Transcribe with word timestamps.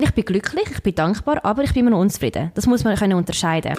Ich 0.00 0.10
bin 0.12 0.24
glücklich, 0.24 0.68
ich 0.70 0.82
bin 0.82 0.94
dankbar, 0.94 1.44
aber 1.44 1.64
ich 1.64 1.72
bin 1.72 1.80
immer 1.80 1.90
noch 1.90 2.00
unzufrieden. 2.00 2.52
Das 2.54 2.66
muss 2.66 2.84
man 2.84 2.96
können 2.96 3.14
unterscheiden. 3.14 3.74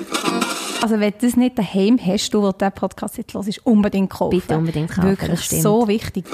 Also 0.82 1.00
wenn 1.00 1.12
du 1.12 1.18
das 1.26 1.36
nicht 1.38 1.58
daheim 1.58 1.98
hast, 2.06 2.34
du, 2.34 2.42
der 2.42 2.52
diesen 2.54 2.72
Podcast 2.74 3.18
jetzt 3.18 3.34
hörst, 3.34 3.66
unbedingt 3.66 4.10
kaufen. 4.10 4.40
Bitte 4.40 4.58
unbedingt 4.58 4.92
kaufen, 4.92 5.10
Wirklich, 5.10 5.32
das 5.32 5.46
stimmt. 5.46 5.62
so 5.62 5.88
wichtig. 5.88 6.26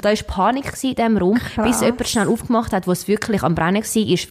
Da 0.00 0.08
war 0.08 0.16
Panik 0.26 0.64
gewesen 0.66 0.90
in 0.90 0.94
diesem 0.96 1.16
Raum, 1.18 1.38
Krass. 1.38 1.66
bis 1.68 1.80
jemand 1.80 2.08
schnell 2.08 2.28
aufgemacht 2.28 2.72
hat, 2.72 2.86
wo 2.88 2.92
es 2.92 3.06
wirklich 3.06 3.42
am 3.42 3.54
Brennen 3.54 3.82
war. 3.82 4.28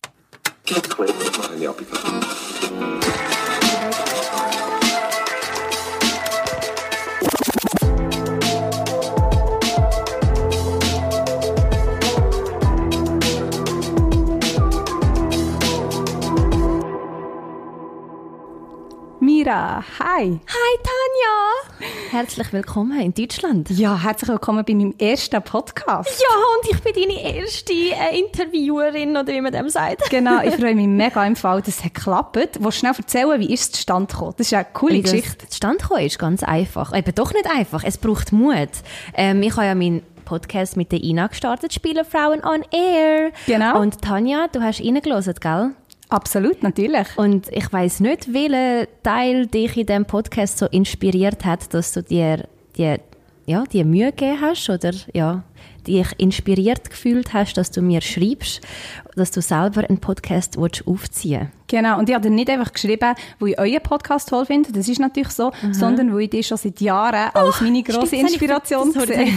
Mira, 19.44 19.84
hi. 19.98 20.40
Hi 20.48 20.77
Tanja! 20.84 21.90
Herzlich 22.12 22.54
willkommen 22.54 23.02
in 23.02 23.12
Deutschland. 23.12 23.72
Ja, 23.72 23.98
herzlich 23.98 24.30
willkommen 24.30 24.64
bei 24.64 24.76
meinem 24.76 24.94
ersten 25.00 25.41
Podcast. 25.41 26.22
Ja, 26.22 26.36
und 26.38 26.70
ich 26.70 26.80
bin 26.84 26.94
deine 26.94 27.38
erste 27.40 27.73
äh, 27.73 28.20
Interviewerin, 28.20 29.17
oder 29.17 29.34
wie 29.34 29.41
man 29.41 29.52
dem 29.52 29.67
sagt. 29.67 30.12
Genau, 30.12 30.44
ich 30.44 30.54
freue 30.58 30.76
mich 30.76 30.86
mega 30.88 31.26
im 31.26 31.36
Fall, 31.36 31.59
dass 31.62 31.80
es 31.80 31.84
hat 31.84 31.95
geklappt. 31.95 32.36
Willst 32.36 32.58
du 32.59 32.72
schnell 32.72 32.94
erzählen, 32.95 33.40
wie 33.40 33.52
ist 33.52 33.62
es 33.62 33.72
zustande 33.72 34.14
gekommen? 34.14 34.36
Das 34.38 34.45
ist 34.45 34.54
eine 34.54 34.67
coole 34.73 34.94
Wie 34.94 35.02
das 35.02 35.12
Geschichte. 35.12 35.50
zustande 35.50 35.80
gekommen 35.80 36.05
ist 36.05 36.20
ganz 36.20 36.44
einfach. 36.44 36.95
Eben 36.95 37.16
doch 37.16 37.34
nicht 37.34 37.50
einfach. 37.50 37.84
Es 37.84 37.98
braucht 37.98 38.31
Mut. 38.31 38.70
Ähm, 39.16 39.42
ich 39.42 39.55
habe 39.58 39.66
ja 39.66 39.73
meinen 39.73 40.03
Podcast 40.23 40.78
mit 40.78 40.92
der 40.92 41.03
Ina 41.03 41.28
gestartet, 41.28 41.73
Spielerfrauen 41.73 42.44
on 42.45 42.64
Air. 42.72 43.31
Genau. 43.48 43.81
Und 43.81 44.03
Tanja, 44.03 44.48
du 44.52 44.62
hast 44.62 44.81
reingelassen, 44.81 45.34
gell? 45.42 45.72
Absolut, 46.12 46.62
natürlich. 46.62 47.08
Und 47.16 47.48
ich 47.54 47.72
weiß 47.72 48.02
nicht, 48.02 48.34
welcher 48.34 48.86
Teil 49.02 49.48
dich 49.48 49.78
in 49.78 49.86
diesem 49.86 50.04
Podcast 50.04 50.58
so 50.58 50.66
inspiriert 50.66 51.45
hat, 51.45 51.73
dass 51.73 51.94
du 51.94 52.03
dir 52.03 52.50
die, 52.76 52.98
ja, 53.45 53.64
die 53.72 53.86
Mühe 53.86 54.12
gegeben 54.12 54.42
hast 54.42 54.70
oder 54.70 54.92
ja, 55.14 55.45
dich 55.88 56.08
inspiriert 56.18 56.90
gefühlt 56.90 57.34
hast, 57.34 57.53
dass 57.53 57.72
du 57.72 57.81
mir 57.81 58.02
schreibst, 58.02 58.59
dass 59.16 59.31
du 59.31 59.42
selber 59.42 59.84
einen 59.88 60.00
Podcast 60.00 60.58
willst 60.59 60.86
aufziehen 60.88 61.52
Genau, 61.67 62.00
und 62.00 62.09
ich 62.09 62.16
habe 62.16 62.30
nicht 62.30 62.50
einfach 62.50 62.73
geschrieben, 62.73 63.16
wo 63.40 63.45
ich 63.45 63.58
euren 63.58 63.81
Podcast 63.81 64.28
toll 64.28 64.45
finde, 64.45 64.73
das 64.73 64.90
ist 64.90 65.00
natürlich 65.00 65.30
so, 65.30 65.53
sondern 65.72 66.12
wo 66.12 66.18
ich 66.18 66.30
dich 66.30 66.45
schon 66.45 66.58
seit 66.58 66.81
Jahren 66.81 67.30
als 67.34 67.62
meine 67.62 67.81
grosse 67.81 68.00
Oh, 68.02 68.06
stimmt, 68.08 68.23
Inspiration 68.30 68.92
sehe. 68.92 69.34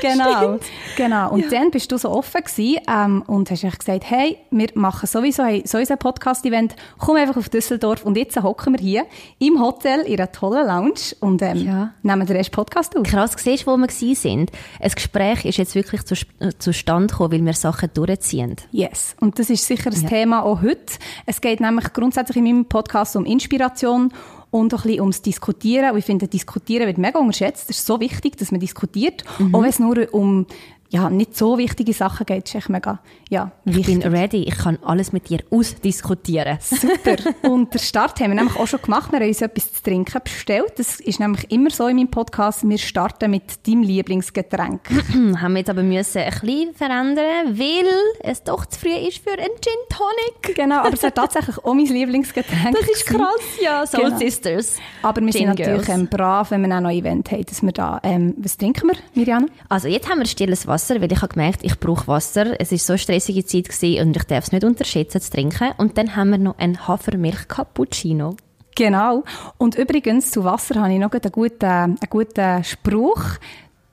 Genau, 0.00 0.58
genau. 0.96 1.32
Und 1.32 1.50
dann 1.52 1.70
bist 1.72 1.90
du 1.90 1.98
so 1.98 2.10
offen 2.10 2.42
gewesen, 2.42 2.80
ähm, 2.88 3.22
und 3.26 3.50
hast 3.50 3.64
echt 3.64 3.80
gesagt, 3.80 4.04
hey, 4.08 4.38
wir 4.50 4.68
machen 4.74 5.06
sowieso, 5.06 5.44
hey, 5.44 5.62
sowieso 5.66 5.94
ein 5.94 5.98
Podcast-Event, 5.98 6.76
komm 6.98 7.16
einfach 7.16 7.36
auf 7.36 7.48
Düsseldorf 7.48 8.04
und 8.04 8.16
jetzt 8.16 8.40
hocken 8.40 8.74
wir 8.74 8.80
hier 8.80 9.06
im 9.40 9.60
Hotel 9.60 10.02
in 10.02 10.14
einer 10.18 10.30
tollen 10.30 10.66
Lounge 10.66 11.16
und 11.20 11.42
ähm, 11.42 11.56
Ja. 11.66 11.92
nehmen 12.02 12.26
den 12.26 12.36
ersten 12.36 12.54
Podcast 12.54 12.96
auf. 12.96 13.02
Krass, 13.02 13.34
siehst 13.36 13.66
wo 13.66 13.76
wir 13.76 13.90
sind? 13.90 14.52
Ein 14.80 14.90
Gespräch 14.90 15.44
ist 15.44 15.58
jetzt 15.58 15.74
wirklich 15.74 16.04
zu, 16.04 16.14
äh, 16.38 16.50
zustande 16.58 17.08
gekommen, 17.08 17.32
weil 17.32 17.44
wir 17.44 17.54
Sachen 17.54 17.90
durchziehen. 17.92 18.39
Yes, 18.70 19.14
und 19.20 19.38
das 19.38 19.50
ist 19.50 19.66
sicher 19.66 19.90
ein 19.90 20.06
Thema 20.06 20.42
auch 20.42 20.62
heute. 20.62 20.94
Es 21.26 21.40
geht 21.40 21.60
nämlich 21.60 21.92
grundsätzlich 21.92 22.36
in 22.36 22.44
meinem 22.44 22.64
Podcast 22.64 23.16
um 23.16 23.24
Inspiration 23.24 24.12
und 24.50 24.74
auch 24.74 24.78
ein 24.78 24.82
bisschen 24.82 25.00
ums 25.00 25.22
Diskutieren. 25.22 25.92
Und 25.92 25.98
ich 25.98 26.04
finde, 26.04 26.28
Diskutieren 26.28 26.86
wird 26.86 26.98
mega 26.98 27.18
unterschätzt. 27.18 27.70
Es 27.70 27.78
ist 27.78 27.86
so 27.86 28.00
wichtig, 28.00 28.36
dass 28.36 28.50
man 28.50 28.60
diskutiert. 28.60 29.24
Auch 29.52 29.62
wenn 29.62 29.70
es 29.70 29.78
nur 29.78 30.12
um 30.12 30.46
ja, 30.90 31.08
nicht 31.08 31.36
so 31.36 31.56
wichtige 31.56 31.92
Sachen 31.92 32.26
geht, 32.26 32.46
ist 32.48 32.54
echt 32.56 32.68
mega 32.68 32.98
ja, 33.28 33.52
Ich 33.64 33.86
bin 33.86 34.02
ready, 34.02 34.42
ich 34.42 34.58
kann 34.58 34.76
alles 34.84 35.12
mit 35.12 35.28
dir 35.28 35.38
ausdiskutieren. 35.50 36.58
Super. 36.60 37.16
Und 37.42 37.72
den 37.72 37.78
Start 37.78 38.18
haben 38.20 38.30
wir 38.30 38.34
nämlich 38.34 38.56
auch 38.56 38.66
schon 38.66 38.82
gemacht. 38.82 39.12
Wir 39.12 39.20
haben 39.20 39.28
uns 39.28 39.40
etwas 39.40 39.72
zu 39.72 39.82
trinken 39.84 40.20
bestellt. 40.24 40.72
Das 40.78 40.98
ist 40.98 41.20
nämlich 41.20 41.48
immer 41.52 41.70
so 41.70 41.86
in 41.86 41.96
meinem 41.96 42.10
Podcast. 42.10 42.68
Wir 42.68 42.76
starten 42.78 43.30
mit 43.30 43.66
deinem 43.68 43.82
Lieblingsgetränk. 43.82 44.80
Haben 45.40 45.52
wir 45.52 45.58
jetzt 45.60 45.70
aber 45.70 45.84
müssen 45.84 46.18
ein 46.22 46.30
bisschen 46.40 46.74
verändern, 46.74 47.56
weil 47.58 47.86
es 48.24 48.42
doch 48.42 48.66
zu 48.66 48.80
früh 48.80 48.92
ist 49.08 49.18
für 49.18 49.30
einen 49.32 49.48
Gin 49.60 49.72
Tonic. 49.90 50.56
genau, 50.56 50.80
aber 50.80 50.92
es 50.94 51.04
ist 51.04 51.14
tatsächlich 51.14 51.56
auch 51.58 51.74
mein 51.74 51.86
Lieblingsgetränk. 51.86 52.76
Das 52.76 52.88
ist 52.90 53.06
krass, 53.06 53.40
ja. 53.62 53.86
Soul 53.86 54.06
Genau. 54.06 54.18
Sisters. 54.18 54.76
Aber 55.02 55.20
wir 55.20 55.32
sind 55.32 55.40
Gin 55.42 55.48
natürlich 55.50 55.86
Girls. 55.86 56.00
ähm, 56.00 56.08
brav, 56.08 56.50
wenn 56.50 56.62
wir 56.66 56.76
auch 56.76 56.80
noch 56.80 56.90
ein 56.90 56.96
Event 56.96 57.30
haben, 57.30 57.44
dass 57.46 57.62
wir 57.62 57.72
da... 57.72 58.00
Ähm, 58.02 58.34
was 58.38 58.56
trinken 58.56 58.88
wir, 58.88 58.96
Mirjana? 59.14 59.46
Also 59.68 59.86
jetzt 59.86 60.08
haben 60.10 60.18
wir 60.18 60.26
stilles 60.26 60.66
Wasser, 60.66 60.79
weil 60.88 61.12
ich 61.12 61.20
habe 61.20 61.32
gemerkt, 61.34 61.60
ich 61.62 61.78
brauche 61.78 62.06
Wasser. 62.08 62.58
Es 62.58 62.72
ist 62.72 62.86
so 62.86 62.94
eine 62.94 62.98
stressige 62.98 63.44
Zeit 63.44 63.68
gewesen 63.68 64.06
und 64.08 64.16
ich 64.16 64.24
darf 64.24 64.44
es 64.44 64.52
nicht 64.52 64.64
unterschätzen 64.64 65.20
zu 65.20 65.30
trinken. 65.30 65.72
Und 65.76 65.98
dann 65.98 66.16
haben 66.16 66.30
wir 66.30 66.38
noch 66.38 66.58
einen 66.58 66.86
Hafermilch 66.88 67.48
Cappuccino. 67.48 68.36
Genau. 68.76 69.24
Und 69.58 69.74
übrigens, 69.76 70.30
zu 70.30 70.44
Wasser 70.44 70.80
habe 70.80 70.92
ich 70.92 70.98
noch 70.98 71.12
einen 71.12 71.32
guten, 71.32 71.64
einen 71.66 71.96
guten 72.08 72.64
Spruch. 72.64 73.22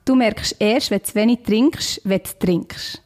Du 0.04 0.14
merkst 0.14 0.56
erst, 0.58 0.90
wenn 0.90 1.00
du 1.00 1.14
wenig 1.14 1.42
trinkst, 1.42 2.00
wenn 2.04 2.20
du 2.22 2.46
trinkst. 2.46 3.02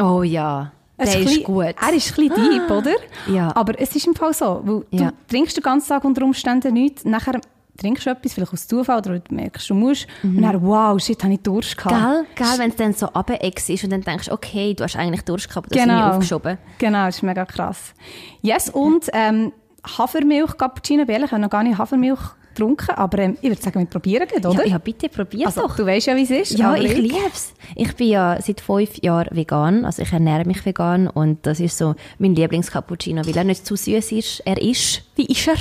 Oh 0.00 0.22
ja, 0.22 0.72
der 0.98 1.06
ist 1.06 1.18
bisschen- 1.24 1.44
gut. 1.44 1.64
Er 1.80 1.92
ist 1.94 2.18
ein 2.18 2.28
bisschen 2.28 2.50
deep, 2.50 2.70
oder? 2.70 2.94
Ja. 3.32 3.54
Aber 3.54 3.80
es 3.80 3.94
ist 3.94 4.06
im 4.06 4.14
Fall 4.14 4.32
so. 4.34 4.60
Weil 4.64 4.84
Ja. 4.90 5.10
Du 5.10 5.16
trinkst 5.28 5.56
den 5.56 5.62
ganzen 5.62 5.88
Tag 5.88 6.04
unter 6.04 6.24
Umständen 6.24 6.72
nichts, 6.74 7.04
nachher 7.04 7.40
trinkst 7.78 8.04
du 8.06 8.10
etwas, 8.10 8.34
vielleicht 8.34 8.52
aus 8.52 8.66
Zufall, 8.66 8.98
oder 8.98 9.18
du 9.18 9.34
merkst, 9.34 9.70
du 9.70 9.74
musst, 9.74 10.06
und 10.22 10.42
dann, 10.42 10.60
wow, 10.62 11.00
shit, 11.00 11.22
habe 11.24 11.32
ich 11.34 11.40
Durst 11.40 11.76
gehabt. 11.78 11.94
Gell, 11.94 12.26
gell, 12.34 12.58
wenn 12.58 12.70
es 12.70 12.76
dann 12.76 12.92
so 12.92 13.06
runtergex 13.06 13.68
ist 13.70 13.84
und 13.84 13.90
dann 13.90 14.02
denkst, 14.02 14.30
okay, 14.30 14.74
du 14.74 14.84
hast 14.84 14.96
eigentlich 14.96 15.22
Durst 15.22 15.48
gehabt, 15.48 15.74
das 15.74 15.82
Genau. 15.82 16.10
aufgeschoben. 16.10 16.58
Genau, 16.78 17.06
das 17.06 17.16
ist 17.16 17.22
mega 17.22 17.44
krass. 17.46 17.94
Yes, 18.42 18.68
und 18.68 19.06
ähm, 19.12 19.52
Hafermilch, 19.96 20.56
Cappuccino, 20.58 21.04
ehrlich, 21.08 21.26
ich 21.26 21.32
habe 21.32 21.40
noch 21.40 21.50
gar 21.50 21.62
nicht 21.62 21.78
Hafermilch 21.78 22.18
getrunken, 22.54 22.90
aber 22.96 23.18
ähm, 23.20 23.38
ich 23.40 23.48
würde 23.48 23.62
sagen, 23.62 23.78
wir 23.78 23.86
probieren 23.86 24.26
gleich, 24.26 24.44
oder? 24.44 24.64
Ja, 24.64 24.72
ja, 24.72 24.78
bitte, 24.78 25.08
probier 25.08 25.46
also, 25.46 25.62
doch. 25.62 25.76
du 25.76 25.86
weißt 25.86 26.08
ja, 26.08 26.16
wie 26.16 26.22
es 26.24 26.30
ist. 26.30 26.58
Ja, 26.58 26.74
ich 26.74 26.96
liebe 26.96 27.14
es. 27.32 27.54
Ich 27.76 27.94
bin 27.94 28.08
ja 28.08 28.36
seit 28.42 28.60
fünf 28.60 29.00
Jahren 29.02 29.28
vegan, 29.36 29.84
also 29.84 30.02
ich 30.02 30.12
ernähre 30.12 30.44
mich 30.44 30.64
vegan 30.66 31.06
und 31.06 31.46
das 31.46 31.60
ist 31.60 31.78
so 31.78 31.94
mein 32.18 32.34
Lieblingscappuccino, 32.34 33.24
weil 33.24 33.36
er 33.36 33.44
nicht 33.44 33.64
zu 33.64 33.76
süß 33.76 34.10
ist. 34.12 34.40
Er 34.44 34.60
ist, 34.60 35.02
wie 35.14 35.26
ist 35.26 35.46
er? 35.46 35.54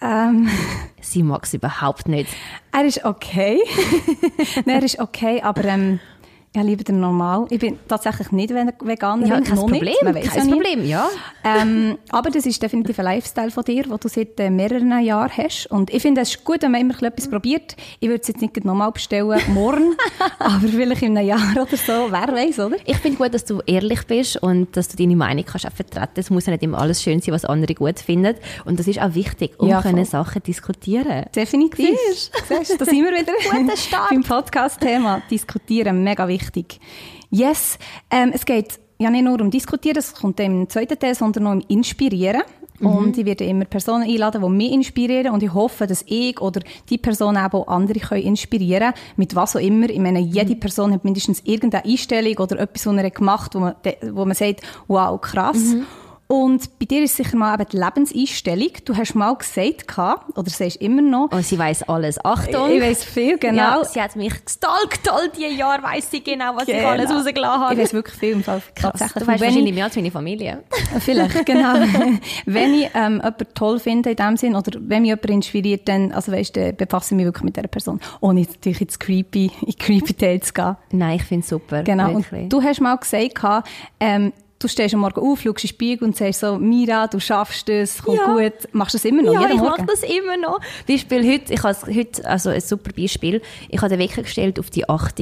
Ähm, 0.00 0.48
Sie 1.00 1.22
mag 1.22 1.44
es 1.44 1.54
überhaupt 1.54 2.08
nicht. 2.08 2.30
er 2.72 2.84
ist 2.84 3.04
okay. 3.04 3.60
Nein, 4.64 4.76
er 4.76 4.82
ist 4.82 4.98
okay, 5.00 5.40
aber 5.42 5.64
ähm, 5.64 6.00
ich 6.54 6.62
liebe 6.62 6.82
den 6.82 6.98
normal. 7.00 7.46
Ich 7.50 7.58
bin 7.60 7.78
tatsächlich 7.86 8.32
nicht 8.32 8.50
Ve- 8.50 8.72
Veganerin. 8.80 9.30
Ja, 9.30 9.40
kein 9.40 9.54
Problem, 9.56 9.82
Nicht. 9.82 10.02
Man 10.02 10.16
ja 10.16 10.22
kein 10.22 10.46
nicht. 10.46 10.52
Problem, 10.54 10.84
ja. 10.86 11.08
Ähm, 11.44 11.98
aber 12.10 12.30
das 12.30 12.46
ist 12.46 12.62
definitiv 12.62 12.98
ein 12.98 13.04
Lifestyle 13.04 13.50
von 13.50 13.64
dir, 13.64 13.82
den 13.84 13.96
du 14.00 14.08
seit 14.08 14.40
äh, 14.40 14.50
mehreren 14.50 14.98
Jahren 15.02 15.30
hast. 15.36 15.66
Und 15.70 15.92
ich 15.92 16.00
finde, 16.02 16.22
es 16.22 16.30
ist 16.30 16.44
gut, 16.44 16.62
wenn 16.62 16.72
man 16.72 16.80
immer 16.80 17.00
etwas 17.02 17.28
probiert. 17.28 17.76
Ich 18.00 18.08
würde 18.08 18.22
es 18.22 18.28
jetzt 18.28 18.40
nicht 18.40 18.64
nochmal 18.64 18.90
bestellen, 18.92 19.40
morgen, 19.52 19.94
aber 20.38 20.60
vielleicht 20.68 21.02
in 21.02 21.16
einem 21.18 21.28
Jahr 21.28 21.40
oder 21.52 21.76
so. 21.76 21.92
Wer 22.10 22.28
weiß, 22.34 22.58
oder? 22.60 22.76
Ich 22.86 22.96
finde 22.96 23.18
gut, 23.18 23.34
dass 23.34 23.44
du 23.44 23.60
ehrlich 23.66 24.06
bist 24.06 24.42
und 24.42 24.74
dass 24.76 24.88
du 24.88 24.96
deine 24.96 25.16
Meinung 25.16 25.44
kannst 25.44 25.66
auch 25.66 25.72
vertreten. 25.72 26.12
Es 26.16 26.30
muss 26.30 26.46
ja 26.46 26.52
nicht 26.52 26.62
immer 26.62 26.78
alles 26.78 27.02
schön 27.02 27.20
sein, 27.20 27.34
was 27.34 27.44
andere 27.44 27.74
gut 27.74 27.98
finden. 28.00 28.34
Und 28.64 28.78
das 28.80 28.88
ist 28.88 29.00
auch 29.00 29.14
wichtig, 29.14 29.52
um 29.58 29.68
Ja, 29.68 29.82
können. 29.82 30.04
Sachen 30.06 30.42
diskutieren. 30.42 31.26
Definitiv. 31.36 31.90
Siehst 32.48 32.72
du, 32.72 32.78
da 32.78 32.84
sind 32.86 33.04
wir 33.04 33.12
wieder 33.12 33.32
Guter 33.52 33.76
Start. 33.76 34.10
beim 34.10 34.22
Podcast-Thema. 34.22 35.22
Diskutieren, 35.30 36.02
mega 36.02 36.26
wichtig. 36.26 36.37
Yes, 37.30 37.78
ähm, 38.10 38.32
es 38.34 38.44
geht 38.44 38.78
ja 38.98 39.10
nicht 39.10 39.24
nur 39.24 39.40
um 39.40 39.50
Diskutieren, 39.50 39.98
es 39.98 40.14
kommt 40.14 40.40
im 40.40 40.68
zweiten 40.68 40.98
Teil, 40.98 41.14
sondern 41.14 41.46
auch 41.46 41.52
um 41.52 41.62
Inspirieren. 41.68 42.42
Und 42.80 43.18
ich 43.18 43.26
werde 43.26 43.44
immer 43.44 43.64
Personen 43.64 44.04
einladen, 44.04 44.40
die 44.40 44.48
mich 44.48 44.72
inspirieren. 44.72 45.32
Und 45.32 45.42
ich 45.42 45.52
hoffe, 45.52 45.86
dass 45.86 46.04
ich 46.06 46.40
oder 46.40 46.60
die 46.88 46.98
Person 46.98 47.36
eben 47.36 47.46
auch 47.46 47.66
andere 47.66 47.98
können 47.98 48.22
inspirieren 48.22 48.92
Mit 49.16 49.34
was 49.34 49.56
auch 49.56 49.60
immer. 49.60 49.90
Ich 49.90 49.98
meine, 49.98 50.20
jede 50.20 50.54
Person 50.54 50.92
hat 50.92 51.04
mindestens 51.04 51.40
irgendeine 51.44 51.84
Einstellung 51.84 52.38
oder 52.38 52.60
etwas, 52.60 52.86
was 52.86 52.96
er 52.96 53.04
hat 53.04 53.14
gemacht 53.14 53.54
wo 53.54 53.60
man, 53.60 53.74
wo 54.12 54.24
man 54.24 54.34
sagt, 54.34 54.62
wow, 54.86 55.20
krass. 55.20 55.74
Und 56.30 56.78
bei 56.78 56.84
dir 56.84 57.02
ist 57.04 57.16
sicher 57.16 57.38
mal 57.38 57.54
eben 57.54 57.66
die 57.72 57.78
Lebenseinstellung. 57.78 58.68
Du 58.84 58.94
hast 58.94 59.14
mal 59.14 59.34
gesagt, 59.34 59.86
oder 60.36 60.50
sagst 60.50 60.76
immer 60.76 61.00
noch, 61.00 61.32
Und 61.32 61.42
sie 61.42 61.58
weiß 61.58 61.84
alles. 61.88 62.22
Achtung! 62.22 62.70
ich 62.70 62.82
weiss 62.82 63.02
viel, 63.02 63.38
genau. 63.38 63.80
Ja, 63.80 63.84
sie 63.84 64.00
hat 64.02 64.14
mich 64.14 64.44
gestalkt 64.44 65.10
all 65.10 65.30
die 65.30 65.56
Jahre, 65.56 65.82
weiss 65.82 66.10
sie 66.10 66.22
genau, 66.22 66.54
was 66.54 66.68
ich 66.68 66.74
Genau. 66.76 66.88
alles 66.90 67.10
rausgelassen 67.10 67.60
habe. 67.62 67.74
Ich 67.74 67.80
weiß 67.80 67.94
wirklich 67.94 68.14
viel 68.18 68.32
im 68.32 68.42
Fall. 68.44 68.60
Krass, 68.74 68.92
Tatsächlich. 68.92 69.24
du 69.24 69.26
weißt 69.32 69.42
wahrscheinlich 69.42 69.74
mehr 69.74 69.84
als 69.84 69.96
meine 69.96 70.10
Familie. 70.10 70.64
ich, 70.98 71.02
vielleicht, 71.02 71.46
genau. 71.46 71.72
wenn 72.44 72.74
ich 72.74 72.90
ähm, 72.94 73.14
jemanden 73.14 73.46
toll 73.54 73.78
finde 73.80 74.10
in 74.10 74.16
dem 74.16 74.36
Sinn, 74.36 74.54
oder 74.54 74.78
wenn 74.82 75.00
mich 75.02 75.08
jemand 75.08 75.30
inspiriert, 75.30 75.88
dann, 75.88 76.12
also 76.12 76.30
weißt 76.30 76.54
du, 76.56 76.72
befasse 76.74 77.14
ich 77.14 77.16
mich 77.16 77.24
wirklich 77.24 77.44
mit 77.44 77.56
dieser 77.56 77.68
Person. 77.68 78.00
Ohne 78.20 78.42
natürlich 78.42 78.82
ins 78.82 78.98
creepy, 78.98 79.50
in 79.66 79.74
creepy 79.78 80.12
Tales 80.12 80.48
zu 80.48 80.52
gehen. 80.52 80.76
Nein, 80.92 81.16
ich 81.16 81.24
finde 81.24 81.42
es 81.44 81.48
super. 81.48 81.82
Genau. 81.84 82.14
Wirklich. 82.14 82.42
Und 82.42 82.52
du 82.52 82.62
hast 82.62 82.82
mal 82.82 82.96
gesagt, 82.96 83.64
ähm, 83.98 84.32
du 84.58 84.68
stehst 84.68 84.94
am 84.94 85.00
Morgen 85.00 85.20
auf, 85.20 85.40
schaust 85.40 85.46
in 85.46 85.52
den 85.54 85.68
Spiegel 85.68 86.04
und 86.08 86.16
sagst 86.16 86.40
so, 86.40 86.58
Mira, 86.58 87.06
du 87.06 87.20
schaffst 87.20 87.68
es, 87.68 88.02
kommt 88.02 88.18
Ja. 88.18 88.26
gut. 88.34 88.52
Machst 88.72 88.94
du 88.94 88.98
das 88.98 89.04
immer 89.04 89.22
noch? 89.22 89.32
Ja, 89.34 89.48
ich 89.48 89.60
mache 89.60 89.84
das 89.86 90.02
immer 90.02 90.36
noch. 90.36 90.60
Beispiel 90.86 91.30
heute, 91.32 91.52
ich 91.54 91.62
habe 91.62 91.76
heute, 91.94 92.24
also 92.28 92.50
ein 92.50 92.60
super 92.60 92.90
Beispiel, 92.96 93.40
ich 93.68 93.78
habe 93.80 93.88
den 93.90 93.98
Wecker 93.98 94.22
gestellt 94.22 94.58
auf 94.58 94.70
die 94.70 94.88
8 94.88 95.20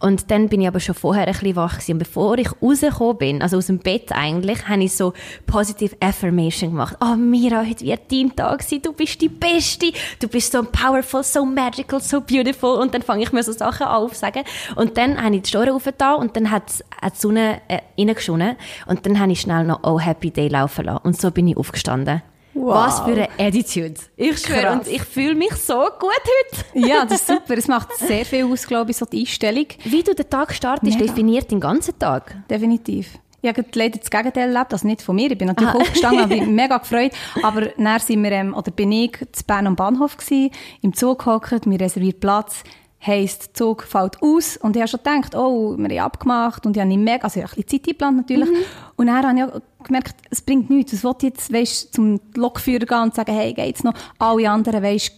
und 0.00 0.30
dann 0.30 0.48
bin 0.48 0.60
ich 0.60 0.68
aber 0.68 0.80
schon 0.80 0.94
vorher 0.94 1.26
ein 1.26 1.32
bisschen 1.32 1.56
wach 1.56 1.74
gewesen. 1.74 1.92
Und 1.92 1.98
bevor 1.98 2.38
ich 2.38 2.48
rausgekommen 2.62 3.18
bin, 3.18 3.42
also 3.42 3.56
aus 3.56 3.66
dem 3.66 3.78
Bett 3.78 4.12
eigentlich, 4.12 4.68
habe 4.68 4.84
ich 4.84 4.94
so 4.94 5.12
Positive 5.46 5.96
Affirmation 6.00 6.70
gemacht. 6.70 6.96
Oh 7.00 7.16
Mira, 7.16 7.64
heute 7.64 7.84
wird 7.84 8.10
dein 8.10 8.34
Tag 8.36 8.62
sein, 8.62 8.82
du 8.82 8.92
bist 8.92 9.20
die 9.20 9.28
Beste, 9.28 9.92
du 10.20 10.28
bist 10.28 10.52
so 10.52 10.62
powerful, 10.62 11.22
so 11.22 11.44
magical, 11.44 12.00
so 12.00 12.20
beautiful 12.20 12.78
und 12.80 12.94
dann 12.94 13.02
fange 13.02 13.22
ich 13.22 13.32
mir 13.32 13.42
so 13.42 13.52
Sachen 13.52 13.86
an 13.86 14.02
aufzusagen 14.02 14.44
und 14.76 14.96
dann 14.96 15.22
habe 15.22 15.36
ich 15.36 15.42
die 15.42 15.48
Story 15.48 15.70
aufgetan 15.70 16.16
und 16.16 16.36
dann 16.36 16.50
hat 16.50 16.64
hat 17.00 17.14
die 17.16 17.20
Sonne 17.20 17.60
äh, 17.68 17.80
reingeschonnen 17.98 18.56
und 18.86 19.06
dann 19.06 19.18
habe 19.20 19.32
ich 19.32 19.40
schnell 19.40 19.64
noch 19.64 19.80
Oh 19.84 19.98
Happy 19.98 20.30
Day 20.30 20.48
laufen 20.48 20.84
lassen 20.86 21.00
und 21.04 21.20
so 21.20 21.30
bin 21.30 21.48
ich 21.48 21.56
aufgestanden. 21.56 22.22
Wow. 22.56 22.74
Was 22.86 23.00
für 23.00 23.12
eine 23.14 23.28
Attitude. 23.36 23.94
Ich 24.16 24.38
schwöre, 24.38 24.72
und 24.74 24.86
ich 24.86 25.02
fühle 25.02 25.34
mich 25.34 25.52
so 25.54 25.74
gut 25.98 26.10
heute. 26.12 26.64
Ja, 26.88 27.04
das 27.04 27.22
ist 27.22 27.26
super. 27.26 27.58
Es 27.58 27.66
macht 27.66 27.92
sehr 27.96 28.24
viel 28.24 28.44
aus, 28.44 28.64
glaube 28.66 28.92
ich, 28.92 28.96
so 28.96 29.06
die 29.06 29.20
Einstellung. 29.22 29.66
Wie 29.82 30.04
du 30.04 30.14
den 30.14 30.30
Tag 30.30 30.54
startest, 30.54 30.98
Mega. 30.98 31.06
definiert 31.10 31.50
den 31.50 31.58
ganzen 31.58 31.98
Tag. 31.98 32.36
Definitiv. 32.48 33.18
Ich 33.42 33.48
habe 33.48 33.64
leider 33.74 33.98
das 33.98 34.08
Gegenteil 34.08 34.54
erlebt, 34.54 34.72
also 34.72 34.86
nicht 34.86 35.02
von 35.02 35.16
mir. 35.16 35.30
Ich 35.32 35.36
bin 35.36 35.48
natürlich 35.48 35.74
Ah. 35.74 35.78
aufgestanden, 35.78 36.20
habe 36.22 36.34
mich 36.36 36.46
mega 36.46 36.78
gefreut. 36.78 37.10
Aber 37.42 37.62
dann 37.76 37.98
sind 37.98 38.22
wir, 38.22 38.30
ähm, 38.32 38.54
oder 38.54 38.70
bin 38.70 38.92
ich 38.92 39.18
zu 39.32 39.44
Bern 39.44 39.66
am 39.66 39.74
Bahnhof 39.76 40.16
gewesen, 40.16 40.50
im 40.80 40.94
Zug 40.94 41.24
gehockt, 41.24 41.66
mir 41.66 41.80
reserviert 41.80 42.20
Platz. 42.20 42.62
Heisst, 43.06 43.46
der 43.46 43.54
Zug 43.54 43.82
fällt 43.82 44.22
aus. 44.22 44.56
Und 44.56 44.76
ich 44.76 44.82
habe 44.82 44.88
schon 44.88 45.00
gedacht, 45.02 45.34
oh, 45.34 45.76
wir 45.76 46.00
haben 46.00 46.06
abgemacht. 46.06 46.64
Und 46.66 46.76
ich 46.76 46.80
habe 46.80 46.88
nicht 46.88 47.00
mega, 47.00 47.24
also 47.24 47.40
ich 47.40 47.44
habe 47.44 47.52
ein 47.54 47.62
bisschen 47.62 47.84
Zeit 47.84 47.88
eingeplant 47.88 48.16
natürlich. 48.16 48.48
Und 48.96 49.06
dann 49.06 49.26
habe 49.26 49.62
ich 49.80 49.86
gemerkt, 49.86 50.16
es 50.30 50.40
bringt 50.40 50.70
nichts. 50.70 51.04
Was 51.04 51.16
ich 51.18 51.22
jetzt, 51.24 51.52
weisst, 51.52 51.94
zum 51.94 52.20
Lokführer 52.34 52.86
gehen 52.86 53.02
und 53.02 53.14
sagen, 53.14 53.34
hey, 53.34 53.52
geht's 53.52 53.84
noch? 53.84 53.94
Alle 54.18 54.50
anderen, 54.50 54.82
weisst, 54.82 55.12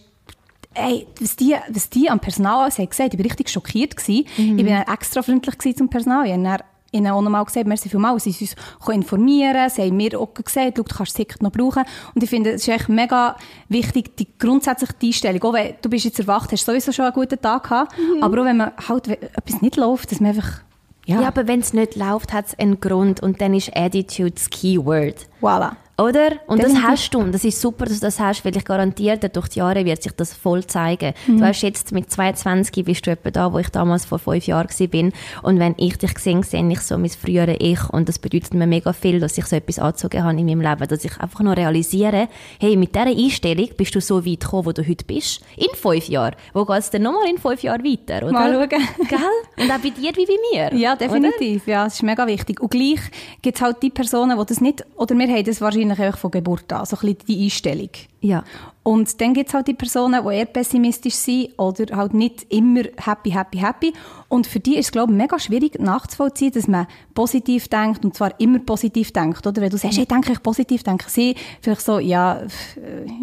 Ey, 0.73 1.07
was 1.19 1.35
die, 1.35 1.55
was 1.69 1.89
die 1.89 2.07
am 2.07 2.19
Personal 2.19 2.61
alles 2.61 2.77
haben 2.77 2.87
gesagt, 2.87 3.11
ich 3.11 3.19
war 3.19 3.25
richtig 3.25 3.49
schockiert. 3.49 3.97
Gewesen. 3.97 4.27
Ich 4.37 4.63
dann 4.63 4.93
extra 4.93 5.23
freundlich 5.23 5.75
zum 5.75 5.89
Personal. 5.89 6.27
Ich 6.27 6.33
habe 6.33 6.63
ihnen 6.91 7.07
auch 7.07 7.21
nochmal 7.21 7.45
gesagt, 7.45 7.67
merci 7.67 7.89
vielmals, 7.89 8.23
sie 8.23 8.31
sind 8.31 8.55
uns 8.85 8.95
informieren 8.95 9.69
sie 9.69 9.83
haben 9.83 9.97
mir 9.97 10.19
auch 10.19 10.33
gesagt, 10.33 10.77
schau, 10.77 10.83
du 10.83 10.83
kannst 10.83 10.99
das 10.99 11.13
Ticket 11.13 11.41
noch 11.41 11.51
brauchen. 11.51 11.83
Und 12.15 12.23
ich 12.23 12.29
finde, 12.29 12.51
es 12.51 12.61
ist 12.61 12.67
echt 12.69 12.89
mega 12.89 13.35
wichtig, 13.69 14.15
die 14.17 14.27
grundsätzliche 14.39 14.93
Einstellung, 15.01 15.43
auch 15.43 15.53
wenn 15.53 15.75
du 15.81 15.89
bist 15.89 16.05
jetzt 16.05 16.19
erwacht, 16.19 16.51
hast 16.51 16.65
sowieso 16.65 16.91
schon 16.91 17.05
einen 17.05 17.13
guten 17.13 17.41
Tag 17.41 17.63
gehabt, 17.63 17.93
aber 18.21 18.41
auch 18.41 18.45
wenn 18.45 18.57
man 18.57 18.71
halt 18.87 19.07
etwas 19.07 19.61
nicht 19.61 19.75
läuft, 19.75 20.11
dass 20.11 20.19
man 20.19 20.29
einfach, 20.31 20.61
ja, 21.05 21.21
Ja, 21.21 21.27
aber 21.27 21.47
wenn 21.47 21.59
es 21.59 21.73
nicht 21.73 21.95
läuft, 21.95 22.33
hat 22.33 22.47
es 22.47 22.59
einen 22.59 22.79
Grund 22.79 23.21
und 23.21 23.41
dann 23.41 23.53
ist 23.53 23.75
Attitude 23.75 24.31
das 24.31 24.49
Keyword. 24.49 25.27
voilà. 25.41 25.71
Oder? 25.99 26.33
Und 26.45 26.61
das 26.61 26.73
Definitiv. 26.73 26.83
hast 26.83 27.13
du. 27.13 27.19
Und 27.19 27.31
das 27.31 27.43
ist 27.43 27.59
super, 27.59 27.85
dass 27.85 27.99
du 27.99 28.05
das 28.05 28.19
hast, 28.19 28.45
weil 28.45 28.55
ich 28.55 28.63
garantiere, 28.63 29.17
durch 29.29 29.47
die 29.47 29.59
Jahre 29.59 29.83
wird 29.83 30.03
sich 30.03 30.11
das 30.11 30.31
voll 30.31 30.63
zeigen. 30.65 31.13
Du 31.25 31.41
hast 31.41 31.63
jetzt 31.63 31.91
mit 31.91 32.11
22 32.11 32.85
bist 32.85 33.07
du 33.07 33.11
etwa 33.11 33.31
da, 33.31 33.51
wo 33.51 33.57
ich 33.57 33.69
damals 33.69 34.05
vor 34.05 34.19
fünf 34.19 34.45
Jahren 34.45 34.69
war. 34.69 34.87
bin. 34.87 35.11
Und 35.41 35.57
wenn 35.59 35.73
ich 35.77 35.97
dich 35.97 36.15
sehe, 36.19 36.43
sehe 36.43 36.71
ich 36.71 36.81
so 36.81 36.99
mein 36.99 37.09
früheres 37.09 37.57
Ich. 37.59 37.89
Und 37.89 38.07
das 38.09 38.19
bedeutet 38.19 38.53
mir 38.53 38.67
mega 38.67 38.93
viel, 38.93 39.19
dass 39.19 39.39
ich 39.39 39.45
so 39.45 39.55
etwas 39.55 39.79
angezogen 39.79 40.23
habe 40.23 40.39
in 40.39 40.45
meinem 40.45 40.61
Leben. 40.61 40.87
Dass 40.87 41.03
ich 41.03 41.19
einfach 41.19 41.39
nur 41.39 41.57
realisiere, 41.57 42.27
hey, 42.59 42.77
mit 42.77 42.93
dieser 42.93 43.07
Einstellung 43.07 43.69
bist 43.75 43.95
du 43.95 44.01
so 44.01 44.23
weit 44.23 44.41
gekommen, 44.41 44.67
wo 44.67 44.71
du 44.73 44.87
heute 44.87 45.03
bist. 45.03 45.41
In 45.55 45.73
fünf 45.73 46.07
Jahren. 46.09 46.35
Wo 46.53 46.63
geht 46.63 46.77
es 46.77 46.91
denn 46.91 47.01
nochmal 47.01 47.27
in 47.27 47.39
fünf 47.39 47.63
Jahren 47.63 47.83
weiter, 47.83 48.23
oder? 48.23 48.33
Mal 48.33 48.53
schauen. 48.53 48.69
Gell? 48.69 49.63
Und 49.65 49.71
auch 49.71 49.79
bei 49.79 49.89
dir 49.89 50.11
wie 50.15 50.25
bei 50.27 50.35
mir. 50.53 50.77
Ja, 50.77 50.93
oder? 50.93 51.07
definitiv. 51.07 51.65
Ja, 51.65 51.85
das 51.85 51.95
ist 51.95 52.03
mega 52.03 52.27
wichtig. 52.27 52.61
Und 52.61 52.69
gleich 52.69 52.99
gibt 53.41 53.57
es 53.57 53.61
halt 53.63 53.81
die 53.81 53.89
Personen, 53.89 54.37
die 54.37 54.45
das 54.45 54.61
nicht, 54.61 54.85
oder 54.95 55.17
wir 55.17 55.27
haben 55.27 55.43
das 55.43 55.59
wahrscheinlich 55.59 55.86
einfach 55.91 56.17
von 56.17 56.31
Geburt 56.31 56.71
an, 56.73 56.85
so 56.85 56.95
ein 56.97 57.01
bisschen 57.01 57.27
die 57.27 57.45
Einstellung. 57.45 57.89
Ja. 58.19 58.43
Und 58.87 59.19
dann 59.19 59.33
gibt 59.33 59.49
es 59.49 59.53
halt 59.53 59.67
die 59.67 59.73
Personen, 59.73 60.23
die 60.25 60.33
eher 60.33 60.45
pessimistisch 60.45 61.15
sind 61.15 61.49
oder 61.57 61.93
halt 61.97 62.13
nicht 62.13 62.45
immer 62.49 62.83
happy, 62.95 63.31
happy, 63.31 63.57
happy. 63.57 63.93
Und 64.29 64.47
für 64.47 64.61
die 64.61 64.77
ist 64.77 64.85
es, 64.85 64.91
glaube 64.93 65.11
ich, 65.11 65.17
mega 65.17 65.37
schwierig 65.39 65.77
nachzuvollziehen, 65.77 66.53
dass 66.53 66.69
man 66.69 66.87
positiv 67.13 67.67
denkt 67.67 68.05
und 68.05 68.15
zwar 68.15 68.39
immer 68.39 68.59
positiv 68.59 69.11
denkt. 69.11 69.45
Oder 69.45 69.61
wenn 69.61 69.69
du 69.69 69.77
sagst, 69.77 69.97
hey, 69.97 70.05
denke 70.05 70.31
ich 70.31 70.41
positiv, 70.41 70.83
denke 70.83 71.09
sie 71.09 71.35
vielleicht 71.61 71.81
so, 71.81 71.99
ja, 71.99 72.37
äh, 72.37 72.47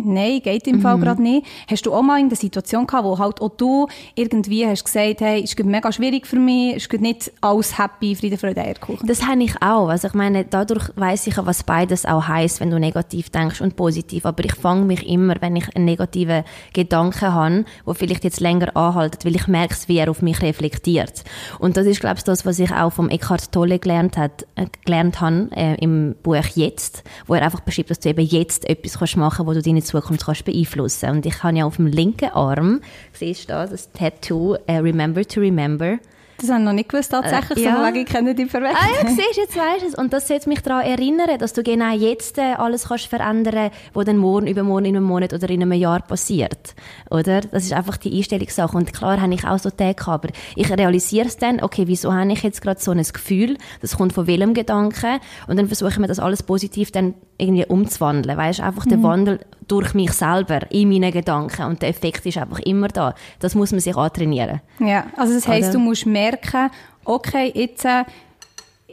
nein, 0.05 0.41
geht 0.43 0.67
im 0.67 0.83
Fall 0.83 0.99
gerade 0.99 1.23
nicht. 1.23 1.47
Hast 1.67 1.87
du 1.87 1.95
auch 1.95 2.03
mal 2.03 2.21
in 2.21 2.29
der 2.29 2.37
Situation 2.37 2.87
gehabt, 2.87 3.05
wo 3.05 3.19
halt 3.19 3.41
auch 3.41 3.57
du 3.57 3.87
irgendwie 4.15 4.67
hast 4.67 4.85
gesagt, 4.85 5.23
hey, 5.23 5.43
ist 5.43 5.57
gerade 5.57 5.71
mega 5.71 5.91
schwierig 5.93 6.27
für 6.27 6.39
mich, 6.39 6.77
ist 6.77 6.91
gerade 6.91 7.05
nicht 7.05 7.33
alles 7.41 7.79
happy, 7.79 8.15
Friede, 8.15 8.37
Freude, 8.37 8.61
Eierkuchen. 8.61 9.07
Das 9.07 9.27
habe 9.27 9.43
ich 9.43 9.55
auch. 9.63 9.89
Also 9.89 10.09
ich 10.09 10.15
meine, 10.15 10.45
dadurch 10.45 10.91
weiß 10.95 11.27
ich 11.27 11.37
ja, 11.37 11.47
was 11.47 11.63
beides 11.63 12.05
auch 12.05 12.29
heißt, 12.29 12.61
wenn 12.61 12.71
du 12.71 12.79
negativ 12.79 13.31
denkst 13.31 13.63
und 13.63 13.77
positiv. 13.77 14.27
Aber 14.27 14.45
ich 14.45 14.55
fange 14.55 14.84
mich 14.87 15.07
immer, 15.07 15.37
wenn 15.41 15.57
ich 15.57 15.75
einen 15.75 15.85
negativen 15.85 16.45
Gedanken 16.73 17.33
habe, 17.33 17.65
wo 17.85 17.95
vielleicht 17.95 18.25
jetzt 18.25 18.41
länger 18.41 18.77
anhaltet, 18.77 19.25
weil 19.25 19.37
ich 19.37 19.47
merke, 19.47 19.75
wie 19.87 19.99
er 19.99 20.11
auf 20.11 20.23
mich 20.23 20.43
reflektiert. 20.43 21.25
Und 21.59 21.77
das 21.77 21.87
ist, 21.87 22.01
glaube 22.01 22.17
ich, 22.19 22.25
das, 22.25 22.47
was 22.47 22.59
ich 22.59 22.73
auch 22.73 22.91
vom 22.91 23.09
Eckhart 23.09 23.53
Tolle 23.53 23.79
gelernt, 23.79 24.17
hat, 24.17 24.47
äh, 24.55 24.67
gelernt 24.85 25.21
habe 25.21 25.49
äh, 25.53 25.75
im 25.77 26.15
Buch 26.23 26.45
«Jetzt», 26.55 27.05
wo 27.27 27.35
er 27.35 27.43
einfach 27.43 27.61
beschreibt, 27.61 27.91
dass 27.91 28.01
du 28.01 28.09
eben 28.09 28.25
jetzt 28.25 28.69
etwas 28.69 28.99
kannst 28.99 29.17
machen 29.17 29.37
kannst, 29.37 29.49
wo 29.49 29.55
du 29.55 29.63
deine 29.63 29.83
Zukunft 29.83 30.27
kannst 30.27 30.45
beeinflussen 30.45 31.11
Und 31.11 31.27
ich 31.27 31.43
habe 31.43 31.57
ja 31.57 31.65
auf 31.65 31.77
dem 31.77 31.87
linken 31.87 32.31
Arm, 32.31 32.81
siehst 33.13 33.45
du 33.45 33.53
da, 33.53 33.67
das 33.67 33.93
Tattoo 33.93 34.57
äh, 34.67 34.79
«Remember 34.79 35.25
to 35.25 35.41
remember», 35.41 35.99
Das 36.39 36.51
habe 36.51 36.61
ich 36.61 36.65
noch 36.65 36.73
nicht 36.73 36.89
gewusst, 36.89 37.11
tatsächlich. 37.11 37.59
Äh, 37.59 37.63
so 37.63 37.69
ja. 37.69 37.75
von 37.77 37.87
wegen, 37.87 38.05
ich 38.05 38.07
kenne 38.07 38.35
die 38.35 38.47
verwechseln. 38.47 38.79
Ah 38.81 39.05
ja, 39.05 39.09
siehst, 39.09 39.37
jetzt 39.37 39.57
weisst 39.57 39.83
du 39.83 39.87
es. 39.89 39.95
Und 39.95 40.13
das 40.13 40.29
sollte 40.29 40.49
mich 40.49 40.61
daran 40.61 40.85
erinnern, 40.85 41.39
dass 41.39 41.53
du 41.53 41.63
genau 41.63 41.95
jetzt 41.95 42.39
äh, 42.39 42.55
alles 42.55 42.89
kannst 42.89 43.07
verändern 43.07 43.71
was 43.93 44.05
dann 44.05 44.17
morgen, 44.17 44.47
übermorgen, 44.47 44.87
in 44.87 44.97
einem 44.97 45.05
Monat 45.05 45.33
oder 45.33 45.49
in 45.51 45.63
einem 45.63 45.73
Jahr 45.73 46.01
passiert. 46.01 46.75
Oder? 47.11 47.43
Das 47.43 47.65
ist 47.65 47.73
einfach 47.73 47.97
die 47.97 48.17
Einstellungssache. 48.17 48.77
Und 48.77 48.93
klar 48.93 49.21
habe 49.21 49.35
ich 49.35 49.45
auch 49.45 49.59
so 49.59 49.71
Tage 49.71 49.95
gehabt, 49.95 50.25
aber 50.25 50.35
ich 50.57 50.71
realisiere 50.71 51.27
es 51.27 51.37
dann, 51.37 51.63
okay, 51.63 51.85
wieso 51.87 52.13
habe 52.13 52.33
ich 52.33 52.43
jetzt 52.43 52.63
gerade 52.63 52.81
so 52.81 52.91
ein 52.91 53.03
Gefühl, 53.03 53.57
das 53.81 53.97
kommt 53.97 54.13
von 54.13 54.27
welchem 54.27 54.55
Gedanken 54.55 55.21
und 55.47 55.57
dann 55.57 55.67
versuche 55.67 55.91
ich 55.91 55.99
mir 55.99 56.07
das 56.07 56.19
alles 56.19 56.43
positiv 56.43 56.91
dann 56.91 57.15
irgendwie 57.39 57.67
umzuwandeln. 57.67 58.37
Weißt 58.37 58.61
einfach 58.61 58.87
der 58.87 59.03
Wandel 59.03 59.41
durch 59.67 59.95
mich 59.95 60.13
selber, 60.13 60.71
in 60.71 60.89
meinen 60.89 61.11
Gedanken 61.13 61.65
und 61.65 61.83
der 61.83 61.89
Effekt 61.89 62.25
ist 62.27 62.39
einfach 62.39 62.61
immer 62.61 62.89
da. 62.89 63.15
Das 63.41 63.55
muss 63.55 63.71
man 63.73 63.81
sich 63.81 63.97
antrainieren. 63.97 64.61
Ja, 64.79 65.07
also 65.17 65.35
das 65.35 65.49
heisst, 65.49 65.71
Oder? 65.71 65.79
du 65.79 65.85
musst 65.85 66.07
merken, 66.07 66.71
okay, 67.05 67.51
jetzt, 67.55 67.85
äh, 67.85 68.05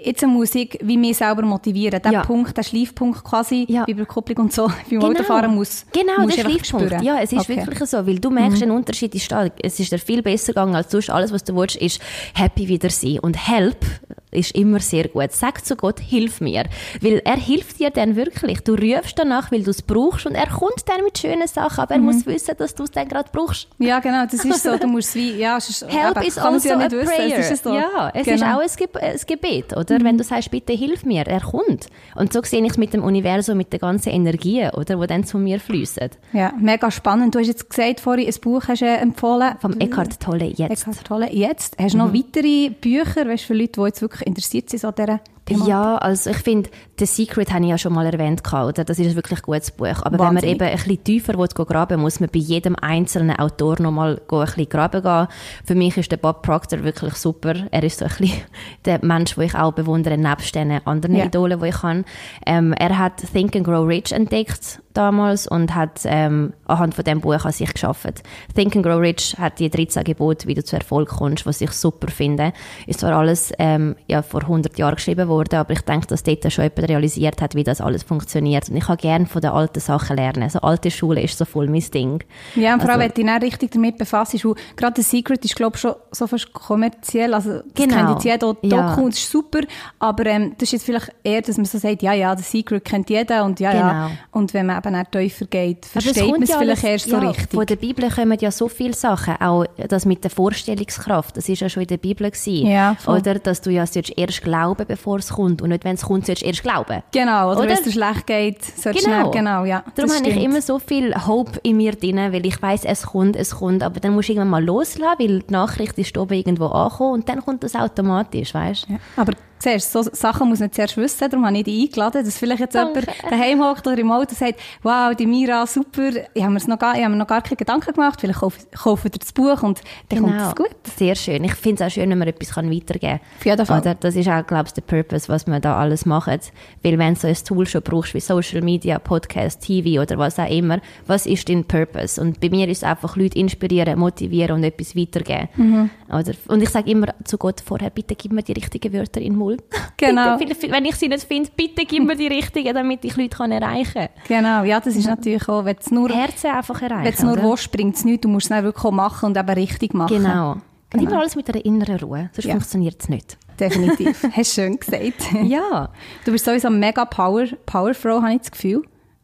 jetzt 0.03 0.25
muss 0.25 0.55
ich 0.55 0.79
wie 0.81 0.97
mich 0.97 1.17
selber 1.17 1.43
motivieren. 1.43 2.01
Der 2.01 2.11
Ja. 2.11 2.21
Punkt, 2.23 2.55
der 2.57 2.63
Schleifpunkt 2.63 3.23
quasi, 3.23 3.65
Ja. 3.69 3.83
bei 3.85 3.91
Überkopplung 3.91 4.45
und 4.45 4.53
so, 4.53 4.71
beim 4.89 5.03
Autofahren 5.03 5.53
muss 5.53 5.85
Genau, 5.91 6.25
der 6.25 6.31
Schleifpunkt. 6.41 6.65
spüren. 6.87 7.03
Ja, 7.03 7.19
es 7.19 7.31
ist 7.33 7.41
Okay. 7.41 7.57
Mhm. 7.61 7.67
wirklich 7.67 7.89
so, 7.89 8.07
weil 8.07 8.19
du 8.19 8.29
merkst, 8.31 8.63
ein 8.63 8.71
Unterschied 8.71 9.13
ist 9.13 9.31
da. 9.31 9.47
Es 9.61 9.79
ist 9.79 9.91
dir 9.91 9.99
viel 9.99 10.23
besser 10.23 10.53
gegangen 10.53 10.73
als 10.75 10.89
sonst. 10.91 11.09
Alles, 11.09 11.31
was 11.31 11.43
du 11.43 11.55
willst, 11.55 11.75
ist 11.75 12.01
happy 12.33 12.67
wieder 12.67 12.89
sein. 12.89 13.19
Und 13.19 13.35
help 13.47 13.85
ist 14.31 14.55
immer 14.55 14.79
sehr 14.79 15.07
gut. 15.09 15.31
Sag 15.31 15.65
zu 15.65 15.75
Gott, 15.75 15.99
hilf 15.99 16.41
mir. 16.41 16.65
Weil 17.01 17.21
er 17.25 17.37
hilft 17.37 17.79
dir 17.79 17.89
dann 17.89 18.15
wirklich. 18.15 18.61
Du 18.61 18.73
rufst 18.75 19.19
danach, 19.19 19.51
weil 19.51 19.63
du 19.63 19.71
es 19.71 19.81
brauchst 19.81 20.25
und 20.25 20.35
er 20.35 20.47
kommt 20.47 20.87
dann 20.87 21.03
mit 21.03 21.17
schönen 21.17 21.47
Sachen, 21.47 21.81
aber 21.81 21.95
er 21.95 21.99
Mhm. 21.99 22.05
muss 22.05 22.25
wissen, 22.25 22.55
dass 22.57 22.73
du 22.75 22.83
es 22.83 22.91
dann 22.91 23.07
gerade 23.07 23.29
brauchst. 23.31 23.67
Ja, 23.79 23.99
genau, 23.99 24.23
das 24.25 24.45
ist 24.45 24.63
so. 24.63 24.77
Du 24.77 24.87
musst 24.87 25.13
wie, 25.15 25.33
ja, 25.35 25.57
es 25.57 25.69
ist, 25.69 25.81
Help 25.87 26.17
eben, 26.17 26.25
is 26.27 26.37
also 26.37 26.67
ja 26.69 26.75
a 26.77 26.91
wissen, 26.91 27.05
prayer. 27.05 27.37
Es 27.39 27.51
ist 27.51 27.63
so. 27.63 27.73
Ja, 27.73 28.11
es 28.13 28.25
genau. 28.25 28.35
ist 28.35 28.43
auch 28.43 28.59
ein, 28.85 28.89
Ge 28.93 29.01
ein 29.01 29.19
Gebet, 29.27 29.77
oder? 29.77 29.99
Wenn 30.03 30.17
du 30.17 30.23
sagst, 30.23 30.49
bitte 30.51 30.73
hilf 30.73 31.03
mir, 31.05 31.23
er 31.27 31.41
kommt. 31.41 31.87
Und 32.15 32.31
so 32.33 32.41
sehe 32.43 32.61
ich 32.63 32.71
es 32.71 32.77
mit 32.77 32.93
dem 32.93 33.03
Universum, 33.03 33.57
mit 33.57 33.71
den 33.73 33.79
ganzen 33.79 34.09
Energien, 34.09 34.69
oder? 34.71 34.95
Die 34.95 35.07
dann 35.07 35.23
zu 35.23 35.37
mir 35.37 35.59
fließen. 35.59 36.09
Ja, 36.33 36.53
mega 36.59 36.89
spannend. 36.91 37.35
Du 37.35 37.39
hast 37.39 37.47
jetzt 37.47 37.69
gesagt 37.69 37.99
vorhin, 37.99 38.27
ein 38.27 38.41
Buch 38.41 38.63
hast 38.67 38.81
du 38.81 38.85
äh, 38.85 38.95
empfohlen. 38.97 39.55
Vom 39.59 39.79
Eckhart 39.79 40.19
Tolle 40.19 40.45
jetzt. 40.45 40.87
Eckhart 40.87 41.05
Tolle. 41.05 41.31
Jetzt, 41.33 41.77
hast 41.79 41.93
du 41.93 41.97
noch 41.97 42.13
weitere 42.13 42.69
Bücher, 42.69 43.27
weißt, 43.27 43.43
für 43.45 43.53
Leute, 43.53 43.73
die 43.79 43.81
jetzt 43.87 44.01
wirklich 44.01 44.20
interessiert 44.21 44.69
sind 44.69 44.85
an 44.85 44.93
dieser 44.95 45.19
Ja, 45.65 45.97
also 45.97 46.29
ich 46.29 46.37
finde, 46.37 46.69
The 46.99 47.05
Secret 47.05 47.51
habe 47.51 47.63
ich 47.63 47.69
ja 47.69 47.77
schon 47.77 47.93
mal 47.93 48.05
erwähnt, 48.05 48.41
oder? 48.53 48.83
das 48.83 48.99
ist 48.99 49.07
ein 49.07 49.15
wirklich 49.15 49.41
gutes 49.41 49.71
Buch. 49.71 49.87
Aber 50.03 50.11
wenn 50.11 50.17
man 50.17 50.35
Wahnsinnig. 50.35 50.55
eben 50.55 50.63
ein 50.67 50.75
bisschen 50.75 51.03
tiefer 51.03 51.37
will, 51.37 51.47
graben 51.47 51.99
muss 51.99 52.19
man 52.19 52.29
bei 52.29 52.39
jedem 52.39 52.75
einzelnen 52.75 53.37
Autor 53.39 53.81
nochmal 53.81 54.21
ein 54.29 54.39
bisschen 54.45 54.69
graben 54.69 55.01
gehen. 55.01 55.27
Für 55.65 55.75
mich 55.75 55.97
ist 55.97 56.11
der 56.11 56.17
Bob 56.17 56.43
Proctor 56.43 56.83
wirklich 56.83 57.15
super. 57.15 57.55
Er 57.71 57.83
ist 57.83 57.99
so 57.99 58.05
ein 58.05 58.11
bisschen 58.17 58.41
der 58.85 59.03
Mensch, 59.03 59.35
den 59.35 59.43
ich 59.45 59.55
auch 59.55 59.71
bewundere, 59.71 60.17
nebst 60.17 60.53
den 60.53 60.71
anderen 60.85 61.15
Ja. 61.15 61.25
Idolen, 61.25 61.59
die 61.59 61.69
ich 61.69 61.81
habe. 61.81 62.03
Ähm, 62.45 62.73
er 62.73 62.97
hat 62.97 63.23
Think 63.33 63.55
and 63.55 63.65
Grow 63.65 63.87
Rich 63.87 64.11
entdeckt 64.11 64.81
damals 64.93 65.47
und 65.47 65.73
hat 65.73 66.01
ähm, 66.05 66.53
anhand 66.65 66.93
von 66.93 67.03
dem 67.03 67.21
Buch 67.21 67.45
an 67.45 67.51
sich 67.51 67.73
geschafft. 67.73 68.23
Think 68.55 68.75
and 68.75 68.85
Grow 68.85 68.99
Rich 68.99 69.35
hat 69.39 69.59
die 69.59 69.69
13 69.69 70.03
Gebote, 70.03 70.47
wie 70.47 70.53
du 70.53 70.63
zu 70.63 70.75
Erfolg 70.75 71.09
kommst, 71.09 71.45
was 71.45 71.61
ich 71.61 71.71
super 71.71 72.09
finde. 72.09 72.53
Ist 72.87 72.99
zwar 72.99 73.13
alles 73.13 73.51
ähm, 73.57 73.95
ja, 74.07 74.21
vor 74.21 74.41
100 74.41 74.77
Jahren 74.77 74.95
geschrieben 74.95 75.27
worden, 75.27 75.40
geworden, 75.43 75.55
aber 75.59 75.73
ich 75.73 75.81
denke, 75.81 76.07
dass 76.07 76.23
dort 76.23 76.51
schon 76.51 76.63
jemand 76.63 76.89
realisiert 76.89 77.41
hat, 77.41 77.55
wie 77.55 77.63
das 77.63 77.81
alles 77.81 78.03
funktioniert. 78.03 78.69
Und 78.69 78.77
ich 78.77 78.85
kann 78.85 78.97
gerne 78.97 79.25
von 79.25 79.41
den 79.41 79.51
alten 79.51 79.79
Sachen 79.79 80.15
lernen. 80.15 80.43
Also 80.43 80.59
alte 80.59 80.91
Schule 80.91 81.21
ist 81.21 81.37
so 81.37 81.45
voll 81.45 81.67
mein 81.67 81.81
Ding. 81.93 82.23
Ja, 82.55 82.73
und 82.73 82.81
vor 82.81 82.89
allem, 82.91 83.01
Also- 83.01 83.15
wenn 83.17 83.27
du 83.27 83.39
dich 83.39 83.53
richtig 83.53 83.71
damit 83.71 83.97
befasst, 83.97 84.33
ist, 84.33 84.45
gerade 84.75 85.01
The 85.01 85.17
Secret 85.17 85.43
ist, 85.45 85.55
glaube 85.55 85.75
ich, 85.75 85.81
schon 85.81 85.93
so 86.11 86.27
fast 86.27 86.51
kommerziell, 86.53 87.33
also 87.33 87.53
das 87.53 87.63
Genau. 87.73 87.95
kennt 87.95 88.09
jetzt 88.11 88.23
jeder, 88.25 88.37
Doku, 88.53 88.67
Ja. 88.67 88.95
das 88.95 89.17
ist 89.17 89.31
super, 89.31 89.59
aber 89.99 90.25
ähm, 90.27 90.53
das 90.57 90.67
ist 90.69 90.73
jetzt 90.73 90.85
vielleicht 90.85 91.11
eher, 91.23 91.41
dass 91.41 91.57
man 91.57 91.65
so 91.65 91.77
sagt, 91.77 92.01
ja, 92.01 92.13
ja, 92.13 92.35
The 92.35 92.43
Secret 92.43 92.83
kennt 92.85 93.09
jeder 93.09 93.43
und 93.45 93.59
ja, 93.59 93.73
ja, 93.73 93.89
Genau. 94.07 94.17
und 94.31 94.53
wenn 94.53 94.65
man 94.65 94.77
eben 94.77 94.95
auch 94.95 95.05
tiefer 95.11 95.45
geht, 95.45 95.85
versteht 95.85 96.29
man 96.29 96.41
es 96.43 96.49
ja 96.49 96.57
vielleicht 96.59 96.83
alles- 96.83 97.05
erst 97.05 97.09
so 97.09 97.17
ja, 97.17 97.29
richtig. 97.29 97.51
Von 97.51 97.65
der 97.65 97.75
Bibel 97.75 98.09
kommen 98.09 98.37
ja 98.39 98.51
so 98.51 98.67
viele 98.67 98.93
Sachen, 98.93 99.35
auch 99.39 99.65
das 99.87 100.05
mit 100.05 100.23
der 100.23 100.31
Vorstellungskraft, 100.31 101.37
das 101.37 101.49
ist 101.49 101.59
ja 101.61 101.69
schon 101.69 101.83
in 101.83 101.87
der 101.87 101.97
Bibel 101.97 102.29
gewesen. 102.29 102.67
Ja, 102.67 102.95
voll. 102.99 103.19
Oder, 103.19 103.39
dass 103.39 103.61
du 103.61 103.69
ja 103.71 103.85
erst 104.15 104.41
glauben, 104.43 104.85
bevor 104.87 105.17
es 105.19 105.30
kommt 105.31 105.61
und 105.61 105.69
nicht, 105.69 105.83
wenn 105.83 105.95
es 105.95 106.03
kommt, 106.03 106.25
sollst 106.25 106.41
du 106.41 106.45
erst 106.45 106.63
glauben. 106.63 107.01
Genau, 107.11 107.51
oder, 107.51 107.59
Oder? 107.59 107.69
wenn 107.69 107.77
es 107.77 107.83
dir 107.83 107.91
schlecht 107.91 108.27
geht, 108.27 108.63
solltest 108.63 109.05
du 109.05 109.09
Genau. 109.11 109.31
schnell, 109.31 109.43
genau, 109.43 109.65
ja. 109.65 109.83
Darum 109.95 110.11
habe 110.11 110.29
ich 110.29 110.43
immer 110.43 110.61
so 110.61 110.79
viel 110.79 111.13
Hope 111.27 111.59
in 111.63 111.77
mir 111.77 111.93
drin, 111.93 112.17
weil 112.17 112.45
ich 112.45 112.61
weiß, 112.61 112.85
es 112.85 113.03
kommt, 113.07 113.35
es 113.35 113.55
kommt, 113.55 113.83
aber 113.83 113.99
dann 113.99 114.13
musst 114.13 114.29
du 114.29 114.33
irgendwann 114.33 114.49
mal 114.49 114.63
loslassen, 114.63 115.15
weil 115.19 115.39
die 115.39 115.51
Nachricht 115.51 115.97
ist 115.97 116.17
oben 116.17 116.33
irgendwo 116.33 116.67
angekommen 116.67 117.13
und 117.13 117.29
dann 117.29 117.43
kommt 117.43 117.63
das 117.63 117.75
automatisch, 117.75 118.53
weißt 118.53 118.89
du? 118.89 118.93
Ja. 118.93 118.99
Aber 119.17 119.33
siehst, 119.61 119.91
so 119.91 120.03
Sachen 120.03 120.49
muss 120.49 120.59
man 120.59 120.71
zuerst 120.71 120.97
wissen, 120.97 121.29
darum 121.29 121.45
habe 121.45 121.57
ich 121.57 121.63
dich 121.63 121.81
eingeladen, 121.83 122.25
dass 122.25 122.37
vielleicht 122.37 122.61
jetzt 122.61 122.75
Danke. 122.75 123.01
jemand 123.01 123.31
daheim 123.31 123.61
hockt 123.63 123.87
oder 123.87 123.97
im 123.97 124.11
Auto 124.11 124.29
und 124.29 124.37
sagt, 124.37 124.59
wow, 124.83 125.15
die 125.15 125.27
Mira, 125.27 125.65
super, 125.67 126.09
ich 126.33 126.41
habe, 126.41 126.53
mir's 126.53 126.67
noch 126.67 126.79
gar, 126.79 126.95
ich 126.95 127.01
habe 127.01 127.11
mir 127.11 127.17
noch 127.17 127.27
gar 127.27 127.41
keine 127.41 127.57
Gedanken 127.57 127.93
gemacht, 127.93 128.19
vielleicht 128.21 128.39
kaufe, 128.39 128.59
kaufe 128.75 129.09
dir 129.09 129.19
das 129.19 129.31
Buch 129.31 129.61
und 129.63 129.81
dann 130.09 130.21
kommt 130.21 130.41
es 130.41 130.55
gut. 130.55 130.75
Sehr 130.97 131.15
schön. 131.15 131.43
Ich 131.43 131.55
finde 131.55 131.83
es 131.83 131.91
auch 131.91 131.93
schön, 131.93 132.09
wenn 132.09 132.17
man 132.17 132.27
etwas 132.27 132.51
kann 132.51 132.71
weitergeben 132.71 133.19
kann. 133.19 133.19
Auf 133.39 133.45
jeden 133.45 133.65
Fall. 133.65 133.81
Oder 133.81 133.95
das 133.95 134.15
ist 134.15 134.27
auch, 134.27 134.45
glaube 134.45 134.67
ich, 134.67 134.73
der 134.73 134.81
Purpose, 134.81 135.29
was 135.29 135.47
wir 135.47 135.59
da 135.59 135.77
alles 135.77 136.05
machen. 136.05 136.39
Weil 136.83 136.97
wenn 136.97 137.13
du 137.13 137.19
so 137.19 137.27
ein 137.27 137.35
Tool 137.35 137.67
schon 137.67 137.81
brauchst, 137.81 138.13
wie 138.13 138.19
Social 138.19 138.61
Media, 138.61 138.99
Podcast, 138.99 139.61
TV 139.61 140.01
oder 140.01 140.17
was 140.17 140.39
auch 140.39 140.49
immer, 140.49 140.79
was 141.07 141.25
ist 141.25 141.49
dein 141.49 141.65
Purpose? 141.65 142.21
Und 142.21 142.39
bei 142.39 142.49
mir 142.49 142.67
ist 142.67 142.79
es 142.79 142.83
einfach, 142.83 143.15
Leute 143.15 143.37
inspirieren, 143.39 143.99
motivieren 143.99 144.57
und 144.57 144.63
etwas 144.63 144.95
weitergeben. 144.95 145.49
Mhm. 145.55 145.89
Oder, 146.11 146.33
und 146.49 146.61
ich 146.61 146.69
sage 146.69 146.91
immer 146.91 147.07
zu 147.23 147.37
Gott 147.37 147.61
vorher, 147.61 147.89
bitte 147.89 148.15
gib 148.15 148.31
mir 148.33 148.43
die 148.43 148.51
richtigen 148.53 148.91
Wörter 148.93 149.21
in 149.21 149.33
den 149.33 149.39
Mund. 149.39 149.63
Genau. 149.97 150.35
bitte, 150.37 150.71
wenn 150.71 150.83
ich 150.85 150.95
sie 150.95 151.07
nicht 151.07 151.23
finde, 151.25 151.49
bitte 151.55 151.85
gib 151.85 152.03
mir 152.03 152.15
die 152.15 152.25
richtigen, 152.27 152.73
damit 152.73 153.05
ich 153.05 153.15
Leute 153.17 153.37
kann 153.37 153.51
erreichen 153.51 153.93
kann. 153.93 154.09
Genau, 154.27 154.63
ja, 154.63 154.79
das 154.79 154.95
ist 154.95 155.05
natürlich 155.05 155.47
auch, 155.47 155.63
wenn 155.63 155.77
es 155.79 155.91
nur, 155.91 156.09
Herzen 156.09 156.49
einfach 156.49 156.81
erreichen. 156.81 157.03
wenn 157.05 157.13
es 157.13 157.21
nur 157.21 157.37
willst, 157.43 157.71
bringt 157.71 157.95
es 157.95 158.03
nichts, 158.03 158.21
du 158.21 158.27
musst 158.29 158.45
es 158.45 158.49
dann 158.49 158.63
wirklich 158.63 158.83
auch 158.83 158.91
machen 158.91 159.27
und 159.27 159.37
eben 159.37 159.49
richtig 159.49 159.93
machen. 159.93 160.15
Genau. 160.23 160.53
Und 160.53 160.61
Genau. 160.89 161.11
immer 161.11 161.19
alles 161.21 161.35
mit 161.35 161.47
einer 161.53 161.63
inneren 161.63 161.99
Ruhe, 161.99 162.29
sonst 162.33 162.45
Ja. 162.45 162.53
funktioniert 162.53 162.99
es 162.99 163.09
nicht. 163.09 163.37
Definitiv. 163.59 164.23
Hast 164.35 164.57
du 164.57 164.61
schön 164.63 164.77
gesagt. 164.79 165.33
Ja. 165.43 165.89
Du 166.25 166.31
bist 166.31 166.43
sowieso 166.45 166.67
eine 166.67 166.77
mega 166.77 167.05
Power, 167.05 167.45
Powerfrau, 167.67 168.21
habe 168.23 168.33
ich 168.33 168.39
das 168.39 168.51
Gefühl. 168.51 168.81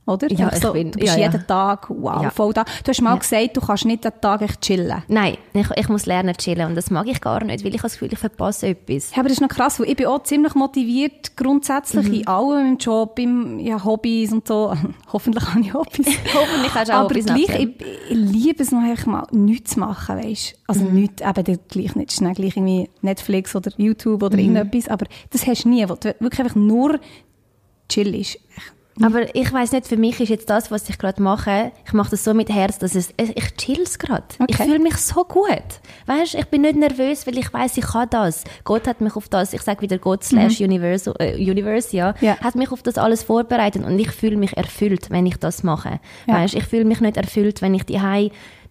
Oder? 0.08 0.32
Ja, 0.32 0.50
ich 0.54 0.62
bin- 0.72 0.92
du 0.92 1.00
bist 1.00 1.14
ja, 1.18 1.20
ja. 1.26 1.30
jeden 1.32 1.46
Tag, 1.46 1.88
wow, 1.90 2.24
Ja. 2.24 2.30
voll 2.32 2.54
da. 2.54 2.64
Du 2.84 2.90
hast 2.90 3.02
mal 3.02 3.18
gesagt, 3.20 3.58
du 3.58 3.62
kannst 3.62 3.84
nicht 3.86 4.06
den 4.06 4.14
Tag 4.22 4.42
echt 4.42 4.62
chillen. 4.62 5.04
Nein, 5.10 5.38
ich, 5.54 5.68
ich 5.76 5.90
muss 5.90 6.06
lernen 6.06 6.34
chillen 6.38 6.68
und 6.70 6.76
das 6.76 6.90
mag 6.90 7.08
ich 7.08 7.20
gar 7.20 7.44
nicht, 7.44 7.66
weil 7.66 7.76
ich 7.76 7.82
das 7.82 7.92
Gefühl, 7.94 8.14
ich 8.14 8.18
verpasse 8.20 8.68
etwas. 8.68 9.12
Ja, 9.12 9.18
aber 9.20 9.24
das 9.30 9.34
ist 9.34 9.42
noch 9.42 9.50
krass, 9.50 9.80
weil 9.82 9.90
ich 9.90 9.98
bin 9.98 10.06
auch 10.08 10.24
ziemlich 10.24 10.56
motiviert, 10.56 11.36
grundsätzlich 11.36 12.08
Mhm. 12.08 12.14
in 12.14 12.28
allem, 12.28 12.68
im 12.74 12.78
Job, 12.78 13.20
im 13.20 13.60
ja, 13.60 13.84
Hobbys 13.84 14.32
und 14.32 14.48
so. 14.48 14.74
Hoffentlich 15.12 15.46
habe 15.50 15.60
ich 15.60 15.74
Hobbys. 15.74 16.08
Hoffentlich 16.34 16.74
hast 16.74 16.88
du 16.90 16.94
auch 16.94 16.98
aber 17.00 17.10
Hobbys 17.10 17.26
gleich, 17.26 17.48
nachher. 17.50 17.60
ich, 17.60 17.70
ich 18.10 18.16
liebe 18.18 18.64
es 18.64 18.72
noch 18.72 18.82
einfach 18.84 19.06
mal, 19.08 19.28
nichts 19.32 19.72
zu 19.74 19.80
machen, 19.82 20.18
weißt 20.18 20.56
Also 20.68 20.86
Mhm. 20.86 20.94
nichts, 21.02 21.22
eben 21.22 21.60
gleich 21.68 21.96
nicht 21.96 22.14
schnell 22.14 22.34
gleich 22.34 22.56
irgendwie 22.56 22.90
Netflix 23.02 23.56
oder 23.58 23.72
YouTube 23.76 24.24
oder 24.24 24.38
Mhm. 24.38 24.56
irgendetwas, 24.56 24.88
aber 24.90 25.06
das 25.32 25.46
hast 25.46 25.66
du 25.66 25.70
nie, 25.70 25.84
wo 25.90 25.96
du 25.96 26.16
wirklich 26.20 26.40
einfach 26.40 26.56
nur 26.56 26.98
chill 27.90 28.16
ist. 28.16 28.40
Aber 29.02 29.36
ich 29.36 29.52
weiß 29.52 29.72
nicht, 29.74 29.88
für 29.88 29.98
mich 29.98 30.20
ist 30.20 30.30
jetzt 30.30 30.50
das, 30.50 30.72
was 30.72 30.90
ich 30.90 30.98
gerade 30.98 31.22
mache, 31.22 31.72
ich 31.86 31.94
mache 31.94 32.12
das 32.12 32.24
so 32.24 32.34
mit 32.34 32.50
Herz, 32.50 32.80
dass 32.80 32.96
es, 32.96 33.14
ich 33.18 33.56
chill 33.58 33.82
es 33.82 34.00
gerade. 34.00 34.24
Ich 34.48 34.56
Okay. 34.56 34.64
fühle 34.66 34.80
mich 34.80 34.96
so 34.98 35.24
gut. 35.24 35.48
Weißt, 36.06 36.36
ich 36.36 36.46
bin 36.46 36.62
nicht 36.62 36.76
nervös, 36.78 37.28
weil 37.28 37.38
ich 37.38 37.54
weiß, 37.54 37.78
ich 37.78 37.86
kann 37.86 38.08
das. 38.10 38.44
Gott 38.64 38.88
hat 38.88 39.02
mich 39.02 39.16
auf 39.16 39.30
das, 39.30 39.54
ich 39.54 39.62
sage 39.62 39.82
wieder 39.82 39.98
Gott 39.98 40.24
slash 40.24 40.60
Universe, 40.62 41.14
äh, 41.20 41.36
Universe, 41.36 41.96
ja, 41.96 42.12
Mhm. 42.12 42.28
Ja. 42.28 42.38
hat 42.40 42.56
mich 42.56 42.72
auf 42.72 42.82
das 42.84 42.98
alles 42.98 43.24
vorbereitet 43.24 43.84
und 43.86 43.98
ich 44.00 44.10
fühle 44.12 44.38
mich 44.38 44.56
erfüllt, 44.58 45.10
wenn 45.10 45.26
ich 45.26 45.38
das 45.38 45.64
mache. 45.64 46.00
Ja. 46.26 46.36
Weißt, 46.36 46.54
ich 46.56 46.64
fühle 46.66 46.86
mich 46.86 47.00
nicht 47.02 47.18
erfüllt, 47.18 47.62
wenn 47.62 47.74
ich 47.74 47.84
die 47.84 48.00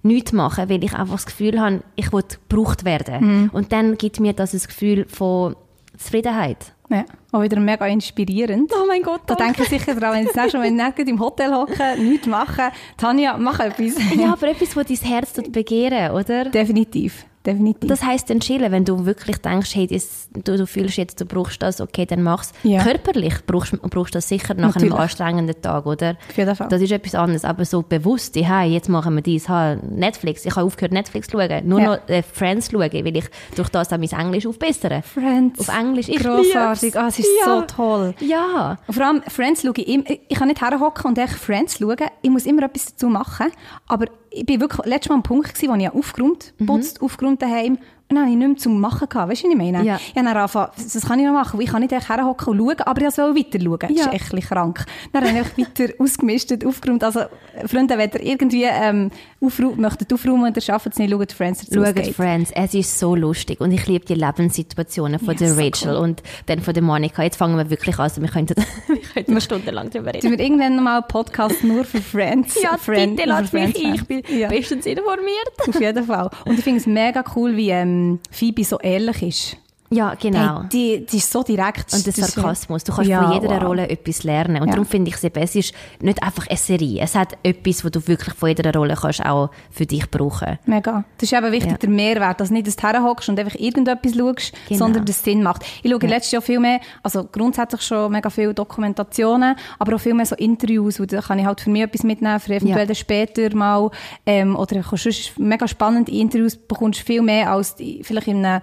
nichts 0.03 0.33
mache, 0.33 0.69
weil 0.69 0.85
ich 0.85 0.95
einfach 0.95 1.15
das 1.17 1.27
Gefühl 1.27 1.61
habe, 1.61 1.83
ich 1.97 2.13
will 2.13 2.23
gebraucht 2.49 2.85
werden. 2.85 3.43
Mhm. 3.45 3.51
Und 3.53 3.73
dann 3.73 3.97
gibt 3.99 4.21
mir 4.21 4.33
das 4.35 4.55
ein 4.55 4.61
Gefühl 4.61 5.05
von 5.09 5.57
Zufriedenheit. 5.97 6.73
Ja, 6.89 7.05
auch 7.33 7.43
wieder 7.43 7.59
mega 7.59 7.87
inspirierend. 7.87 8.71
Oh 8.73 8.87
mein 8.87 9.03
Gott, 9.03 9.23
Da 9.27 9.35
denke 9.35 9.63
ich 9.63 9.69
sicher 9.69 9.95
daran, 9.95 10.19
wenn 10.19 10.27
ich 10.27 10.33
das 10.33 10.53
schon, 10.53 10.63
wenn 10.63 10.79
ich 10.79 10.97
nicht 10.97 11.09
im 11.09 11.19
Hotel 11.21 11.53
hocke, 11.53 11.97
nichts 11.99 12.27
machen. 12.27 12.67
Tanja, 12.97 13.37
mach 13.39 13.59
etwas. 13.59 13.95
Ja, 14.17 14.33
aber 14.33 14.49
etwas, 14.49 14.77
was 14.77 14.87
dein 14.87 14.97
Herz 14.99 15.33
begehren, 15.51 16.13
oder? 16.13 16.45
Definitiv, 16.45 17.27
definitiv. 17.47 17.89
Das 17.89 18.03
heisst 18.05 18.29
dann 18.31 18.41
chillen, 18.41 18.73
wenn 18.73 18.85
du 18.85 19.07
wirklich 19.07 19.39
denkst, 19.39 19.75
hey, 19.75 19.87
das, 19.87 20.29
du, 20.35 20.57
du 20.57 20.67
fühlst 20.67 20.97
jetzt, 20.97 21.21
du 21.21 21.25
brauchst 21.25 21.63
das, 21.63 21.81
okay, 21.81 22.05
dann 22.07 22.23
mach's. 22.23 22.53
Ja. 22.63 22.83
Körperlich 22.83 23.35
brauchst 23.47 23.73
du 23.73 23.79
brauchst 23.79 24.15
das 24.15 24.29
sicher 24.29 24.55
nach 24.55 24.75
Natürlich. 24.75 24.93
einem 24.93 25.01
anstrengenden 25.03 25.61
Tag, 25.63 25.87
oder? 25.87 26.17
Auf 26.29 26.37
jeden 26.37 26.55
Fall. 26.55 26.69
Das 26.69 26.83
ist 26.83 26.91
etwas 26.93 27.15
anderes, 27.15 27.45
aber 27.45 27.65
so 27.65 27.83
bewusst, 27.83 28.37
hey, 28.37 28.71
jetzt 28.73 28.89
machen 28.89 29.15
wir 29.15 29.23
dies, 29.23 29.49
ha, 29.49 29.77
Netflix, 29.77 30.45
ich 30.45 30.55
habe 30.57 30.67
aufgehört 30.67 30.93
Netflix 30.93 31.29
zu 31.29 31.39
schauen, 31.39 31.69
nur 31.69 31.81
Ja. 31.81 31.87
noch 31.97 32.09
äh, 32.09 32.23
Friends 32.23 32.71
schauen, 32.71 32.91
weil 32.93 33.17
ich 33.17 33.25
durch 33.55 33.69
das 33.69 33.93
auch 33.93 33.99
mein 33.99 34.11
Englisch 34.11 34.47
aufbessere. 34.47 35.03
Friends. 35.03 35.61
Auf 35.61 35.77
Englisch, 35.77 36.09
ich 36.09 36.17
Grossartig. 36.19 36.97
Ah, 36.97 37.09
es 37.09 37.19
ist 37.19 37.29
Ja. 37.45 37.45
so 37.45 37.61
toll. 37.63 38.15
Ja. 38.21 38.79
Und 38.87 38.95
vor 38.95 39.05
allem 39.07 39.23
Friends 39.29 39.63
schaue 39.63 39.73
ich 39.77 39.89
immer, 39.89 40.05
ich 40.29 40.37
kann 40.39 40.49
nicht 40.49 40.61
herhocken 40.61 41.07
und 41.07 41.19
echt 41.19 41.35
Friends 41.35 41.79
schauen. 41.79 41.97
Ich 42.23 42.31
muss 42.31 42.47
immer 42.47 42.63
etwas 42.65 42.87
dazu 42.87 43.09
machen. 43.09 43.47
Aber 43.87 44.07
ich 44.37 44.47
bin 44.47 44.61
wirklich 44.61 44.85
letztes 44.87 45.09
Mal 45.09 45.17
am 45.17 45.23
Punkt 45.23 45.55
gewesen, 45.55 45.71
wo 45.71 45.75
ich 45.75 45.91
aufgeräumt, 45.91 46.55
putzt, 46.65 47.01
aufgeräumt 47.01 47.41
daheim. 47.41 47.79
Dann 48.09 48.21
habe 48.21 48.31
ich 48.31 48.37
nichts 48.37 48.63
zum 48.63 48.81
Machen 48.81 49.09
gehabt. 49.09 49.33
Weißt 49.33 49.43
du, 49.43 49.49
was 49.49 49.53
ich 49.55 49.59
meine? 49.59 49.83
Ja. 49.85 49.97
Ich 49.97 50.15
habe 50.15 50.27
dann 50.27 50.37
angefangen, 50.37 50.71
das 50.77 51.07
kann 51.07 51.19
ich 51.19 51.27
noch 51.27 51.33
machen, 51.33 51.61
ich 51.61 51.69
kann 51.71 51.81
nicht 51.83 51.93
echt 51.93 52.09
herhocken 52.09 52.49
und 52.49 52.59
schauen, 52.59 52.81
aber 52.87 53.01
ich 53.03 53.19
wollte 53.19 53.37
weiter 53.37 53.65
schauen. 53.65 53.79
Das 53.81 53.91
Ja. 53.91 54.05
ist 54.07 54.13
echt 54.15 54.33
ein 54.35 54.41
krank. 54.41 54.87
Dann 55.13 55.23
habe 55.25 55.33
ich 55.33 55.39
einfach 55.39 55.59
weiter 55.59 55.93
ausgemistet, 55.99 56.65
aufgeräumt. 56.65 57.03
Also, 57.03 57.23
Freunde, 57.67 57.99
wenn 57.99 58.11
ihr 58.13 58.23
irgendwie, 58.23 58.63
ähm, 58.63 59.11
aufräumen, 59.41 59.81
möchtet 59.81 60.13
aufräumen 60.13 60.45
und 60.45 60.57
ihr 60.57 60.63
schafft 60.63 60.87
es 60.87 60.99
nicht, 60.99 61.11
schaut 61.11 61.33
Friends 61.33 61.67
dazu. 61.67 61.85
Schaut. 61.85 62.15
Friends, 62.15 62.53
es 62.55 62.75
ist 62.75 62.97
so 62.99 63.17
lustig 63.17 63.61
und 63.61 63.73
ich 63.73 63.85
liebe 63.89 64.05
die 64.05 64.15
Lebenssituationen 64.15 65.19
von 65.19 65.35
Ja, 65.35 65.39
der 65.41 65.55
so 65.55 65.61
Rachel 65.61 65.91
cool. 65.97 65.97
und 66.05 66.23
dann 66.47 66.61
von 66.61 66.75
der 66.75 66.83
Monika. 66.85 67.23
Jetzt 67.25 67.37
fangen 67.37 67.57
wir 67.57 67.69
wirklich 67.71 67.97
an, 67.99 68.03
also 68.05 68.23
wir 68.23 68.29
könnten, 68.29 68.55
wir 68.87 69.01
könnten 69.01 69.41
stundenlang 69.41 69.91
darüber 69.91 70.15
reden. 70.15 70.21
Tun 70.29 70.39
wir 70.39 70.41
irgendwann 70.45 70.83
mal 70.83 70.99
einen 70.99 71.09
Podcast 71.09 71.65
nur 71.65 71.85
für 71.85 72.01
Friends? 72.01 72.61
Ja, 72.63 72.77
Friend- 72.79 73.17
bitte 73.17 73.29
lass 73.29 73.53
mich 73.53 73.77
ich 73.85 74.05
bin 74.07 74.23
Ja. 74.29 74.49
bestens 74.49 74.87
informiert. 74.87 75.53
Auf 75.69 75.81
jeden 75.81 76.05
Fall. 76.05 76.31
Und 76.45 76.59
ich 76.59 76.65
finde 76.65 76.81
es 76.81 76.87
mega 76.87 77.25
cool, 77.35 77.57
wie 77.57 77.71
ähm, 77.71 77.96
Phoebe 78.31 78.65
so 78.65 78.79
ehrlich 78.81 79.23
ist. 79.23 79.57
Ja, 79.91 80.15
genau. 80.15 80.61
Hey, 80.63 80.69
die, 80.73 81.07
die 81.07 81.17
ist 81.19 81.31
so 81.31 81.43
direkt. 81.43 81.93
Und 81.93 82.05
der 82.07 82.13
Sarkasmus. 82.13 82.85
Du 82.85 82.93
kannst 82.93 83.09
Ja, 83.11 83.23
von 83.23 83.33
jeder 83.41 83.55
wow. 83.57 83.63
Rolle 83.69 83.89
etwas 83.89 84.25
lernen. 84.25 84.57
Und 84.63 84.69
Ja. 84.69 84.73
darum 84.75 84.87
finde 84.87 85.11
ich 85.11 85.17
es 85.17 85.25
eben, 85.25 85.41
es 85.43 85.55
ist 85.55 85.75
nicht 86.01 86.23
einfach 86.23 86.47
eine 86.49 86.57
Serie. 86.57 87.03
Es 87.03 87.15
hat 87.15 87.37
etwas, 87.43 87.85
wo 87.85 87.89
du 87.89 88.07
wirklich 88.09 88.35
von 88.35 88.49
jeder 88.49 88.73
Rolle 88.75 88.97
kannst 89.01 89.25
auch 89.25 89.51
für 89.71 89.87
dich 89.87 90.11
brauchen. 90.11 90.59
Mega. 90.67 91.05
Das 91.19 91.31
ist 91.31 91.39
eben 91.39 91.53
wichtig, 91.53 91.71
Ja. 91.73 91.79
der 91.79 91.89
Mehrwert, 91.89 92.41
dass 92.41 92.51
nicht, 92.51 92.67
dass 92.67 92.77
du 92.77 92.83
herhockst 92.83 93.29
und 93.29 93.39
einfach 93.39 93.55
irgendetwas 93.59 94.15
schaust, 94.17 94.53
Genau. 94.69 94.79
sondern 94.79 95.05
dass 95.05 95.17
es 95.17 95.23
Sinn 95.25 95.43
macht. 95.43 95.65
Ich 95.83 95.91
schaue 95.91 96.01
letztes 96.07 96.33
Jahr 96.33 96.43
viel 96.43 96.59
mehr, 96.61 96.81
also 97.03 97.25
grundsätzlich 97.25 97.83
schon 97.83 98.11
mega 98.13 98.29
viele 98.31 98.55
Dokumentationen, 98.55 99.55
aber 99.79 99.97
auch 99.97 100.01
viel 100.01 100.15
mehr 100.15 100.27
so 100.27 100.35
Interviews, 100.37 100.99
und 101.01 101.13
da 101.13 101.21
kann 101.21 101.39
ich 101.39 101.47
halt 101.47 101.61
für 101.61 101.71
mich 101.71 101.83
etwas 101.83 102.03
mitnehmen, 102.03 102.41
für 102.41 102.55
eventuell 102.55 102.89
Ja. 102.89 102.95
später 102.95 103.55
mal, 103.55 103.91
ähm, 104.27 104.57
oder 104.57 104.77
du 104.77 104.83
kannst 104.83 105.39
mega 105.39 105.69
spannende 105.69 106.13
Interviews 106.13 106.57
bekommst 106.57 107.01
viel 107.01 107.23
mehr 107.23 107.51
als 107.51 107.75
die, 107.77 108.03
vielleicht 108.03 108.29
in 108.29 108.45
einem 108.45 108.63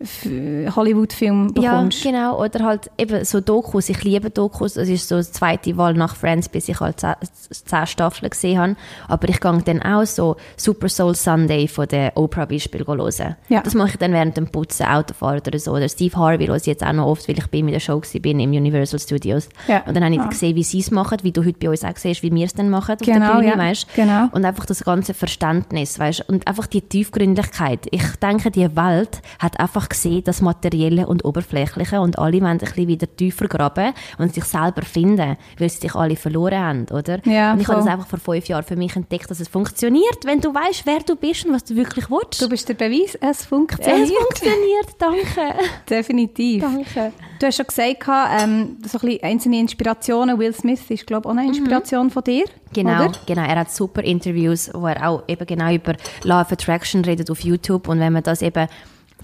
Hollywood-Film 0.00 1.54
bekommst. 1.54 2.04
Ja, 2.04 2.10
genau. 2.10 2.40
Oder 2.42 2.64
halt 2.64 2.90
eben 2.98 3.24
so 3.24 3.40
Dokus. 3.40 3.88
Ich 3.88 4.02
liebe 4.04 4.30
Dokus. 4.30 4.74
Das 4.74 4.88
ist 4.88 5.08
so 5.08 5.16
die 5.18 5.30
zweite 5.30 5.76
Wahl 5.76 5.94
nach 5.94 6.14
Friends, 6.16 6.48
bis 6.48 6.68
ich 6.68 6.78
halt 6.80 7.00
zehn, 7.00 7.86
Staffeln 7.86 8.30
gesehen 8.30 8.58
habe. 8.58 8.76
Aber 9.08 9.28
ich 9.28 9.40
gehe 9.40 9.62
dann 9.64 9.82
auch 9.82 10.04
so 10.06 10.36
Super 10.56 10.88
Soul 10.88 11.14
Sunday 11.14 11.66
von 11.68 11.88
der 11.88 12.16
Oprah 12.16 12.44
Beispiel 12.46 12.86
hören. 12.86 13.36
Ja. 13.48 13.60
Das 13.62 13.74
mache 13.74 13.90
ich 13.90 13.96
dann 13.96 14.12
während 14.12 14.36
dem 14.36 14.48
Putzen, 14.48 14.86
Autofahren 14.86 15.40
oder 15.46 15.58
so. 15.58 15.72
Oder 15.72 15.88
Steve 15.88 16.16
Harvey 16.16 16.46
höre 16.46 16.56
ich 16.56 16.66
jetzt 16.66 16.84
auch 16.84 16.92
noch 16.92 17.06
oft, 17.06 17.28
weil 17.28 17.38
ich 17.38 17.46
bei 17.48 17.58
ihm 17.58 17.68
in 17.68 17.72
der 17.74 17.80
Show 17.80 18.00
bin 18.20 18.38
im 18.40 18.50
Universal 18.52 19.00
Studios. 19.00 19.48
Ja. 19.66 19.82
Und 19.86 19.94
dann 19.96 20.04
habe 20.04 20.14
ich 20.14 20.20
Ah. 20.20 20.28
gesehen, 20.28 20.54
wie 20.56 20.62
sie 20.64 20.80
es 20.80 20.90
machen, 20.90 21.18
wie 21.22 21.32
du 21.32 21.44
heute 21.44 21.58
bei 21.58 21.70
uns 21.70 21.84
auch 21.84 21.96
siehst, 21.96 22.22
wie 22.22 22.32
wir 22.32 22.44
es 22.46 22.54
dann 22.54 22.70
machen 22.70 22.92
auf 22.94 23.00
Genau, 23.00 23.26
der 23.26 23.34
Bühne, 23.34 23.48
ja. 23.50 23.58
weißt? 23.58 23.86
Genau. 23.94 24.28
Und 24.32 24.44
einfach 24.44 24.66
das 24.66 24.84
ganze 24.84 25.14
Verständnis, 25.14 25.98
weißt? 25.98 26.28
Und 26.28 26.46
einfach 26.46 26.66
die 26.66 26.82
Tiefgründigkeit. 26.82 27.86
Ich 27.90 28.04
denke, 28.16 28.50
die 28.50 28.74
Welt 28.76 29.20
hat 29.38 29.58
einfach 29.58 29.87
einfach 29.88 30.02
gesehen, 30.02 30.22
das 30.24 30.40
Materielle 30.40 31.06
und 31.06 31.24
Oberflächliche 31.24 32.00
und 32.00 32.18
alle 32.18 32.40
wollen 32.40 32.46
ein 32.46 32.58
bisschen 32.58 32.88
wieder 32.88 33.06
tiefer 33.16 33.48
graben 33.48 33.92
und 34.18 34.34
sich 34.34 34.44
selber 34.44 34.82
finden, 34.82 35.36
weil 35.58 35.68
sie 35.68 35.78
sich 35.78 35.94
alle 35.94 36.16
verloren 36.16 36.58
haben, 36.58 36.86
oder? 36.90 37.20
Ja, 37.24 37.52
und 37.52 37.60
ich 37.60 37.68
habe 37.68 37.78
voll. 37.78 37.84
das 37.84 37.86
einfach 37.86 38.06
vor 38.06 38.18
fünf 38.18 38.46
Jahren 38.46 38.64
für 38.64 38.76
mich 38.76 38.94
entdeckt, 38.96 39.30
dass 39.30 39.40
es 39.40 39.48
funktioniert, 39.48 40.24
wenn 40.24 40.40
du 40.40 40.54
weißt, 40.54 40.86
wer 40.86 41.00
du 41.00 41.16
bist 41.16 41.46
und 41.46 41.52
was 41.52 41.64
du 41.64 41.76
wirklich 41.76 42.10
willst. 42.10 42.40
Du 42.40 42.48
bist 42.48 42.68
der 42.68 42.74
Beweis, 42.74 43.16
es 43.20 43.38
es 43.38 43.46
funktioniert. 43.46 44.08
funktioniert, 44.08 44.88
danke. 44.98 45.54
Definitiv. 45.88 46.62
Danke. 46.62 47.12
Du 47.38 47.46
hast 47.46 47.56
schon 47.56 47.66
gesagt, 47.66 48.08
ähm, 48.40 48.78
so 48.84 48.98
ein 48.98 49.06
bisschen 49.06 49.22
einzelne 49.22 49.60
Inspirationen. 49.60 50.38
Will 50.38 50.52
Smith 50.52 50.80
ist, 50.88 51.06
glaube 51.06 51.28
ich, 51.28 51.32
auch 51.32 51.38
eine 51.38 51.46
Inspiration 51.46 52.10
von 52.10 52.24
dir. 52.24 52.46
Genau, 52.72 53.04
Oder? 53.04 53.12
genau. 53.26 53.42
Er 53.42 53.60
hat 53.60 53.70
super 53.70 54.02
Interviews, 54.02 54.70
wo 54.74 54.86
er 54.86 55.08
auch 55.08 55.22
eben 55.28 55.46
genau 55.46 55.72
über 55.72 55.94
Law 56.24 56.40
of 56.40 56.52
Attraction 56.52 57.04
redet 57.04 57.30
auf 57.30 57.40
YouTube. 57.40 57.88
Und 57.88 58.00
wenn 58.00 58.12
man 58.12 58.22
das 58.22 58.42
eben 58.42 58.66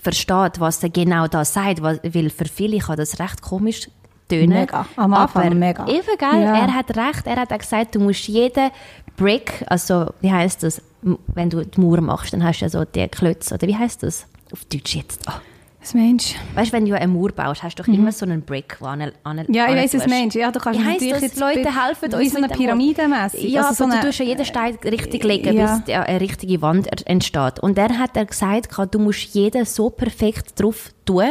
versteht, 0.03 0.61
was 0.61 0.83
er 0.83 0.91
genau 0.91 1.27
da 1.27 1.45
sagt, 1.45 1.83
weil 1.83 2.01
für 2.31 2.45
viele 2.47 2.79
kann 2.79 2.97
das 2.97 3.19
recht 3.19 3.43
komisch 3.43 3.89
tönen. 4.29 4.51
Mega. 4.51 4.87
Am 4.97 5.15
Anfang 5.15 5.47
aber 5.47 5.55
mega. 5.55 5.87
Eben, 5.87 6.19
gell? 6.19 6.43
Ja. 6.43 6.57
Er 6.57 6.75
hat 6.75 6.97
recht. 6.97 7.27
Er 7.27 7.37
hat 7.37 7.53
auch 7.53 7.59
gesagt, 7.59 7.95
du 7.95 8.01
musst 8.01 8.27
jeden 8.29 8.71
Brick, 9.17 9.65
also 9.69 10.13
wie 10.21 10.33
heißt 10.33 10.63
das, 10.63 10.83
wenn 11.03 11.51
du 11.51 11.65
die 11.65 11.81
Mauer 11.81 12.01
machst, 12.01 12.33
dann 12.33 12.43
hast 12.43 12.61
du 12.61 12.65
ja 12.65 12.69
so 12.69 12.85
die 12.85 13.07
Klötze, 13.09 13.55
oder 13.55 13.69
wie 13.69 13.77
heißt 13.77 14.03
das? 14.03 14.27
Auf 14.53 14.65
Deutsch 14.65 14.97
jetzt. 14.97 15.21
Oh. 15.29 15.33
Was 15.85 15.93
meinst 15.93 16.33
du? 16.35 16.57
Weißt 16.57 16.73
du, 16.73 16.77
wenn 16.79 16.87
du 16.87 16.97
eine 16.97 17.07
Mauer 17.13 17.31
baust, 17.33 17.63
hast 17.63 17.79
du 17.79 17.83
doch 17.83 17.89
immer 17.93 18.11
so 18.11 18.25
einen 18.25 18.41
Brick, 18.41 18.79
wo 18.81 18.87
an, 18.87 19.13
an, 19.23 19.37
Mhm. 19.47 19.53
Ja, 19.53 19.69
ich 19.69 19.77
weiss, 19.77 19.93
was 19.93 20.07
meinst. 20.07 20.35
Ja, 20.35 20.51
du 20.51 20.59
kannst 20.59 20.81
Wie 20.81 20.85
heisst 20.85 21.01
natürlich 21.03 21.13
das? 21.13 21.23
jetzt 21.23 21.41
Leute 21.41 21.85
helfen 21.87 22.11
wie 22.11 22.17
uns 22.25 22.33
so 22.33 22.39
eine 22.39 22.49
Pyramide 22.49 23.07
mässig. 23.07 23.51
Ja, 23.51 23.65
also 23.69 23.75
so 23.75 23.85
aber 23.85 23.93
eine, 23.93 24.01
du 24.01 24.07
tust 24.07 24.19
ja 24.21 24.25
jeden 24.25 24.47
Stein 24.47 24.79
richtig 24.83 25.23
legen, 25.25 25.55
Ja. 25.55 25.77
bis 25.77 25.89
ja 25.93 26.03
eine 26.05 26.21
richtige 26.23 26.63
Wand 26.63 26.89
entsteht. 27.07 27.61
Und 27.61 27.77
er 27.77 27.99
hat 27.99 28.17
er 28.17 28.25
gesagt, 28.25 28.95
du 28.95 28.99
musst 28.99 29.35
jeden 29.35 29.67
so 29.67 29.91
perfekt 29.91 30.59
drauf 30.59 30.91
tun, 31.05 31.25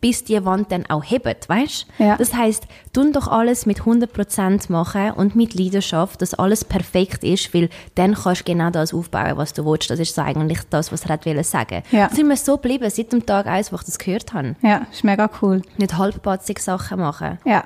bis 0.00 0.24
die 0.24 0.44
Wand 0.44 0.70
dann 0.72 0.86
auch 0.86 1.02
hebt, 1.04 1.48
weißt? 1.48 1.86
Ja. 1.98 2.16
Das 2.16 2.34
heißt, 2.34 2.66
tun 2.92 3.12
doch 3.12 3.28
alles 3.28 3.66
mit 3.66 3.80
100% 3.82 4.70
machen 4.70 5.10
und 5.12 5.34
mit 5.36 5.54
Leidenschaft, 5.54 6.22
dass 6.22 6.34
alles 6.34 6.64
perfekt 6.64 7.24
ist, 7.24 7.52
weil 7.54 7.68
dann 7.94 8.14
kannst 8.14 8.42
du 8.42 8.44
genau 8.52 8.70
das 8.70 8.92
aufbauen, 8.94 9.36
was 9.36 9.52
du 9.52 9.64
willst. 9.64 9.90
Das 9.90 9.98
ist 9.98 10.14
so 10.14 10.22
eigentlich 10.22 10.60
das, 10.70 10.92
was 10.92 11.04
er 11.04 11.10
hat 11.10 11.26
wollen 11.26 11.44
sagen. 11.44 11.82
Ja. 11.90 12.08
Das 12.08 12.16
sind 12.16 12.28
wir 12.28 12.36
so 12.36 12.56
geblieben, 12.56 12.88
seit 12.90 13.12
dem 13.12 13.24
Tag 13.24 13.46
eins, 13.46 13.72
wo 13.72 13.76
ich 13.76 13.82
das 13.84 13.98
gehört 13.98 14.32
habe. 14.32 14.56
ja, 14.62 14.86
ist 14.90 15.04
mega 15.04 15.28
cool. 15.40 15.62
Nicht 15.76 15.96
halbpatzig 15.96 16.58
Sachen 16.60 17.00
machen, 17.00 17.38
Ja, 17.44 17.64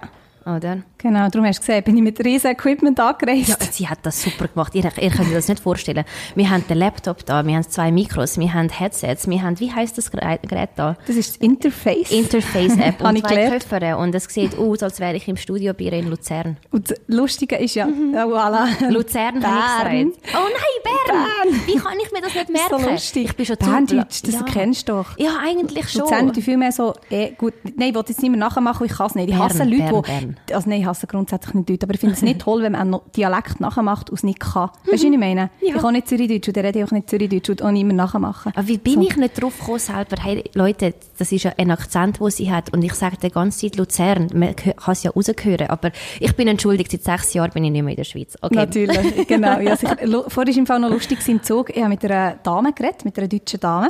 oder? 0.56 0.82
genau. 1.00 1.28
Darum 1.28 1.46
hast 1.46 1.58
du 1.58 1.66
gesehen, 1.66 1.82
bin 1.82 1.96
ich 1.96 2.02
mit 2.02 2.24
riesen 2.24 2.50
Equipment 2.50 2.98
angereist. 3.00 3.48
Ja, 3.48 3.56
sie 3.70 3.88
hat 3.88 3.98
das 4.02 4.22
super 4.22 4.48
gemacht. 4.48 4.74
Ihr, 4.74 4.84
ihr 4.84 5.10
könnt 5.10 5.28
euch 5.28 5.34
das 5.34 5.48
nicht 5.48 5.62
vorstellen. 5.62 6.04
Wir 6.34 6.50
haben 6.50 6.64
den 6.68 6.78
Laptop 6.78 7.24
da, 7.26 7.44
wir 7.46 7.54
haben 7.54 7.68
zwei 7.68 7.90
Mikros, 7.90 8.38
wir 8.38 8.52
haben 8.52 8.68
Headsets, 8.68 9.28
wir 9.28 9.42
haben, 9.42 9.58
wie 9.60 9.72
heißt 9.72 9.96
das 9.98 10.10
Gerät 10.10 10.70
da? 10.76 10.96
Das 11.06 11.16
ist 11.16 11.30
das 11.30 11.36
Interface. 11.36 12.10
Interface-App 12.10 13.00
und 13.04 13.16
ich 13.16 13.24
zwei. 13.24 13.48
Köpfe 13.48 13.96
und 13.96 14.14
es 14.14 14.24
sieht 14.24 14.56
aus, 14.58 14.82
als 14.82 15.00
wäre 15.00 15.16
ich 15.16 15.26
im 15.28 15.36
Studio 15.36 15.72
bei 15.74 15.84
ihr 15.84 15.92
in 15.94 16.08
Luzern. 16.08 16.58
Und 16.70 16.90
das 16.90 17.00
Lustige 17.06 17.56
ist 17.56 17.74
ja, 17.74 17.86
ja 17.86 18.24
voilà. 18.24 18.66
Mhm. 18.80 18.92
Luzern 18.92 19.44
habe 19.44 19.96
ich 19.96 20.04
gesagt. 20.04 20.34
Oh 20.34 20.48
nein, 20.48 20.94
Bern! 21.06 21.60
Wie 21.66 21.76
kann 21.76 21.98
ich 22.02 22.12
mir 22.12 22.20
das 22.20 22.34
nicht 22.34 22.40
Das 22.50 22.68
merken? 22.68 22.84
so 22.84 22.90
lustig. 22.90 23.24
Ich 23.26 23.36
bin 23.36 23.46
schon 23.46 23.56
Berndeutsch, 23.56 24.22
das 24.22 24.34
ja. 24.34 24.42
kennst 24.42 24.88
du 24.88 24.92
doch. 24.92 25.18
Ja, 25.18 25.38
eigentlich 25.44 25.88
schon. 25.88 26.02
Luzern 26.02 26.32
tut 26.32 26.42
viel 26.42 26.56
mehr 26.56 26.72
so, 26.72 26.94
eh, 27.10 27.30
gut, 27.30 27.54
nein, 27.76 27.88
ich 27.90 27.94
will 27.94 28.04
jetzt 28.06 28.22
nicht 28.22 28.30
mehr 28.30 28.40
nachmachen, 28.40 28.86
ich 28.86 28.92
kann 28.92 29.06
es 29.06 29.14
nicht. 29.14 29.28
Ich 29.28 29.36
Bern, 29.36 29.48
hasse 29.48 29.64
Leute, 29.64 29.78
Bern, 29.78 30.02
Bern. 30.02 30.36
Also 30.52 30.68
nein, 30.68 30.80
ich 30.80 30.86
hasse 30.86 31.06
grundsätzlich 31.06 31.54
nicht 31.54 31.68
Leute, 31.70 31.86
aber 31.86 31.94
ich 31.94 32.00
finde 32.00 32.14
es 32.14 32.22
nicht 32.22 32.40
toll, 32.40 32.62
wenn 32.62 32.72
man 32.72 32.80
einen 32.94 33.00
Dialekt 33.16 33.60
nachmacht 33.60 34.10
und 34.10 34.16
es 34.16 34.22
nicht 34.22 34.40
kann. 34.40 34.70
Weißt 34.70 34.86
du, 34.86 34.92
was 34.92 35.02
ich 35.02 35.18
meine? 35.18 35.50
Mhm. 35.60 35.66
Ja. 35.68 35.76
Ich 35.76 35.80
kann 35.82 35.92
nicht 35.92 36.08
Zürichdeutsch 36.08 36.48
und 36.48 36.56
der 36.56 36.64
rede 36.64 36.84
auch 36.84 36.90
nicht 36.90 37.08
Zürichdeutsch 37.10 37.50
und 37.50 37.62
auch 37.62 37.70
nicht 37.70 37.84
mehr 37.84 37.94
nachmachen. 37.96 38.52
Aber 38.54 38.66
wie 38.68 38.78
bin 38.78 38.94
So. 38.94 39.00
ich 39.02 39.16
nicht 39.16 39.40
drauf 39.42 39.58
gekommen 39.58 39.78
selber? 39.78 40.16
Hey, 40.22 40.44
Leute, 40.54 40.94
das 41.18 41.32
ist 41.32 41.44
ja 41.44 41.52
ein 41.58 41.70
Akzent, 41.70 42.20
den 42.20 42.30
sie 42.30 42.50
hat. 42.50 42.72
Und 42.72 42.82
ich 42.82 42.94
sage 42.94 43.16
die 43.22 43.30
ganze 43.30 43.60
Zeit 43.60 43.76
Luzern. 43.76 44.28
Man 44.34 44.54
kann 44.56 44.74
es 44.92 45.02
ja 45.02 45.10
rausgehören. 45.10 45.68
Aber 45.68 45.90
ich 46.18 46.34
bin 46.36 46.48
entschuldigt, 46.48 46.90
seit 46.90 47.02
sechs 47.04 47.34
Jahren 47.34 47.50
bin 47.52 47.64
ich 47.64 47.70
nicht 47.70 47.82
mehr 47.82 47.92
in 47.92 47.96
der 47.96 48.04
Schweiz. 48.04 48.36
Okay. 48.40 48.54
Natürlich, 48.54 49.26
genau. 49.28 49.58
Ja, 49.60 49.76
sicher. 49.76 49.96
Lu- 50.04 50.24
Vorher 50.28 50.52
war 50.52 50.58
im 50.58 50.66
Fall 50.66 50.80
noch 50.80 50.90
lustig 50.90 51.18
im 51.28 51.42
Zug. 51.42 51.70
Ich 51.70 51.76
habe 51.78 51.88
mit 51.90 52.04
einer 52.04 52.34
Dame 52.42 52.72
geredet, 52.72 53.04
mit 53.04 53.16
einer 53.18 53.28
deutschen 53.28 53.60
Dame. 53.60 53.88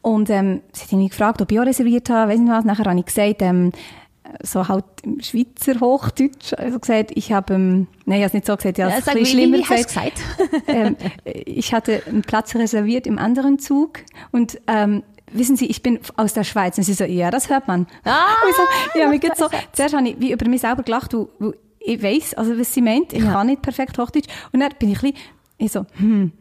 Und 0.00 0.30
ähm, 0.30 0.60
sie 0.72 0.84
hat 0.84 0.92
mich 0.92 1.10
gefragt, 1.10 1.40
ob 1.42 1.50
ich 1.52 1.58
auch 1.60 1.64
reserviert 1.66 2.10
habe, 2.10 2.32
weiss 2.32 2.40
nicht 2.40 2.50
was. 2.50 2.64
Nachher 2.64 2.84
habe 2.86 2.98
ich 2.98 3.06
gesagt, 3.06 3.42
ähm, 3.42 3.72
so 4.42 4.68
halt 4.68 4.84
im 5.02 5.20
Schweizer 5.20 5.80
Hochdeutsch, 5.80 6.54
also 6.56 6.78
gesagt, 6.78 7.12
ich 7.14 7.32
habe, 7.32 7.54
ähm, 7.54 7.86
nein, 8.06 8.18
ich 8.18 8.24
habe 8.24 8.26
es 8.26 8.32
nicht 8.34 8.46
so 8.46 8.56
gesagt, 8.56 8.78
ich 8.78 8.84
habe 8.84 8.92
Ja, 8.92 8.98
es 8.98 9.04
sag, 9.04 9.14
ein 9.14 9.20
wie, 9.20 9.26
wie, 9.26 9.30
schlimmer 9.30 9.58
wie 9.58 9.62
du 9.62 9.68
gesagt. 9.68 10.20
ähm, 10.66 10.96
ich 11.24 11.74
hatte 11.74 12.02
einen 12.06 12.22
Platz 12.22 12.54
reserviert 12.54 13.06
im 13.06 13.18
anderen 13.18 13.58
Zug 13.58 14.00
und 14.30 14.60
ähm, 14.66 15.02
wissen 15.32 15.56
Sie, 15.56 15.66
ich 15.66 15.82
bin 15.82 15.98
aus 16.16 16.34
der 16.34 16.44
Schweiz. 16.44 16.78
Und 16.78 16.84
sie 16.84 16.94
so, 16.94 17.04
ja, 17.04 17.30
das 17.30 17.48
hört 17.48 17.68
man. 17.68 17.86
Ah, 18.04 18.26
und 18.44 18.50
ich 18.50 18.56
so, 18.56 18.98
ja, 18.98 19.08
mir 19.08 19.18
geht's 19.18 19.38
so, 19.38 19.48
zuerst 19.72 19.94
habe 19.94 20.08
ich 20.08 20.20
wie 20.20 20.32
über 20.32 20.48
mich 20.48 20.60
selber 20.60 20.82
gelacht, 20.82 21.14
weil, 21.14 21.28
weil 21.38 21.54
ich 21.80 22.02
weiss, 22.02 22.34
also 22.34 22.58
was 22.58 22.72
sie 22.72 22.82
meint, 22.82 23.12
ich 23.12 23.22
kann 23.22 23.46
nicht 23.46 23.62
perfekt 23.62 23.98
Hochdeutsch. 23.98 24.28
Und 24.52 24.60
dann 24.60 24.70
bin 24.78 24.90
ich 24.90 25.02
ein 25.02 25.12
bisschen, 25.12 25.26
ich 25.58 25.72
so, 25.72 25.86
hm, 25.94 26.32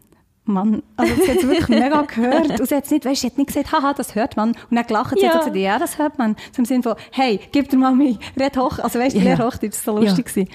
Mann, 0.51 0.83
also 0.97 1.13
sie 1.15 1.31
hat 1.31 1.37
es 1.37 1.47
wirklich 1.47 1.67
mega 1.69 2.01
gehört. 2.03 2.59
Und 2.59 2.67
sie 2.69 2.75
hat 2.75 2.89
nicht, 2.91 3.05
weißt, 3.05 3.21
sie 3.21 3.27
hat 3.27 3.37
nicht 3.37 3.47
gesagt, 3.47 3.71
haha, 3.71 3.93
das 3.93 4.15
hört 4.15 4.37
man. 4.37 4.49
Und 4.69 4.75
dann 4.75 4.85
gelacht, 4.85 5.15
sie 5.17 5.23
Ja. 5.25 5.33
hat 5.33 5.39
gesagt, 5.39 5.55
ja, 5.55 5.79
das 5.79 5.97
hört 5.97 6.17
man. 6.17 6.35
So 6.51 6.59
im 6.59 6.65
Sinne 6.65 6.83
von, 6.83 6.95
hey, 7.11 7.39
gib 7.51 7.69
dir 7.69 7.77
mal 7.77 7.93
mich, 7.95 8.17
red 8.39 8.55
hoch, 8.57 8.79
also 8.79 8.99
weißt 8.99 9.15
du, 9.15 9.19
Ja. 9.19 9.35
lehr 9.35 9.37
Hochdeutsch, 9.45 9.73
das 9.73 9.87
war 9.87 9.95
so 9.95 10.01
Ja. 10.01 10.09
lustig. 10.09 10.25
gewesen. 10.27 10.49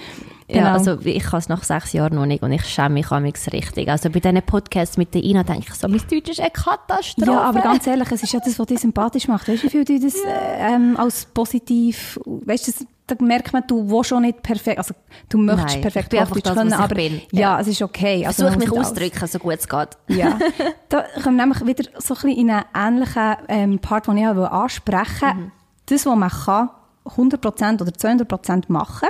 Ja, 0.49 0.71
also 0.71 0.97
ich 1.03 1.23
kann 1.23 1.39
es 1.39 1.49
nach 1.49 1.61
sechs 1.65 1.91
Jahren 1.91 2.15
noch 2.15 2.25
nicht 2.25 2.41
und 2.41 2.53
ich 2.53 2.63
schäme 2.63 2.91
mich 2.91 3.11
amigs 3.11 3.51
richtig. 3.51 3.89
Also 3.89 4.09
bei 4.09 4.21
diesen 4.21 4.41
Podcasts 4.43 4.95
mit 4.95 5.13
der 5.13 5.21
Ina 5.21 5.43
denke 5.43 5.65
ich 5.67 5.73
so, 5.73 5.89
mein 5.89 5.99
Deutsch 6.09 6.29
ist 6.29 6.39
eine 6.39 6.51
Katastrophe. 6.51 7.29
Ja, 7.31 7.41
aber 7.41 7.59
ganz 7.59 7.85
ehrlich, 7.85 8.09
es 8.13 8.23
ist 8.23 8.31
ja 8.31 8.39
das, 8.39 8.57
was 8.57 8.65
dich 8.67 8.79
sympathisch 8.79 9.27
macht. 9.27 9.49
Weißt 9.49 9.63
du, 9.63 9.67
wie 9.67 9.69
viel 9.71 9.83
du 9.83 9.99
das 9.99 10.15
äh, 10.15 10.73
ähm, 10.73 10.95
als 10.97 11.25
positiv, 11.25 12.17
weißt 12.25 12.65
du, 12.67 12.71
das- 12.71 12.85
da 13.07 13.15
merkt 13.23 13.53
man, 13.53 13.63
du 13.67 13.89
willst 13.89 14.09
schon 14.09 14.21
nicht 14.23 14.43
perfekt, 14.43 14.77
also 14.77 14.93
du 15.29 15.37
möchtest 15.37 15.75
Nein, 15.75 15.81
perfekt 15.81 16.13
ich 16.13 16.19
Hochdeutsch 16.21 16.43
das, 16.43 16.55
können, 16.55 16.73
aber 16.73 16.95
bin. 16.95 17.21
ja, 17.31 17.59
es 17.59 17.67
ist 17.67 17.81
okay. 17.81 18.25
Also 18.25 18.43
versuche 18.43 18.59
mich 18.59 18.71
auszudrücken, 18.71 19.27
so 19.27 19.39
gut 19.39 19.53
es 19.59 19.67
geht. 19.67 19.89
Ja, 20.09 20.37
da 20.89 21.05
kommen 21.23 21.37
wir 21.37 21.45
nämlich 21.45 21.65
wieder 21.65 21.89
so 21.99 22.13
ein 22.15 22.21
bisschen 22.21 22.29
in 22.37 22.49
einen 22.51 22.65
ähnlichen 22.75 23.35
ähm, 23.47 23.79
Part, 23.79 24.07
den 24.07 24.17
ich 24.17 24.27
auch 24.27 24.35
ansprechen 24.51 25.27
Mhm. 25.37 25.51
Das, 25.85 26.05
was 26.05 26.15
man 26.17 26.29
kann, 26.29 26.69
100% 27.05 27.81
oder 27.81 27.91
200% 27.91 28.63
machen 28.67 29.07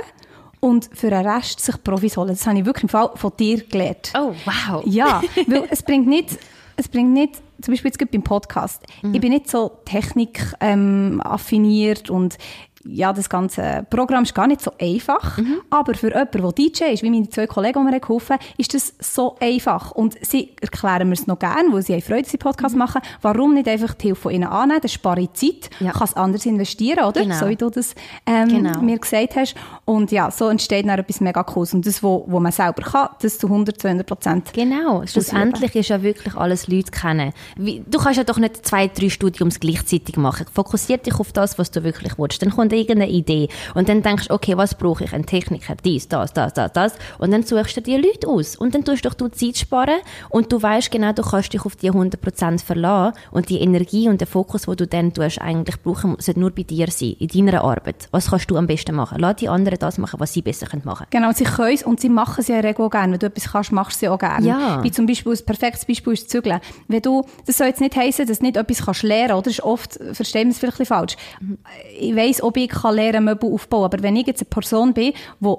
und 0.60 0.88
für 0.92 1.10
den 1.10 1.26
Rest 1.26 1.58
sich 1.60 1.82
Profis 1.82 2.16
holen. 2.16 2.28
Das 2.28 2.46
habe 2.46 2.58
ich 2.60 2.64
wirklich 2.64 2.84
im 2.84 2.88
Fall 2.88 3.10
von 3.16 3.32
dir 3.38 3.64
gelernt. 3.64 4.12
Oh, 4.16 4.32
wow. 4.44 4.82
Ja, 4.86 5.20
weil 5.48 5.64
es 5.70 5.82
bringt 5.82 6.06
nicht, 6.06 6.38
es 6.76 6.88
bringt 6.88 7.10
nicht, 7.12 7.36
zum 7.60 7.74
Beispiel 7.74 7.90
jetzt 7.90 8.10
beim 8.12 8.22
Podcast, 8.22 8.82
Mhm. 9.02 9.14
ich 9.14 9.20
bin 9.20 9.32
nicht 9.32 9.50
so 9.50 9.72
technik 9.84 10.40
ähm, 10.60 11.20
affiniert 11.24 12.08
und 12.10 12.38
ja, 12.90 13.12
das 13.12 13.28
ganze 13.28 13.86
Programm 13.90 14.22
ist 14.24 14.34
gar 14.34 14.46
nicht 14.46 14.60
so 14.62 14.72
einfach, 14.80 15.36
Mhm. 15.38 15.60
aber 15.70 15.94
für 15.94 16.08
jemanden, 16.08 16.40
der 16.42 16.52
DJ 16.52 16.84
ist, 16.94 17.02
wie 17.02 17.10
meine 17.10 17.28
zwei 17.28 17.46
Kollegen, 17.46 17.84
die 17.86 17.92
mir 17.92 18.00
geholfen 18.00 18.34
haben, 18.36 18.42
ist 18.56 18.72
das 18.74 18.94
so 19.00 19.36
einfach. 19.40 19.90
Und 19.92 20.16
sie 20.24 20.50
erklären 20.60 21.08
mir 21.08 21.14
es 21.14 21.26
noch 21.26 21.38
gerne, 21.38 21.72
weil 21.72 21.82
sie 21.82 21.92
haben 21.92 22.02
Freude, 22.02 22.28
sie 22.28 22.38
Podcast 22.38 22.74
machen. 22.76 23.02
Warum 23.20 23.54
nicht 23.54 23.68
einfach 23.68 23.94
die 23.94 24.08
Hilfe 24.08 24.22
von 24.22 24.32
ihnen 24.32 24.44
annehmen? 24.48 24.80
Das 24.82 24.92
spare 24.92 25.20
ich 25.20 25.32
Zeit, 25.34 25.70
Mhm. 25.80 25.86
Ja. 25.86 25.92
kann 25.92 26.04
es 26.04 26.14
anders 26.14 26.46
investieren, 26.46 27.04
oder? 27.04 27.20
Genau. 27.22 27.34
So 27.38 27.48
wie 27.48 27.56
du 27.56 27.68
das 27.70 27.94
ähm, 28.26 28.48
Genau. 28.48 28.80
mir 28.80 28.98
gesagt 28.98 29.36
hast. 29.36 29.54
Und 29.84 30.10
ja, 30.10 30.30
so 30.30 30.48
entsteht 30.48 30.86
dann 30.88 30.98
etwas 30.98 31.20
mega 31.20 31.42
Cooles. 31.42 31.74
Und 31.74 31.86
das, 31.86 32.02
wo, 32.02 32.24
wo 32.26 32.40
man 32.40 32.52
selber 32.52 32.82
kann, 32.82 33.08
das 33.20 33.38
zu 33.38 33.48
100, 33.48 33.80
200 33.80 34.06
Prozent. 34.06 34.52
Genau, 34.54 35.04
schlussendlich 35.06 35.74
ist 35.74 35.88
ja 35.88 36.02
wirklich 36.02 36.34
alles 36.36 36.68
Leute 36.68 36.90
kennen. 36.90 37.32
Wie, 37.56 37.84
du 37.86 37.98
kannst 37.98 38.16
ja 38.16 38.24
doch 38.24 38.38
nicht 38.38 38.66
zwei, 38.66 38.88
drei 38.88 39.08
Studiums 39.10 39.60
gleichzeitig 39.60 40.16
machen. 40.16 40.46
Fokussier 40.52 40.98
dich 40.98 41.14
auf 41.20 41.32
das, 41.32 41.58
was 41.58 41.70
du 41.70 41.84
wirklich 41.84 42.18
willst. 42.18 42.40
Dann 42.42 42.50
kommt 42.50 42.72
irgendeine 42.78 43.10
Idee 43.10 43.48
und 43.74 43.88
dann 43.88 44.02
denkst 44.02 44.28
du, 44.28 44.34
okay, 44.34 44.56
was 44.56 44.74
brauche 44.74 45.04
ich? 45.04 45.12
Ein 45.12 45.26
Techniker, 45.26 45.74
dies, 45.84 46.08
das, 46.08 46.32
das, 46.32 46.54
das, 46.54 46.72
das. 46.72 46.94
Und 47.18 47.32
dann 47.32 47.42
suchst 47.42 47.76
du 47.76 47.80
dir 47.82 47.98
Leute 47.98 48.28
aus. 48.28 48.56
Und 48.56 48.74
dann 48.74 48.84
tust 48.84 49.04
doch 49.04 49.14
du 49.14 49.28
Zeit 49.28 49.58
sparen 49.58 50.00
und 50.30 50.52
du 50.52 50.60
weißt 50.62 50.90
genau, 50.90 51.12
du 51.12 51.22
kannst 51.22 51.52
dich 51.52 51.64
auf 51.64 51.76
die 51.76 51.90
100% 51.90 52.64
verlassen 52.64 53.18
und 53.30 53.48
die 53.48 53.60
Energie 53.60 54.08
und 54.08 54.20
der 54.20 54.26
Fokus, 54.26 54.62
den 54.62 54.76
du 54.76 54.86
dann 54.86 55.12
tust, 55.12 55.40
eigentlich 55.40 55.80
brauchen, 55.82 56.16
sollte 56.18 56.40
nur 56.40 56.50
bei 56.50 56.62
dir 56.62 56.90
sein, 56.90 57.16
in 57.18 57.28
deiner 57.28 57.64
Arbeit. 57.64 58.08
Was 58.10 58.30
kannst 58.30 58.50
du 58.50 58.56
am 58.56 58.66
besten 58.66 58.94
machen? 58.94 59.18
Lass 59.20 59.36
die 59.36 59.48
anderen 59.48 59.78
das 59.78 59.98
machen, 59.98 60.20
was 60.20 60.32
sie 60.32 60.42
besser 60.42 60.66
können 60.66 60.82
machen 60.84 61.06
Genau, 61.10 61.32
sie 61.32 61.44
können 61.44 61.74
es 61.74 61.82
und 61.82 62.00
sie 62.00 62.08
machen 62.08 62.40
es 62.40 62.48
ja 62.48 62.56
in 62.56 62.62
der 62.62 62.70
Regel 62.70 62.84
auch 62.84 62.90
gerne. 62.90 63.12
Wenn 63.12 63.18
du 63.18 63.26
etwas 63.26 63.52
kannst, 63.52 63.72
machst 63.72 63.96
du 63.96 63.96
es 63.96 64.00
ja 64.02 64.12
auch 64.12 64.18
gerne. 64.18 64.46
Ja. 64.46 64.82
Wie 64.82 64.90
zum 64.90 65.06
Beispiel, 65.06 65.32
ein 65.32 65.44
perfektes 65.44 65.84
Beispiel 65.84 66.12
ist 66.12 66.30
Zügeln. 66.30 66.60
Wenn 66.86 67.02
du, 67.02 67.24
das 67.46 67.58
soll 67.58 67.68
jetzt 67.68 67.80
nicht 67.80 67.96
heissen, 67.96 68.26
dass 68.26 68.38
du 68.38 68.44
nicht 68.44 68.56
etwas 68.56 68.84
kannst 68.84 69.02
lernen, 69.02 69.32
oder? 69.32 69.42
Das 69.42 69.54
ist 69.54 69.62
oft, 69.62 69.98
verstehen 70.12 70.48
wir 70.48 70.52
es 70.52 70.58
vielleicht 70.58 70.86
falsch. 70.86 71.16
Ich 71.98 72.14
weiss, 72.14 72.42
ob 72.42 72.56
ich 72.64 72.70
kann 72.70 72.94
lernen, 72.94 73.24
Möbel 73.24 73.52
aufbauen, 73.52 73.84
aber 73.84 74.02
wenn 74.02 74.16
ich 74.16 74.26
jetzt 74.26 74.40
eine 74.42 74.48
Person 74.50 74.92
bin, 74.92 75.12
die 75.40 75.54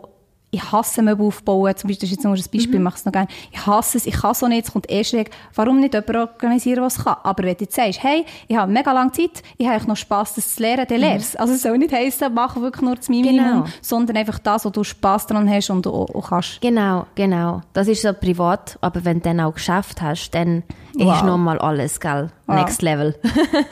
ich 0.52 0.72
hasse 0.72 1.04
Möbel 1.04 1.28
aufbauen, 1.28 1.76
zum 1.78 1.90
Beispiel, 1.90 2.08
das 2.08 2.10
ist 2.10 2.16
jetzt 2.16 2.24
nur 2.24 2.34
ein 2.34 2.42
Beispiel, 2.42 2.74
ich 2.74 2.80
mache 2.80 2.96
es 2.98 3.06
noch 3.06 3.12
gerne. 3.12 3.28
Ich 3.52 3.68
hasse 3.68 4.00
es, 4.00 4.08
ich 4.08 4.16
kann 4.16 4.34
so 4.34 4.48
nicht, 4.48 4.66
es 4.66 4.74
kommt 4.74 4.90
erst 4.90 5.14
weg. 5.14 5.30
Warum 5.54 5.80
nicht 5.80 5.94
jemanden 5.94 6.16
organisieren, 6.16 6.82
was 6.84 7.04
kann? 7.04 7.18
Aber 7.22 7.44
wenn 7.44 7.54
du 7.56 7.66
jetzt 7.66 7.76
sagst, 7.76 8.02
hey, 8.02 8.26
ich 8.48 8.58
habe 8.58 8.72
mega 8.72 8.92
lange 8.92 9.12
Zeit, 9.12 9.44
ich 9.60 9.68
habe 9.68 9.86
noch 9.86 9.96
Spass, 9.96 10.34
das 10.34 10.56
zu 10.56 10.64
lernen, 10.64 10.88
dann 10.90 11.00
lernst 11.02 11.40
Also 11.40 11.54
es 11.54 11.62
soll 11.62 11.78
nicht 11.78 11.94
heissen, 11.94 12.34
mach 12.34 12.56
wirklich 12.56 12.82
nur 12.82 12.96
das 12.96 13.10
Minimum, 13.10 13.46
Genau. 13.46 13.66
sondern 13.84 14.18
einfach 14.18 14.40
das, 14.40 14.66
wo 14.66 14.72
du 14.72 14.84
Spass 14.84 15.28
dran 15.28 15.48
hast 15.48 15.70
und 15.70 15.86
auch, 15.86 16.10
auch 16.16 16.30
kannst. 16.30 16.60
Genau, 16.62 17.06
genau. 17.14 17.62
Das 17.74 17.88
ist 17.88 18.02
so 18.02 18.12
privat, 18.12 18.80
aber 18.82 19.06
wenn 19.06 19.18
du 19.20 19.26
dann 19.26 19.42
auch 19.42 19.54
geschafft 19.54 20.02
hast, 20.02 20.32
dann 20.32 20.64
wow. 20.96 21.16
ist 21.16 21.24
nochmal 21.24 21.58
alles, 21.60 22.00
gell? 22.00 22.30
Wow. 22.48 22.56
Next 22.56 22.82
Level. 22.82 23.16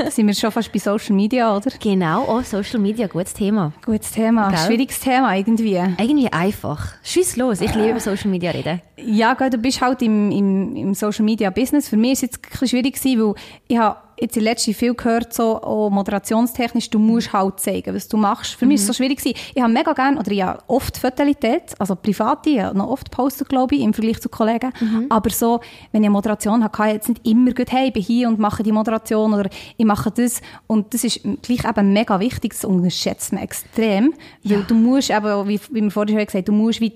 sind 0.09 0.27
wir 0.27 0.33
schon 0.33 0.51
fast 0.51 0.71
bei 0.71 0.79
Social 0.79 1.15
Media, 1.15 1.55
oder? 1.55 1.71
Genau, 1.81 2.25
oh, 2.27 2.41
Social 2.41 2.79
Media, 2.79 3.07
gutes 3.07 3.33
Thema. 3.33 3.71
Gutes 3.85 4.11
Thema, 4.11 4.49
gell? 4.49 4.59
schwieriges 4.59 4.99
Thema 4.99 5.35
irgendwie. 5.35 5.75
Irgendwie 5.75 6.31
einfach. 6.31 6.93
Schieß 7.03 7.37
los, 7.37 7.61
ich 7.61 7.73
liebe 7.73 7.89
über 7.91 7.99
Social 7.99 8.29
Media 8.29 8.51
reden. 8.51 8.81
Ja, 8.97 9.33
gell, 9.33 9.49
du 9.49 9.57
bist 9.57 9.81
halt 9.81 10.01
im, 10.01 10.31
im, 10.31 10.75
im 10.75 10.93
Social 10.93 11.25
Media 11.25 11.49
Business. 11.49 11.89
Für 11.89 11.97
mich 11.97 12.13
ist 12.13 12.17
es 12.17 12.21
jetzt 12.23 12.37
ein 12.37 12.49
bisschen 12.51 12.67
schwierig 12.67 12.95
gewesen, 12.95 13.21
weil 13.21 13.35
ich 13.67 13.77
habe 13.77 13.97
jetzt 14.19 14.37
in 14.37 14.43
letzter 14.43 14.73
viel 14.73 14.93
gehört, 14.93 15.33
so 15.33 15.61
auch 15.61 15.89
moderationstechnisch, 15.89 16.89
du 16.89 16.99
musst 16.99 17.33
halt 17.33 17.59
zeigen, 17.59 17.93
was 17.95 18.07
du 18.07 18.17
machst. 18.17 18.55
Für 18.55 18.65
mhm. 18.65 18.69
mich 18.69 18.75
ist 18.75 18.81
es 18.81 18.87
so 18.87 18.93
schwierig 18.93 19.19
gewesen. 19.19 19.37
Ich 19.53 19.61
habe 19.61 19.71
mega 19.71 19.93
gerne, 19.93 20.19
oder 20.19 20.31
ich 20.31 20.41
habe 20.41 20.59
oft 20.67 20.97
Fatalität, 20.97 21.73
also 21.79 21.95
private, 21.95 22.49
ich 22.49 22.59
habe 22.59 22.77
noch 22.77 22.87
oft 22.87 23.11
postet, 23.11 23.49
glaube 23.49 23.75
ich, 23.75 23.81
im 23.81 23.93
Vergleich 23.93 24.19
zu 24.19 24.29
Kollegen. 24.29 24.71
Mhm. 24.79 25.05
Aber 25.09 25.29
so, 25.29 25.59
wenn 25.91 26.01
ich 26.01 26.07
eine 26.07 26.13
Moderation 26.13 26.63
habe, 26.63 26.75
kann 26.75 26.87
ich 26.87 26.93
jetzt 26.93 27.09
nicht 27.09 27.27
immer 27.27 27.51
gut, 27.51 27.71
hey, 27.71 27.87
ich 27.87 27.93
bin 27.93 28.03
hier 28.03 28.27
und 28.27 28.39
mache 28.39 28.63
die 28.63 28.71
Moderation 28.71 29.33
oder 29.33 29.49
ich 29.77 29.85
mache 29.85 30.11
das. 30.11 30.41
Und 30.65 30.93
das 30.93 31.03
ist 31.03 31.21
gleich 31.41 31.65
eben 31.65 31.93
mega 31.93 32.19
wichtig, 32.19 32.53
das 32.53 32.65
unterschätzt 32.65 33.33
man 33.33 33.43
extrem. 33.43 34.13
Ja. 34.41 34.57
Weil 34.57 34.63
du 34.63 34.75
musst 34.75 35.09
eben, 35.09 35.47
wie, 35.47 35.59
wie 35.71 35.81
wir 35.81 35.91
vorhin 35.91 36.15
schon 36.15 36.25
gesagt 36.25 36.33
haben, 36.33 36.45
du 36.45 36.51
musst 36.51 36.81
wie 36.81 36.93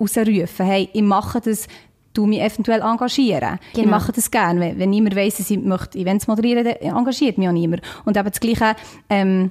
rausrufen, 0.00 0.66
hey, 0.66 0.88
ich 0.92 1.02
mache 1.02 1.40
das 1.40 1.68
du 2.14 2.26
mich 2.26 2.40
eventuell 2.40 2.80
engagieren. 2.80 3.58
Genau. 3.72 3.84
Ich 3.84 3.90
mache 3.90 4.12
das 4.12 4.30
gerne. 4.30 4.60
Wenn, 4.60 4.78
wenn 4.78 4.90
niemand 4.90 5.16
weiss, 5.16 5.36
dass 5.36 5.50
ich 5.50 5.58
möchte 5.58 5.98
Events 5.98 6.26
moderieren, 6.26 6.64
dann 6.64 6.76
engagiert 6.76 7.38
mich 7.38 7.48
auch 7.48 7.52
niemand. 7.52 7.82
Und 8.04 8.16
eben 8.16 8.30
das 8.30 8.40
Gleiche, 8.40 8.76
ähm, 9.10 9.50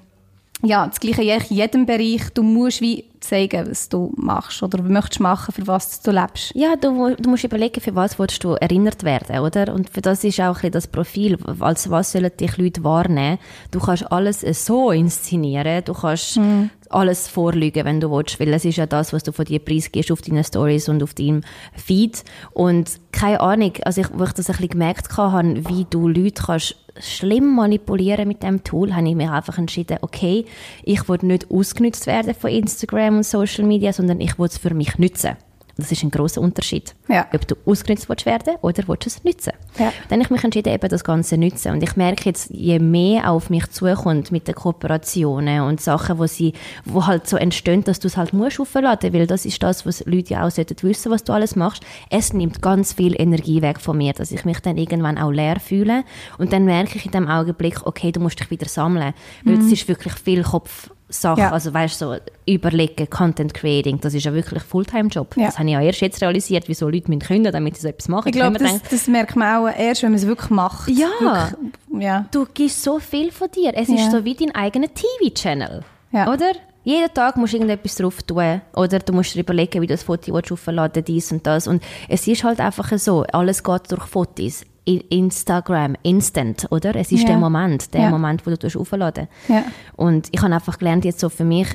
ja, 0.64 0.88
das 0.88 1.00
Gleiche 1.00 1.22
in 1.22 1.56
jedem 1.56 1.86
Bereich. 1.86 2.30
Du 2.34 2.42
musst 2.42 2.82
wie 2.82 3.06
zeigen, 3.24 3.70
was 3.70 3.90
du 3.90 4.14
machst 4.16 4.62
oder 4.62 4.82
möchtest 4.82 5.20
machen, 5.20 5.54
für 5.54 5.66
was 5.68 6.02
du 6.02 6.12
lebst. 6.12 6.52
Ja, 6.56 6.76
du, 6.76 7.16
du 7.16 7.30
musst 7.30 7.44
überlegen, 7.44 7.82
für 7.82 7.96
was 7.96 8.20
willst 8.20 8.44
du 8.44 8.54
erinnert 8.54 9.04
werden, 9.04 9.40
oder? 9.40 9.74
Und 9.74 9.90
für 9.90 10.02
das 10.02 10.24
ist 10.24 10.40
auch 10.42 10.62
ein 10.64 10.72
das 10.72 10.88
Profil, 10.88 11.38
als 11.60 11.90
was 11.90 12.12
sollen 12.12 12.32
dich 12.40 12.58
Leute 12.58 12.84
wahrnehmen. 12.84 13.40
Du 13.72 13.80
kannst 13.80 14.12
alles 14.12 14.42
so 14.42 14.92
inszenieren, 14.92 15.84
du 15.86 15.94
kannst 15.94 16.38
mhm. 16.38 16.70
alles 16.90 17.28
vorlügen, 17.28 17.86
wenn 17.86 18.00
du 18.00 18.12
willst, 18.12 18.40
weil 18.40 18.54
es 18.54 18.66
ist 18.66 18.78
ja 18.78 18.86
das, 18.86 19.14
was 19.14 19.24
du 19.24 19.32
von 19.32 19.46
dir 19.46 19.60
preisgibst 19.60 20.12
auf 20.12 20.22
deinen 20.22 20.44
Stories 20.44 20.90
und 20.90 21.02
auf 21.02 21.14
deinem 21.14 21.42
Feed. 21.76 22.24
Und 22.52 23.00
keine 23.12 23.40
Ahnung, 23.40 23.74
also 23.84 24.02
ich, 24.02 24.08
wo 24.14 24.24
ich 24.24 24.34
das 24.34 24.50
ein 24.50 24.54
bisschen 24.54 24.70
gemerkt 24.70 25.16
habe, 25.18 25.70
wie 25.70 25.86
du 25.90 26.08
Leute 26.08 26.44
kannst 26.44 26.76
schlimm 27.00 27.56
manipulieren 27.56 28.28
mit 28.28 28.44
dem 28.44 28.64
Tool, 28.64 28.96
habe 28.96 29.10
ich 29.10 29.16
mir 29.16 29.32
einfach 29.32 29.58
entschieden, 29.58 29.98
okay, 30.02 30.46
ich 30.84 31.08
will 31.10 31.20
nicht 31.22 31.50
ausgenutzt 31.50 32.08
werden 32.08 32.36
von 32.36 32.52
Instagram 32.52 33.18
und 33.18 33.24
Social 33.24 33.66
Media, 33.66 33.94
sondern 33.94 34.22
ich 34.22 34.38
will 34.38 34.48
es 34.48 34.58
für 34.58 34.74
mich 34.74 34.98
nutzen. 34.98 35.38
Das 35.76 35.92
ist 35.92 36.04
ein 36.04 36.12
großer 36.12 36.40
Unterschied. 36.40 36.94
Ja. 37.10 37.26
Ob 37.34 37.48
du 37.48 37.56
ausgenutzt 37.66 38.08
willst 38.08 38.28
werden 38.28 38.56
oder 38.62 38.88
willst 38.88 39.08
es 39.08 39.24
nutzen. 39.24 39.54
Ja. 39.80 39.92
Dann 40.08 40.20
habe 40.20 40.26
ich 40.26 40.30
mich 40.30 40.44
entschieden, 40.44 40.72
eben 40.72 40.88
das 40.88 41.04
Ganze 41.04 41.30
zu 41.30 41.38
nutzen. 41.38 41.72
Und 41.72 41.82
ich 41.82 41.96
merke 41.96 42.26
jetzt, 42.26 42.52
je 42.52 42.78
mehr 42.78 43.32
auf 43.32 43.50
mich 43.50 43.68
zukommt 43.72 44.32
mit 44.32 44.48
den 44.48 44.54
Kooperationen 44.54 45.62
und 45.62 45.82
Sachen, 45.82 46.20
wo 46.20 46.28
sie, 46.28 46.54
wo 46.86 47.08
halt 47.08 47.28
so 47.28 47.38
entstehen, 47.38 47.84
dass 47.84 48.00
du 48.00 48.08
es 48.08 48.18
halt 48.18 48.34
musst 48.34 48.60
aufladen, 48.60 49.14
weil 49.14 49.26
das 49.26 49.46
ist 49.46 49.64
das, 49.64 49.84
was 49.86 50.06
Leute 50.06 50.36
ja 50.36 50.46
auch 50.46 50.52
sollten 50.52 50.76
wissen, 50.84 51.12
was 51.12 51.24
du 51.24 51.34
alles 51.34 51.56
machst. 51.56 51.84
Es 52.12 52.34
nimmt 52.34 52.62
ganz 52.62 52.94
viel 52.94 53.20
Energie 53.20 53.64
weg 53.64 53.80
von 53.80 53.98
mir, 53.98 54.14
dass 54.14 54.32
ich 54.32 54.46
mich 54.46 54.60
dann 54.60 54.78
irgendwann 54.78 55.18
auch 55.18 55.32
leer 55.32 55.60
fühle. 55.60 56.04
Und 56.38 56.54
dann 56.54 56.66
merke 56.66 56.98
ich 56.98 57.06
in 57.06 57.12
dem 57.12 57.28
Augenblick, 57.28 57.84
okay, 57.88 58.12
du 58.12 58.20
musst 58.20 58.40
dich 58.40 58.52
wieder 58.52 58.70
sammeln. 58.70 59.16
Weil 59.44 59.58
es 59.58 59.66
mhm. 59.66 59.74
ist 59.74 59.88
wirklich 59.88 60.14
viel 60.14 60.44
Kopf 60.44 60.92
Sachen, 61.10 61.42
ja. 61.42 61.52
also 61.52 61.74
weißt 61.74 62.00
so 62.00 62.16
überlegen, 62.46 63.10
Content 63.10 63.54
Creating, 63.54 64.00
das 64.02 64.14
ist 64.14 64.24
ja 64.24 64.34
wirklich 64.34 64.64
Fulltime-Job. 64.64 65.38
Ja. 65.38 65.48
Das 65.48 65.60
habe 65.60 65.70
ich 65.70 65.78
auch 65.78 65.82
erst 65.82 66.02
jetzt 66.02 66.22
realisiert, 66.22 66.68
wieso 66.68 66.90
Leute 66.90 67.10
müssen 67.10 67.20
können, 67.20 67.52
damit 67.52 67.76
sie 67.76 67.84
so 67.84 67.88
etwas 67.90 68.08
machen. 68.08 68.30
Ich 68.30 68.34
glaube, 68.34 68.58
das, 68.58 68.82
das, 68.90 69.08
merkt 69.08 69.36
man 69.36 69.58
auch 69.58 69.68
erst, 69.68 70.04
wenn 70.04 70.12
man 70.12 70.20
es 70.20 70.28
wirklich 70.28 70.50
macht. 70.50 70.90
Ja. 70.90 71.10
Wirklich, 71.20 72.04
ja. 72.04 72.26
du 72.32 72.46
gibst 72.54 72.84
so 72.84 73.00
viel 73.00 73.32
von 73.32 73.50
dir. 73.52 73.74
Es 73.76 73.90
ist 73.90 74.12
so 74.12 74.24
wie 74.26 74.34
dein 74.34 74.54
eigener 74.56 74.88
TV-Channel, 74.88 75.84
oder? 76.12 76.54
Jeden 76.86 77.14
Tag 77.14 77.38
musst 77.38 77.54
du 77.54 77.58
irgendetwas 77.58 77.96
drauf 77.96 78.22
tun. 78.24 78.62
Oder 78.76 79.00
du 79.00 79.14
musst 79.14 79.36
dir 79.36 79.40
überlegen, 79.40 79.82
wie 79.82 79.88
du 79.88 79.94
das 79.94 80.04
Foto 80.04 80.38
aufladen 80.38 81.04
dies 81.04 81.32
und 81.32 81.48
das. 81.48 81.68
Und 81.68 81.82
es 82.10 82.28
ist 82.28 82.44
halt 82.44 82.60
einfach 82.60 82.98
so, 82.98 83.24
alles 83.32 83.64
geht 83.64 83.90
durch 83.90 84.04
Fotos. 84.04 84.66
Instagram 84.86 85.96
instant, 86.04 86.68
oder? 86.72 86.96
Es 86.96 87.12
ist 87.12 87.22
ja. 87.22 87.30
der 87.30 87.38
Moment, 87.38 87.94
der 87.94 88.02
ja. 88.02 88.10
Moment, 88.10 88.46
wo 88.46 88.52
du 88.52 88.80
aufladen 88.80 89.28
ja. 89.48 89.64
Und 89.96 90.28
ich 90.32 90.42
habe 90.42 90.54
einfach 90.54 90.78
gelernt, 90.78 91.06
jetzt 91.06 91.20
so 91.20 91.30
für 91.30 91.46
mich 91.46 91.68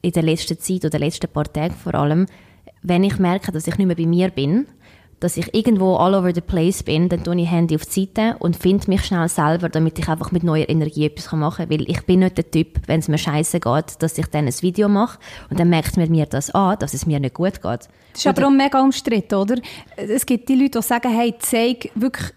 in 0.00 0.12
der 0.12 0.22
letzten 0.22 0.58
Zeit 0.58 0.80
oder 0.80 0.90
den 0.90 1.00
letzten 1.00 1.28
paar 1.28 1.52
Tagen 1.52 1.74
vor 1.74 1.94
allem, 1.94 2.26
wenn 2.82 3.04
ich 3.04 3.18
merke, 3.18 3.52
dass 3.52 3.66
ich 3.66 3.76
nicht 3.76 3.86
mehr 3.86 3.96
bei 3.96 4.06
mir 4.06 4.30
bin, 4.30 4.66
dass 5.20 5.36
ich 5.36 5.52
irgendwo 5.54 5.96
all 5.96 6.14
over 6.14 6.34
the 6.34 6.40
place 6.40 6.82
bin, 6.82 7.08
dann 7.08 7.24
tue 7.24 7.40
ich 7.40 7.50
Handy 7.50 7.74
auf 7.74 7.84
die 7.86 8.08
Seite 8.14 8.36
und 8.38 8.56
finde 8.56 8.88
mich 8.88 9.04
schnell 9.04 9.28
selber, 9.28 9.68
damit 9.68 9.98
ich 9.98 10.08
einfach 10.08 10.30
mit 10.32 10.42
neuer 10.42 10.68
Energie 10.68 11.06
etwas 11.06 11.32
machen 11.32 11.68
kann. 11.68 11.70
Weil 11.70 11.90
ich 11.90 12.02
bin 12.02 12.20
nicht 12.20 12.36
der 12.36 12.50
Typ, 12.50 12.80
wenn 12.86 13.00
es 13.00 13.08
mir 13.08 13.18
scheiße 13.18 13.60
geht, 13.60 14.02
dass 14.02 14.18
ich 14.18 14.26
dann 14.26 14.46
ein 14.46 14.62
Video 14.62 14.88
mache 14.88 15.18
und 15.50 15.58
dann 15.58 15.68
merkt 15.68 15.96
mir 15.96 16.08
mir 16.08 16.26
das 16.26 16.50
an, 16.50 16.78
dass 16.78 16.94
es 16.94 17.06
mir 17.06 17.20
nicht 17.20 17.34
gut 17.34 17.60
geht. 17.62 17.88
Das 18.12 18.24
ist 18.24 18.26
oder, 18.26 18.38
aber 18.38 18.46
auch 18.48 18.56
mega 18.56 18.80
umstritten, 18.80 19.34
oder? 19.34 19.56
Es 19.96 20.24
gibt 20.24 20.48
die 20.48 20.54
Leute, 20.54 20.78
die 20.78 20.84
sagen, 20.84 21.12
hey, 21.12 21.34
zeig 21.38 21.90
wirklich 21.94 22.32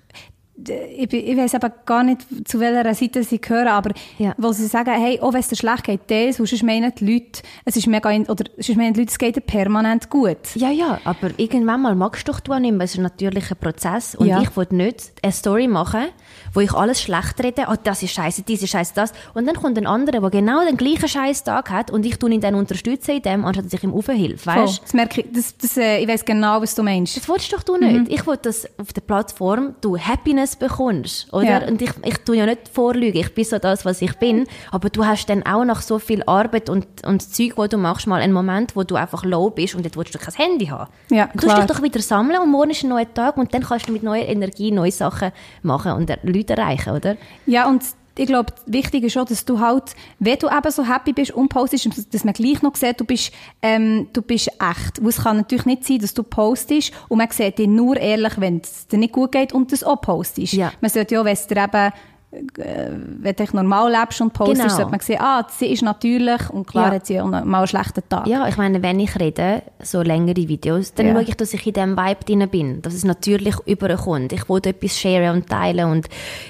ich, 0.70 1.14
ich 1.14 1.38
weiß 1.38 1.56
aber 1.56 1.70
gar 1.86 2.04
nicht, 2.04 2.26
zu 2.46 2.60
welcher 2.60 2.94
Seite 2.94 3.24
sie 3.24 3.40
gehören, 3.40 3.68
aber 3.68 3.92
ja. 4.18 4.34
wo 4.38 4.52
sie 4.52 4.68
sagen, 4.68 4.92
hey, 4.92 5.20
auch 5.20 5.34
wenn 5.34 5.40
es 5.40 5.48
dir 5.48 5.56
schlecht 5.56 5.84
geht, 5.84 6.02
das, 6.08 6.38
sonst 6.38 6.64
meinen 6.64 6.94
die 6.96 7.14
Leute, 7.14 7.42
es 7.66 7.76
ist 7.76 7.88
mega, 7.88 8.10
oder 8.10 8.46
sonst 8.58 8.78
meinen 8.78 8.94
die 8.94 9.02
Leute, 9.02 9.12
es 9.12 9.18
geht 9.18 9.46
permanent 9.46 10.10
gut. 10.10 10.56
Ja, 10.56 10.70
ja, 10.70 11.00
aber 11.04 11.30
irgendwann 11.38 11.82
mal 11.82 11.96
magst 11.96 12.28
du 12.28 12.32
doch 12.32 12.60
nicht 12.60 12.72
mehr, 12.72 12.86
es 12.86 12.94
ist 12.94 13.02
natürlich 13.02 13.52
ein 13.52 13.58
Prozess 13.58 14.16
und 14.16 14.28
ja. 14.28 14.42
ich 14.42 14.56
will 14.56 14.68
nicht 14.72 15.12
eine 15.22 15.32
Story 15.32 15.68
machen, 15.68 16.06
wo 16.54 16.60
ich 16.60 16.74
alles 16.74 17.02
schlecht 17.02 17.44
rede, 17.44 17.66
oh, 17.70 17.76
das 17.82 18.04
ist 18.04 18.12
scheiße, 18.12 18.44
dies 18.44 18.64
ist 18.64 18.72
scheiße, 18.72 18.94
das. 18.96 19.14
Und 19.34 19.48
dann 19.48 19.56
kommt 19.56 19.78
ein 19.78 19.88
anderer, 19.88 20.20
der 20.22 20.30
genau 20.30 20.66
den 20.66 20.78
gleichen 20.78 21.08
scheiß 21.08 21.44
Tag 21.44 21.70
hat 21.70 21.92
und 21.92 22.06
ich 22.06 22.18
tue 22.18 22.32
ihn 22.32 22.42
dann 22.42 22.56
unterstützen 22.56 23.12
in 23.16 23.22
dem, 23.22 23.46
anstatt 23.46 23.66
dass 23.66 23.74
ich 23.74 23.84
ihm 23.84 23.94
aufhelfe, 23.94 24.46
weißt? 24.46 24.84
Das 24.84 24.94
merke 24.94 25.22
ich, 25.22 25.28
das, 25.34 25.58
das, 25.58 25.78
äh, 25.78 26.00
ich 26.00 26.08
weiß 26.08 26.26
genau, 26.26 26.62
was 26.62 26.76
du 26.76 26.84
meinst. 26.84 27.18
Das 27.18 27.28
willst 27.28 27.52
doch 27.54 27.64
du 27.64 27.78
nicht. 27.78 27.92
Mhm. 27.92 28.06
Ich 28.10 28.26
will, 28.28 28.38
dass 28.42 28.68
auf 28.78 28.94
der 28.94 29.02
Plattform 29.02 29.76
du 29.82 29.98
Happiness 29.98 30.51
bekommst, 30.56 31.32
oder? 31.34 31.62
Ja. 31.62 31.68
Und 31.68 31.82
ich, 31.82 31.92
ich 32.04 32.18
tue 32.20 32.38
ja 32.38 32.46
nicht 32.46 32.68
vorlügen, 32.70 33.18
ich 33.18 33.34
bin 33.34 33.44
so 33.44 33.60
das, 33.60 33.86
was 33.86 34.02
ich 34.02 34.16
bin, 34.18 34.48
aber 34.72 34.90
du 34.90 35.06
hast 35.06 35.28
dann 35.28 35.44
auch 35.44 35.64
nach 35.66 35.82
so 35.82 36.00
viel 36.00 36.24
Arbeit 36.26 36.70
und, 36.70 36.86
und 37.06 37.22
Zeug, 37.22 37.54
wo 37.56 37.68
du 37.68 37.78
machst, 37.78 38.08
mal 38.08 38.22
einen 38.22 38.34
Moment, 38.34 38.76
wo 38.76 38.84
du 38.84 38.96
einfach 38.96 39.24
low 39.24 39.50
bist 39.50 39.76
und 39.76 39.84
jetzt 39.84 39.98
willst 39.98 40.16
du 40.16 40.20
kein 40.20 40.34
Handy 40.36 40.66
haben. 40.68 40.92
Ja. 41.10 41.30
Du 41.34 41.48
musst 41.48 41.58
dich 41.58 41.66
doch 41.66 41.82
wieder 41.82 42.02
sammeln 42.02 42.42
und 42.42 42.50
morgen 42.52 42.72
ist 42.72 42.84
ein 42.84 42.90
neuer 42.90 43.12
Tag 43.14 43.38
und 43.38 43.54
dann 43.54 43.64
kannst 43.64 43.88
du 43.88 43.92
mit 43.92 44.04
neuer 44.04 44.26
Energie 44.26 44.72
neue 44.72 44.92
Sachen 44.92 45.32
machen 45.62 45.94
und 45.94 46.12
Leute 46.24 46.54
erreichen, 46.54 46.92
oder? 46.96 47.18
Ja, 47.46 47.68
und 47.68 47.84
ich 48.22 48.28
glaube, 48.28 48.54
wichtig 48.68 49.04
ist 49.04 49.14
schon, 49.14 49.26
dass 49.26 49.46
du 49.46 49.60
halt, 49.60 49.96
wenn 50.20 50.38
du 50.38 50.48
eben 50.48 50.72
so 50.72 50.88
happy 50.88 51.12
bist 51.12 51.32
und 51.32 51.50
postest, 51.50 51.90
dass 52.14 52.24
man 52.24 52.36
gleich 52.36 52.62
noch 52.62 52.76
sieht, 52.76 53.00
du 53.00 53.04
bist, 53.04 53.32
ähm, 53.64 54.10
du 54.14 54.22
bist 54.22 54.50
echt. 54.60 55.00
es 55.00 55.24
kann 55.24 55.38
natürlich 55.38 55.66
nicht 55.66 55.86
sein, 55.86 55.98
dass 55.98 56.14
du 56.14 56.22
postest 56.22 56.94
und 57.10 57.18
man 57.18 57.30
sieht 57.32 57.58
dich 57.58 57.68
nur 57.68 57.98
ehrlich, 57.98 58.34
wenn 58.38 58.62
es 58.64 58.86
dir 58.88 59.00
nicht 59.00 59.14
gut 59.14 59.32
geht 59.32 59.54
und 59.54 59.72
das 59.72 59.84
auch 59.84 60.02
postest. 60.02 60.54
Ja. 60.54 60.72
Man 60.82 60.92
sollte 60.92 61.16
ja, 61.16 61.26
wenn 61.26 61.34
es 61.34 61.48
dir 61.48 61.58
eben 61.58 61.92
wenn 62.32 63.36
du 63.36 63.46
normal 63.54 63.92
lebst 63.92 64.22
und 64.22 64.32
postest, 64.32 64.62
genau. 64.62 64.74
sollte 64.74 64.92
man 64.92 65.00
sehen, 65.02 65.20
ah, 65.20 65.46
sie 65.50 65.66
ist 65.68 65.82
natürlich 65.82 66.50
und 66.50 66.66
klar 66.66 66.88
ja. 66.88 66.94
hat 66.96 67.06
sie 67.06 67.20
auch 67.20 67.28
mal 67.28 67.44
einen 67.44 67.68
schlechten 67.68 68.02
Tag. 68.08 68.26
Ja, 68.26 68.48
ich 68.48 68.56
meine, 68.56 68.82
wenn 68.82 69.02
ich 69.02 69.20
rede, 69.20 69.64
so 69.82 70.02
längere 70.02 70.48
Videos, 70.48 70.94
dann 70.94 71.08
ja. 71.08 71.14
schaue 71.14 71.24
ich, 71.24 71.36
dass 71.36 71.54
ich 71.54 71.68
in 71.68 71.74
diesem 71.74 71.98
Vibe 71.98 72.24
drin 72.26 72.50
bin, 72.50 72.82
dass 72.82 72.94
es 72.94 73.04
natürlich 73.04 73.56
überkommt. 73.66 74.32
Ich 74.32 74.48
will 74.48 74.62
etwas 74.64 74.98
sharen 74.98 75.36
und 75.36 75.50
teilen 75.50 75.92
und 75.92 76.08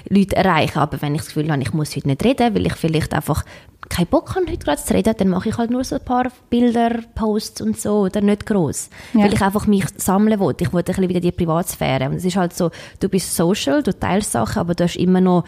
Leute 0.08 0.36
erreichen, 0.36 0.78
aber 0.78 1.02
wenn 1.02 1.16
ich 1.16 1.22
das 1.22 1.34
Gefühl 1.34 1.50
habe, 1.50 1.62
ich 1.62 1.72
muss 1.72 1.96
heute 1.96 2.06
nicht 2.06 2.24
reden, 2.24 2.54
weil 2.54 2.66
ich 2.66 2.74
vielleicht 2.74 3.12
einfach 3.12 3.44
keinen 3.88 4.06
Bock 4.06 4.36
habe, 4.36 4.46
heute 4.46 4.58
gerade 4.58 4.82
zu 4.82 4.94
reden, 4.94 5.14
dann 5.16 5.28
mache 5.28 5.48
ich 5.48 5.58
halt 5.58 5.70
nur 5.70 5.82
so 5.84 5.96
ein 5.96 6.04
paar 6.04 6.30
Bilder, 6.48 7.00
Posts 7.14 7.60
und 7.60 7.80
so, 7.80 8.02
oder 8.02 8.20
nicht 8.20 8.46
groß, 8.46 8.88
ja. 9.14 9.24
Weil 9.24 9.34
ich 9.34 9.42
einfach 9.42 9.66
mich 9.66 9.84
sammeln 9.96 10.38
will. 10.40 10.54
Ich 10.60 10.72
will 10.72 10.80
ein 10.80 10.84
bisschen 10.84 11.08
wieder 11.08 11.20
die 11.20 11.32
Privatsphäre. 11.32 12.08
Und 12.08 12.14
es 12.14 12.24
ist 12.24 12.36
halt 12.36 12.54
so, 12.54 12.70
du 13.00 13.08
bist 13.08 13.34
social, 13.34 13.82
du 13.82 13.92
teilst 13.92 14.32
Sachen, 14.32 14.60
aber 14.60 14.74
du 14.74 14.84
hast 14.84 14.96
immer 14.96 15.20
noch 15.20 15.44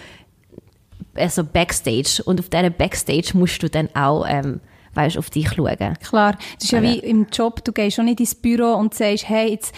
also 1.15 1.45
Backstage. 1.45 2.23
Und 2.25 2.41
auf 2.41 2.49
dieser 2.49 2.71
Backstage 2.71 3.33
musst 3.35 3.63
du 3.63 3.69
dann 3.69 3.89
auch, 3.95 4.25
ähm, 4.29 4.61
weißt, 4.95 5.19
auf 5.19 5.31
dich 5.31 5.51
schauen. 5.51 5.77
Klar. 6.03 6.37
Das 6.55 6.65
ist 6.65 6.73
ja 6.73 6.83
wie 6.83 6.99
im 6.99 7.27
Job, 7.33 7.65
du 7.65 7.73
gehst 7.73 7.97
schon 7.97 8.07
nicht 8.07 8.21
ins 8.21 8.35
Büro 8.35 8.75
und 8.75 8.95
sagst, 8.95 9.29
hey, 9.29 9.51
jetzt 9.51 9.75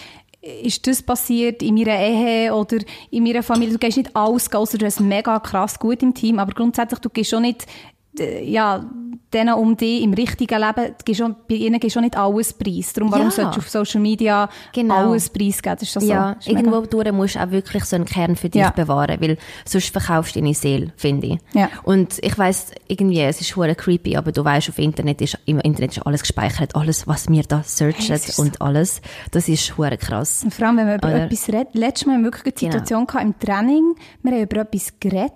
ist 0.62 0.86
das 0.86 1.02
passiert 1.02 1.62
in 1.62 1.74
meiner 1.74 1.98
Ehe 1.98 2.54
oder 2.54 2.78
in 3.10 3.24
meiner 3.24 3.42
Familie. 3.42 3.74
Du 3.74 3.78
gehst 3.78 3.96
nicht 3.96 4.14
alles, 4.14 4.52
außer 4.52 4.78
du 4.78 4.86
hast 4.86 5.00
mega 5.00 5.40
krass 5.40 5.78
gut 5.78 6.02
im 6.02 6.14
Team, 6.14 6.38
aber 6.38 6.52
grundsätzlich, 6.52 7.00
du 7.00 7.10
gehst 7.10 7.30
schon 7.30 7.42
nicht 7.42 7.66
ja, 8.18 8.84
denen 9.32 9.54
um 9.54 9.76
dich 9.76 10.02
im 10.02 10.14
richtigen 10.14 10.60
Leben, 10.60 10.94
bei 11.48 11.54
ihnen 11.54 11.80
gibst 11.80 11.96
du 11.96 12.00
nicht 12.00 12.16
alles 12.16 12.52
preis. 12.52 12.92
Darum, 12.92 13.10
warum 13.10 13.26
Ja. 13.26 13.30
solltest 13.32 13.56
du 13.56 13.60
auf 13.60 13.68
Social 13.68 14.00
Media 14.00 14.48
Genau. 14.72 14.94
alles 14.94 15.28
preisgeben? 15.30 15.76
Das 15.78 15.82
ist 15.82 15.92
so. 15.92 16.00
Ja, 16.00 16.36
mega- 16.46 16.58
irgendwo 16.60 16.80
durch 16.82 17.10
musst 17.12 17.34
du 17.34 17.40
auch 17.42 17.50
wirklich 17.50 17.84
so 17.84 17.96
einen 17.96 18.04
Kern 18.04 18.36
für 18.36 18.48
dich 18.48 18.62
Ja. 18.62 18.70
bewahren, 18.70 19.20
weil 19.20 19.36
sonst 19.64 19.90
verkaufst 19.90 20.36
du 20.36 20.40
deine 20.40 20.54
Seele, 20.54 20.92
finde 20.96 21.26
ich. 21.26 21.38
Ja. 21.54 21.68
Und 21.82 22.18
ich 22.22 22.38
weiss, 22.38 22.70
irgendwie, 22.86 23.20
es 23.20 23.40
ist 23.40 23.56
hure 23.56 23.74
creepy, 23.74 24.16
aber 24.16 24.30
du 24.32 24.44
weißt, 24.44 24.68
auf 24.68 24.78
Internet 24.78 25.20
ist, 25.20 25.38
im 25.44 25.58
Internet 25.58 25.96
ist 25.96 26.06
alles 26.06 26.20
gespeichert, 26.22 26.76
alles, 26.76 27.06
was 27.08 27.28
wir 27.28 27.42
da 27.42 27.62
searchen 27.64 28.06
Hey, 28.06 28.16
ist 28.16 28.38
und 28.38 28.62
alles. 28.62 29.00
Das 29.32 29.48
ist 29.48 29.76
hure 29.76 29.98
krass. 29.98 30.44
Und 30.44 30.54
vor 30.54 30.68
allem, 30.68 30.76
wenn 30.78 30.86
man 30.86 30.96
über 30.98 31.08
Oder? 31.08 31.24
etwas 31.24 31.48
redet. 31.48 31.74
Letztes 31.74 32.06
Mal 32.06 32.14
haben 32.14 32.22
wir 32.22 32.26
wirklich 32.32 32.54
die 32.54 32.66
Genau. 32.66 32.78
Situation 32.78 33.06
gehabt 33.06 33.24
im 33.24 33.38
Training. 33.38 33.94
Wir 34.22 34.32
haben 34.32 34.42
über 34.42 34.60
etwas 34.60 34.92
geredet. 35.00 35.32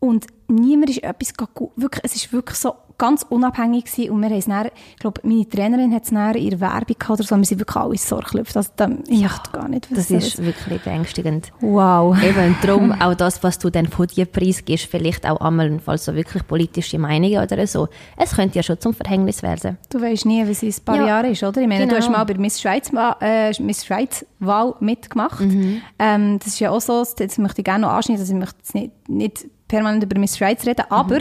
Und 0.00 0.26
niemand 0.48 0.90
ist 0.90 1.02
etwas 1.02 1.32
wirklich, 1.76 2.04
es 2.04 2.14
ist 2.14 2.32
wirklich 2.32 2.58
so 2.58 2.74
ganz 2.98 3.24
unabhängig 3.28 3.86
gewesen. 3.86 4.10
Und 4.10 4.20
wir 4.20 4.28
haben 4.28 4.36
es 4.38 4.44
dann, 4.44 4.66
ich 4.66 4.96
glaube, 5.00 5.20
meine 5.24 5.48
Trainerin 5.48 5.92
hat 5.94 6.04
es 6.04 6.10
dann 6.10 6.34
in 6.36 6.50
der 6.50 6.60
Werbung 6.60 6.96
gehabt 6.98 7.10
oder 7.20 7.24
so, 7.24 7.36
wir 7.36 7.44
sind 7.44 7.58
wirklich 7.58 7.76
alle 7.76 7.96
so 7.96 8.16
geklüpft. 8.18 8.56
Also, 8.56 8.70
da, 8.76 8.88
ich 9.08 9.22
möchte 9.22 9.50
gar 9.50 9.66
nicht 9.68 9.88
Das 9.90 10.10
wissen. 10.10 10.16
ist 10.18 10.44
wirklich 10.44 10.80
beängstigend. 10.82 11.52
wow. 11.60 12.16
Eben, 12.22 12.54
darum 12.62 12.92
auch 13.00 13.14
das, 13.14 13.42
was 13.42 13.58
du 13.58 13.70
dann 13.70 13.88
von 13.88 14.06
dir 14.06 14.26
preisgibst, 14.26 14.86
vielleicht 14.86 15.26
auch 15.28 15.40
einmal, 15.40 15.80
falls 15.84 16.04
so 16.04 16.14
wirklich 16.14 16.46
politische 16.46 16.98
Meinungen 16.98 17.42
oder 17.42 17.66
so, 17.66 17.88
es 18.16 18.32
könnte 18.36 18.56
ja 18.56 18.62
schon 18.62 18.78
zum 18.78 18.94
Verhängnis 18.94 19.42
werden. 19.42 19.78
Du 19.90 20.00
weißt 20.00 20.26
nie, 20.26 20.46
wie 20.46 20.52
es 20.52 20.62
in 20.62 20.68
ein 20.70 20.84
paar 20.84 20.96
Ja. 20.96 21.06
Jahren 21.06 21.32
ist, 21.32 21.42
oder? 21.42 21.62
Ich 21.62 21.66
meine, 21.68 21.86
du 21.86 21.94
Genau. 21.94 22.00
hast 22.00 22.10
mal 22.12 22.24
bei 22.24 22.34
Miss 22.34 22.60
Schweiz, 22.60 22.90
äh, 23.20 23.50
Miss 23.62 23.84
Schweiz 23.86 24.24
Wahl 24.38 24.74
mitgemacht. 24.80 25.40
Mhm. 25.40 25.80
Ähm, 25.98 26.38
das 26.38 26.48
ist 26.48 26.60
ja 26.60 26.70
auch 26.70 26.80
so, 26.80 27.02
das 27.16 27.38
möchte 27.38 27.62
ich 27.62 27.64
gerne 27.64 27.86
noch 27.86 27.92
anschneiden, 27.92 28.20
also 28.20 28.32
ich 28.34 28.38
möchte 28.38 28.56
jetzt 28.58 28.74
nicht, 28.74 29.08
nicht 29.08 29.46
permanent 29.68 30.04
über 30.04 30.18
Miss 30.18 30.36
Schweiz 30.36 30.64
reden, 30.66 30.84
Mhm. 30.88 30.96
aber 30.96 31.20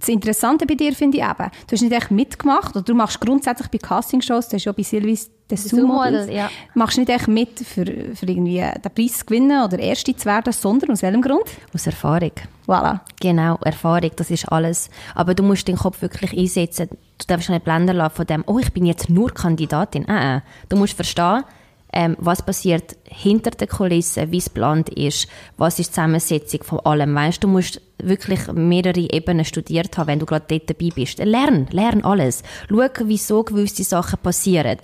das 0.00 0.08
Interessante 0.08 0.64
bei 0.64 0.74
dir 0.76 0.92
finde 0.92 1.18
ich 1.18 1.24
eben, 1.24 1.50
du 1.66 1.72
hast 1.72 1.82
nicht 1.82 1.92
echt 1.92 2.10
mitgemacht, 2.12 2.76
oder 2.76 2.84
du 2.84 2.94
machst 2.94 3.20
grundsätzlich 3.20 3.68
bei 3.68 3.78
Castingshows, 3.78 4.48
du 4.48 4.56
hast 4.56 4.64
ja 4.64 4.72
bei 4.72 4.84
Silvis 4.84 5.28
Dessous-Model, 5.50 5.86
Models, 5.86 6.30
ja. 6.30 6.50
machst 6.74 6.98
nicht 6.98 7.08
echt 7.08 7.26
mit, 7.26 7.58
für, 7.60 7.84
für 7.84 8.26
irgendwie 8.26 8.58
den 8.60 8.94
Preis 8.94 9.18
zu 9.18 9.26
gewinnen 9.26 9.64
oder 9.64 9.78
Erste 9.78 10.14
zu 10.14 10.26
werden, 10.26 10.52
sondern 10.52 10.90
aus 10.92 11.02
welchem 11.02 11.22
Grund? 11.22 11.44
Aus 11.74 11.86
Erfahrung. 11.86 12.32
Voilà. 12.66 13.00
Genau, 13.18 13.56
Erfahrung, 13.64 14.10
das 14.14 14.30
ist 14.30 14.44
alles. 14.52 14.90
Aber 15.14 15.34
du 15.34 15.42
musst 15.42 15.66
den 15.66 15.76
Kopf 15.76 16.02
wirklich 16.02 16.38
einsetzen. 16.38 16.90
Du 16.90 17.26
darfst 17.26 17.48
nicht 17.48 17.64
blenden 17.64 17.96
lassen 17.96 18.14
von 18.14 18.26
dem, 18.26 18.44
oh, 18.46 18.58
ich 18.58 18.72
bin 18.72 18.84
jetzt 18.84 19.08
nur 19.08 19.32
Kandidatin. 19.32 20.06
Äh, 20.06 20.36
äh. 20.36 20.40
Du 20.68 20.76
musst 20.76 20.92
verstehen, 20.92 21.44
ähm, 21.92 22.16
was 22.18 22.44
passiert 22.44 22.96
hinter 23.04 23.50
den 23.50 23.68
Kulissen, 23.68 24.30
wie 24.30 24.38
es 24.38 24.46
geplant 24.46 24.88
ist, 24.90 25.28
was 25.56 25.78
ist 25.78 25.90
die 25.90 25.94
Zusammensetzung 25.94 26.62
von 26.62 26.80
allem. 26.80 27.14
Weißt, 27.14 27.42
du 27.42 27.48
musst 27.48 27.80
wirklich 28.02 28.52
mehrere 28.52 29.10
Ebenen 29.12 29.44
studiert 29.44 29.96
haben, 29.96 30.06
wenn 30.06 30.18
du 30.18 30.26
gerade 30.26 30.44
dort 30.48 30.70
dabei 30.70 30.90
bist. 30.94 31.18
Lern, 31.18 31.66
lern 31.70 32.04
alles. 32.04 32.42
Schau, 32.68 32.86
wieso 33.04 33.42
gewisse 33.42 33.84
Sachen 33.84 34.18
passieren. 34.20 34.78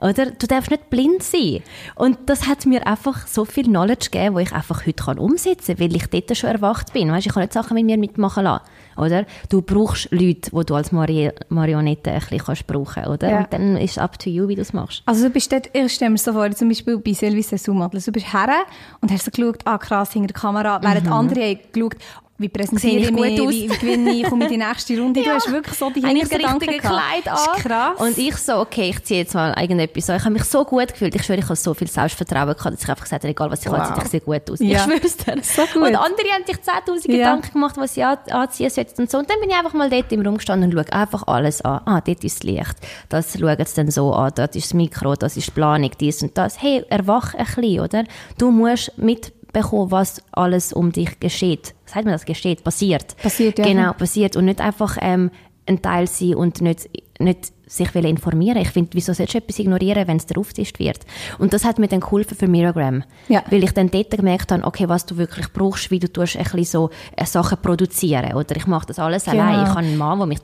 Oder? 0.00 0.30
Du 0.30 0.46
darfst 0.46 0.70
nicht 0.70 0.90
blind 0.90 1.22
sein. 1.22 1.62
Und 1.94 2.18
das 2.26 2.46
hat 2.46 2.66
mir 2.66 2.86
einfach 2.86 3.26
so 3.26 3.44
viel 3.44 3.64
Knowledge 3.64 4.10
gegeben, 4.10 4.34
wo 4.34 4.38
ich 4.38 4.52
einfach 4.52 4.86
heute 4.86 5.04
kann 5.04 5.18
umsetzen 5.18 5.76
kann, 5.76 5.84
weil 5.84 5.96
ich 5.96 6.06
dort 6.06 6.36
schon 6.36 6.50
erwacht 6.50 6.92
bin. 6.92 7.10
Weißt, 7.10 7.26
ich 7.26 7.32
kann 7.32 7.42
nicht 7.42 7.52
Sachen 7.52 7.74
mit 7.74 7.84
mir 7.84 7.98
mitmachen 7.98 8.44
lassen. 8.44 8.64
Oder? 8.98 9.24
Du 9.48 9.62
brauchst 9.62 10.10
Leute, 10.10 10.50
die 10.50 10.64
du 10.66 10.74
als 10.74 10.92
Mari 10.92 11.30
Marionette 11.48 12.10
ein 12.10 12.18
bisschen 12.20 12.38
kannst 12.38 12.66
brauchen 12.66 13.04
oder? 13.06 13.30
Ja. 13.30 13.38
Und 13.40 13.52
dann 13.52 13.76
ist 13.76 13.92
es 13.92 13.98
up 13.98 14.18
to 14.18 14.28
you, 14.28 14.48
wie 14.48 14.56
du 14.56 14.62
es 14.62 14.72
machst. 14.72 15.02
Also 15.06 15.24
du 15.24 15.30
bist 15.30 15.52
dort, 15.52 15.70
ich 15.72 15.92
stelle 15.92 16.10
mir 16.10 16.18
so 16.18 16.32
vor, 16.32 16.50
zum 16.50 16.68
Beispiel 16.68 16.98
bei 16.98 17.12
Silvis 17.12 17.48
Dessous 17.48 17.74
Models, 17.74 18.04
du 18.04 18.12
bist 18.12 18.32
her 18.32 18.48
und 19.00 19.10
hast 19.10 19.24
so 19.24 19.30
geschaut, 19.30 19.60
ah 19.64 19.78
krass, 19.78 20.12
hinter 20.12 20.28
der 20.28 20.40
Kamera, 20.40 20.80
während 20.82 21.10
andere 21.10 21.40
haben 21.42 21.58
geschaut, 21.72 21.96
wie 22.38 22.48
präsentiere 22.48 22.96
ich 22.96 23.02
ich 23.08 23.12
gut 23.12 23.20
mich, 23.20 23.40
aus? 23.40 23.50
wie, 23.50 23.66
gewinne 23.66 24.10
ich, 24.12 24.22
komme 24.24 24.44
in 24.44 24.50
die 24.52 24.56
nächste 24.58 25.00
Runde. 25.00 25.22
Du 25.22 25.28
hast 25.30 25.50
wirklich 25.50 25.76
so 25.76 25.90
die 25.90 26.04
Eigentlich 26.04 26.28
das 26.28 26.30
Hintergedanken 26.38 26.68
richtige 26.68 26.88
gehabt. 26.88 27.00
Kleid 27.10 27.26
Das 27.26 27.48
an. 27.48 27.56
ist 27.56 27.64
krass. 27.64 28.00
Und 28.00 28.18
ich 28.18 28.36
so, 28.36 28.56
okay, 28.58 28.90
ich 28.90 29.02
ziehe 29.04 29.20
jetzt 29.20 29.34
mal 29.34 29.54
irgendetwas 29.60 30.08
an. 30.10 30.16
Ich 30.16 30.22
habe 30.24 30.32
mich 30.34 30.44
so 30.44 30.64
gut 30.64 30.88
gefühlt. 30.88 31.14
Ich 31.16 31.24
schwöre, 31.24 31.38
ich 31.40 31.44
habe 31.44 31.56
so 31.56 31.74
viel 31.74 31.88
Selbstvertrauen 31.88 32.54
gehabt, 32.54 32.74
dass 32.74 32.82
ich 32.82 32.88
einfach 32.88 33.02
gesagt 33.04 33.24
habe, 33.24 33.30
egal 33.30 33.50
was 33.50 33.60
ich 33.64 33.70
Wow. 33.72 33.78
anziehe, 33.80 34.02
ich 34.04 34.08
sehe 34.10 34.20
gut 34.20 34.50
aus. 34.50 34.60
Ja. 34.60 34.76
Ich 34.76 34.82
schwöre 34.82 35.00
es 35.04 35.16
dir. 35.16 35.36
So 35.42 35.62
gut. 35.74 35.88
Und 35.88 35.96
andere 35.96 36.28
haben 36.32 36.44
sich 36.46 36.56
10'000 36.58 37.10
Ja. 37.10 37.16
Gedanken 37.16 37.52
gemacht, 37.52 37.76
was 37.76 37.94
sie 37.94 38.04
an- 38.04 38.18
anziehen 38.30 38.70
sollten 38.70 39.02
und 39.02 39.10
so. 39.10 39.18
Und 39.18 39.28
dann 39.28 39.40
bin 39.40 39.50
ich 39.50 39.56
einfach 39.56 39.74
mal 39.74 39.90
dort 39.90 40.12
im 40.12 40.22
Raum 40.24 40.36
gestanden 40.36 40.70
und 40.70 40.76
schaue 40.86 40.92
einfach 40.92 41.26
alles 41.26 41.60
an. 41.62 41.80
Ah, 41.86 42.00
dort 42.00 42.22
ist 42.22 42.36
das 42.38 42.42
Licht. 42.44 42.76
Das 43.08 43.32
schauen 43.38 43.56
sie 43.64 43.74
dann 43.74 43.90
so 43.90 44.12
an. 44.12 44.32
Dort 44.36 44.54
ist 44.54 44.66
das 44.66 44.74
Mikro, 44.74 45.16
das 45.16 45.36
ist 45.36 45.48
die 45.48 45.50
Planung, 45.50 45.90
dies 45.98 46.22
und 46.22 46.38
das. 46.38 46.62
Hey, 46.62 46.84
erwach 46.88 47.34
ein 47.34 47.44
bisschen, 47.46 47.80
oder? 47.80 48.04
Du 48.38 48.50
musst 48.52 48.92
mitbekommen, 48.96 49.90
was 49.90 50.22
alles 50.32 50.72
um 50.72 50.92
dich 50.92 51.18
geschieht. 51.20 51.74
Sagt 51.88 52.04
man 52.04 52.12
das? 52.12 52.24
Geschieht? 52.24 52.62
Passiert. 52.64 53.16
Passiert, 53.16 53.58
ja. 53.58 53.64
Genau, 53.64 53.92
passiert. 53.92 54.36
Und 54.36 54.44
nicht 54.44 54.60
einfach 54.60 54.96
ähm, 55.00 55.30
ein 55.66 55.80
Teil 55.82 56.06
sein 56.06 56.34
und 56.34 56.60
nicht, 56.60 56.88
nicht 57.18 57.52
sich 57.68 57.94
informieren. 57.94 58.58
Ich 58.58 58.70
finde, 58.70 58.90
wieso 58.94 59.12
sollst 59.12 59.34
du 59.34 59.38
etwas 59.38 59.58
ignorieren, 59.58 60.06
wenn 60.08 60.16
es 60.16 60.26
dir 60.26 60.38
auftischt 60.38 60.78
wird? 60.78 61.00
Und 61.38 61.52
das 61.52 61.64
hat 61.64 61.78
mir 61.78 61.88
dann 61.88 62.00
geholfen 62.00 62.36
für 62.36 62.48
Miragram. 62.48 63.04
Ja. 63.28 63.42
Weil 63.50 63.64
ich 63.64 63.72
dann 63.72 63.90
dort 63.90 64.10
gemerkt 64.10 64.50
habe, 64.52 64.64
okay, 64.64 64.88
was 64.88 65.06
du 65.06 65.16
wirklich 65.16 65.52
brauchst, 65.52 65.90
wie 65.90 65.98
du 65.98 66.10
tust 66.12 66.36
ein 66.36 66.42
bisschen 66.44 66.64
so 66.64 66.90
äh, 67.16 67.24
Sachen 67.24 67.58
produzieren. 67.60 68.32
Oder 68.34 68.56
ich 68.56 68.66
mache 68.66 68.86
das 68.86 68.98
alles 68.98 69.24
Genau. 69.24 69.42
allein. 69.42 69.62
Ich 69.62 69.68
habe 69.68 69.78
einen 69.80 69.96
Mann, 69.96 70.18
der 70.18 70.26
mich 70.26 70.40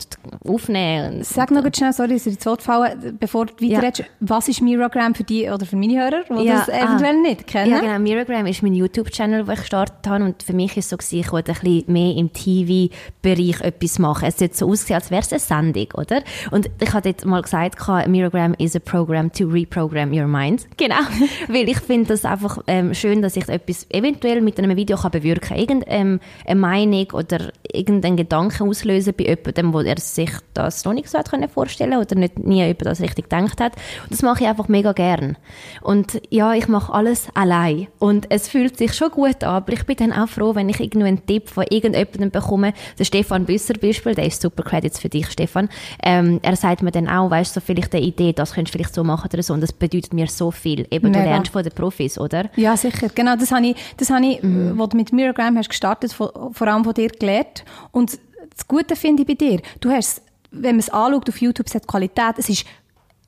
aufnehmen 0.47 1.23
Sag 1.25 1.51
noch 1.51 1.63
ganz 1.63 1.77
schnell, 1.79 1.93
sorry, 1.93 2.15
dass 2.15 2.27
ich 2.27 2.35
ins 2.35 2.47
Wort 2.47 2.63
fallen, 2.63 3.17
bevor 3.19 3.47
du 3.47 3.53
Ja. 3.65 3.79
weiterredest, 3.79 4.05
was 4.21 4.49
ist 4.49 4.61
Miragram 4.61 5.15
für 5.15 5.25
die 5.25 5.49
oder 5.49 5.65
für 5.67 5.77
meine 5.77 5.95
Hörer, 6.01 6.25
die 6.29 6.45
Ja, 6.45 6.59
das 6.59 6.69
eventuell 6.69 7.17
ah. 7.17 7.23
nicht 7.23 7.47
kennen? 7.47 7.71
Ja, 7.71 7.81
genau. 7.81 7.99
Miragram 7.99 8.47
ist 8.47 8.63
mein 8.63 8.75
YouTube-Channel, 8.75 9.45
den 9.45 9.53
ich 9.55 9.61
gestartet 9.61 10.07
habe. 10.07 10.25
Und 10.25 10.43
für 10.43 10.53
mich 10.53 10.77
ist 10.77 10.85
es 10.87 10.91
so, 10.91 10.97
gewesen, 10.97 11.21
ich 11.21 11.33
wollte 11.33 11.53
ein 11.53 11.59
bisschen 11.61 11.93
mehr 11.93 12.15
im 12.17 12.33
TV-Bereich 12.33 13.61
etwas 13.61 13.99
machen. 13.99 14.27
Es 14.27 14.41
hat 14.41 14.55
so 14.55 14.69
ausgesehen, 14.69 14.97
als 15.01 15.11
wäre 15.11 15.23
es 15.23 15.33
eine 15.33 15.41
Sendung, 15.41 15.89
oder? 15.95 16.23
Und 16.51 16.71
ich 16.81 16.93
habe 16.93 17.14
dort 17.15 17.25
mal 17.25 17.43
gesagt, 17.43 17.79
Miragram 18.09 18.55
is 18.59 18.77
a 18.77 18.79
program 18.79 19.31
to 19.33 19.45
reprogram 19.47 20.13
your 20.13 20.27
mind. 20.27 20.67
Genau. 20.77 20.97
Weil 21.49 21.69
ich 21.69 21.79
finde 21.79 22.09
das 22.09 22.25
einfach 22.25 22.59
ähm, 22.67 22.95
schön, 22.95 23.23
dass 23.23 23.37
ich 23.37 23.49
etwas 23.49 23.87
eventuell 23.91 24.41
mit 24.41 24.59
einem 24.59 24.77
Video 24.77 24.97
kann 24.97 25.11
bewirken 25.11 25.49
kann. 25.49 25.59
Irgendeine 25.59 26.21
ähm, 26.47 26.61
Meinung 26.61 27.11
oder 27.13 27.53
irgendeinen 27.73 28.17
Gedanken 28.17 28.69
auslösen 28.69 29.15
bei 29.17 29.25
jemandem, 29.25 29.73
wo 29.73 29.81
er 29.81 29.99
sich 29.99 30.31
das 30.55 30.85
noch 30.85 30.93
nicht 30.93 31.09
so 31.09 31.19
hat 31.19 31.31
können 31.31 31.49
vorstellen 31.49 31.99
oder 31.99 32.15
nicht 32.17 32.39
nie 32.39 32.69
über 32.69 32.85
das 32.85 33.01
richtig 33.01 33.29
gedacht 33.29 33.61
hat. 33.61 33.75
Und 34.05 34.13
das 34.13 34.23
mache 34.23 34.45
ich 34.45 34.49
einfach 34.49 34.69
mega 34.69 34.93
gern. 34.93 35.37
Und 35.83 36.21
ja, 36.31 36.55
ich 36.55 36.69
mache 36.69 36.93
alles 36.93 37.29
allein. 37.35 37.89
Und 37.99 38.31
es 38.31 38.49
fühlt 38.49 38.77
sich 38.77 38.95
schon 38.95 39.11
gut 39.11 39.43
an, 39.43 39.55
aber 39.55 39.73
ich 39.73 39.85
bin 39.85 39.97
dann 39.97 40.13
auch 40.13 40.29
froh, 40.29 40.55
wenn 40.55 40.69
ich 40.69 40.81
irgendwie 40.81 41.07
einen 41.07 41.27
Tipp 41.27 41.49
von 41.49 41.65
irgendjemandem 41.69 42.31
bekomme. 42.31 42.73
Der 42.99 43.05
Stefan 43.05 43.45
Büsser 43.45 43.75
Beispiel, 43.75 44.15
der 44.15 44.27
ist 44.27 44.41
super 44.41 44.63
Credits 44.63 44.99
für 44.99 45.09
dich, 45.09 45.31
Stefan. 45.31 45.69
Ähm, 46.03 46.41
er 46.43 46.57
sagt 46.57 46.83
mir 46.83 46.91
dann 46.91 47.04
auch, 47.09 47.31
weißt 47.31 47.55
du, 47.57 47.61
so 47.61 47.65
vielleicht 47.67 47.95
eine 47.95 48.05
Idee, 48.05 48.33
das 48.33 48.53
könntest 48.53 48.75
du 48.75 48.79
vielleicht 48.79 48.95
so 48.95 49.05
machen 49.05 49.29
oder 49.33 49.43
so. 49.43 49.55
Und 49.55 49.61
das 49.61 49.73
bedeutet 49.73 50.13
mir 50.13 50.27
so 50.29 50.51
viel. 50.51 50.87
Eben, 50.91 51.13
du 51.13 51.19
Mega. 51.19 51.31
lernst 51.31 51.53
von 51.53 51.63
den 51.63 51.73
Profis, 51.73 52.19
oder? 52.19 52.51
Ja, 52.57 52.77
sicher. 52.77 53.09
Genau, 53.15 53.37
das 53.37 53.51
habe 53.53 53.67
ich, 53.67 53.77
das 53.97 54.11
habe 54.11 54.25
ich, 54.27 54.43
Mhm. 54.43 54.79
wo 54.79 54.87
du 54.87 54.97
mit 54.97 55.13
Miragram 55.13 55.57
hast 55.59 55.69
gestartet, 55.69 56.13
vor, 56.13 56.51
vor 56.53 56.67
allem 56.69 56.85
von 56.85 56.95
dir 56.95 57.09
gelernt. 57.09 57.65
Und 57.93 58.19
das 58.55 58.67
Gute 58.69 58.97
finde 58.97 59.23
ich 59.23 59.29
bei 59.29 59.35
dir, 59.35 59.61
du 59.81 59.91
hast, 59.91 60.23
wenn 60.51 60.77
man 60.77 60.81
es 60.81 60.91
anschaut 60.91 61.29
auf 61.29 61.41
YouTube, 61.41 61.67
es 61.67 61.75
hat 61.75 61.87
Qualität, 61.87 62.35
es 62.39 62.49
ist 62.49 62.65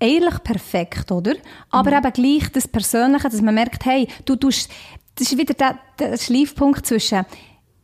eigentlich 0.01 0.43
perfekt, 0.45 1.11
oder? 1.11 1.33
Aber 1.71 1.91
Mhm. 1.91 1.97
eben 2.07 2.13
gleich 2.13 2.53
das 2.53 2.69
Persönliche, 2.69 3.29
dass 3.29 3.41
man 3.41 3.55
merkt, 3.55 3.85
hey, 3.87 4.07
du 4.25 4.37
tust, 4.37 4.71
das 5.15 5.33
ist 5.33 5.39
wieder 5.39 5.55
der, 5.55 5.79
der 5.99 6.19
Schleifpunkt 6.19 6.85
zwischen, 6.87 7.25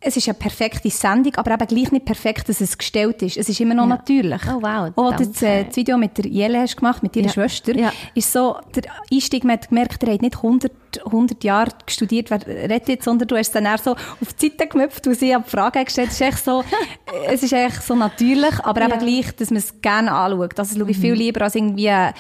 es 0.04 0.16
ist 0.16 0.28
eine 0.28 0.34
perfekte 0.34 0.90
Sendung, 0.90 1.34
aber 1.36 1.52
eben 1.52 1.66
gleich 1.66 1.92
nicht 1.92 2.04
perfekt, 2.04 2.48
dass 2.48 2.60
es 2.60 2.76
gestellt 2.76 3.22
ist. 3.22 3.36
Es 3.36 3.48
ist 3.48 3.60
immer 3.60 3.74
noch 3.74 3.84
Ja. 3.84 3.88
natürlich. 3.96 4.40
Oh, 4.48 4.60
wow, 4.60 4.90
Auch 4.96 5.10
das, 5.16 5.32
danke. 5.32 5.46
äh, 5.46 5.64
das 5.64 5.76
Video 5.76 5.96
mit 5.96 6.18
der 6.18 6.26
Jelle 6.26 6.60
hast 6.60 6.76
gemacht, 6.76 7.02
mit 7.02 7.14
deiner 7.14 7.26
Ja. 7.26 7.32
Schwester, 7.32 7.76
Ja. 7.76 7.92
ist 8.14 8.32
so, 8.32 8.56
der 8.74 8.82
Einstieg, 9.12 9.44
man 9.44 9.54
hat 9.58 9.68
gemerkt, 9.68 10.02
er 10.02 10.12
hat 10.14 10.22
nicht 10.22 10.36
100, 10.42 10.72
100 11.04 11.42
Jahre 11.44 11.70
studiert, 11.88 12.30
wer 12.30 12.46
redet 12.46 12.88
jetzt, 12.88 13.04
sondern 13.04 13.28
du 13.28 13.36
hast 13.36 13.52
dann 13.52 13.64
eher 13.64 13.78
so 13.78 13.92
auf 13.92 14.32
die 14.40 14.48
Seite 14.48 14.66
gemüpft, 14.66 15.06
wo 15.06 15.12
sie 15.12 15.34
eine 15.34 15.44
Frage 15.44 15.78
hat 15.80 15.86
gestellt. 15.86 16.08
Es 16.08 16.14
ist 16.14 16.20
echt 16.20 16.44
so, 16.44 16.60
äh, 16.60 16.64
es 17.28 17.42
ist 17.42 17.52
echt 17.52 17.82
so 17.82 17.94
natürlich, 17.94 18.58
aber 18.62 18.80
Ja. 18.82 18.88
Mhm. 18.88 18.94
eben 18.94 19.06
gleich, 19.06 19.36
dass 19.36 19.50
man 19.50 19.58
es 19.58 19.80
gerne 19.80 20.12
anschaut. 20.12 20.52
Das 20.56 20.76
schaue 20.76 20.90
ich 20.90 20.98
viel 20.98 21.14
lieber 21.14 21.42
als 21.42 21.54
irgendwie 21.54 21.88
ein 21.90 22.12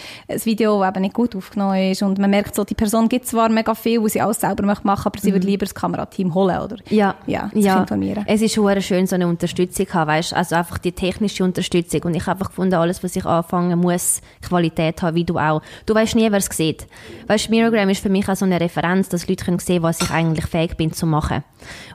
Video, 0.44 0.80
das 0.80 0.90
eben 0.90 1.00
nicht 1.02 1.14
gut 1.14 1.34
aufgenommen 1.36 1.90
ist 1.92 2.02
und 2.02 2.18
man 2.18 2.30
merkt 2.30 2.54
so, 2.54 2.64
die 2.64 2.74
Person 2.74 3.08
gibt 3.08 3.26
zwar 3.26 3.48
mega 3.48 3.74
viel, 3.74 4.00
wo 4.02 4.08
sie 4.08 4.20
alles 4.20 4.40
selber 4.40 4.64
möchte 4.64 4.86
machen, 4.86 5.06
aber 5.06 5.18
sie 5.18 5.32
würde 5.32 5.46
lieber 5.46 5.64
das 5.64 5.74
Kamerateam 5.74 6.34
holen, 6.34 6.58
oder? 6.58 6.76
Mhm. 6.76 6.96
Ja, 6.96 7.14
Ja, 7.26 7.50
sich 7.52 7.66
informieren. 7.66 8.24
Es 8.26 8.42
ist 8.42 8.54
schon 8.54 8.80
schön, 8.82 9.06
so 9.06 9.14
eine 9.14 9.26
Unterstützung 9.28 9.86
zu 9.86 9.94
haben, 9.94 10.08
weißt? 10.08 10.34
Also 10.34 10.56
einfach 10.56 10.78
die 10.78 10.92
technische 10.92 11.44
Unterstützung. 11.44 12.02
Und 12.04 12.14
ich 12.14 12.22
habe 12.26 12.32
einfach 12.32 12.48
gefunden, 12.48 12.74
alles, 12.74 13.02
was 13.02 13.16
ich 13.16 13.24
anfange, 13.24 13.76
muss 13.76 14.20
Qualität 14.46 15.02
haben, 15.02 15.14
wie 15.16 15.24
du 15.24 15.38
auch. 15.38 15.62
Du 15.86 15.94
weißt 15.94 16.14
nie, 16.14 16.30
wer 16.30 16.38
es 16.38 16.46
sieht. 16.46 16.86
Weißt, 17.26 17.50
Miragram 17.50 17.88
ist 17.88 18.02
für 18.02 18.08
mich 18.08 18.28
auch 18.28 18.36
so 18.36 18.44
eine 18.44 18.60
Referenz, 18.60 19.08
dass 19.08 19.28
Leute 19.28 19.44
können 19.44 19.58
sehen, 19.58 19.82
was 19.82 20.00
ich 20.00 20.10
eigentlich 20.10 20.46
fähig 20.46 20.76
bin 20.76 20.92
zu 20.92 21.06
machen. 21.06 21.44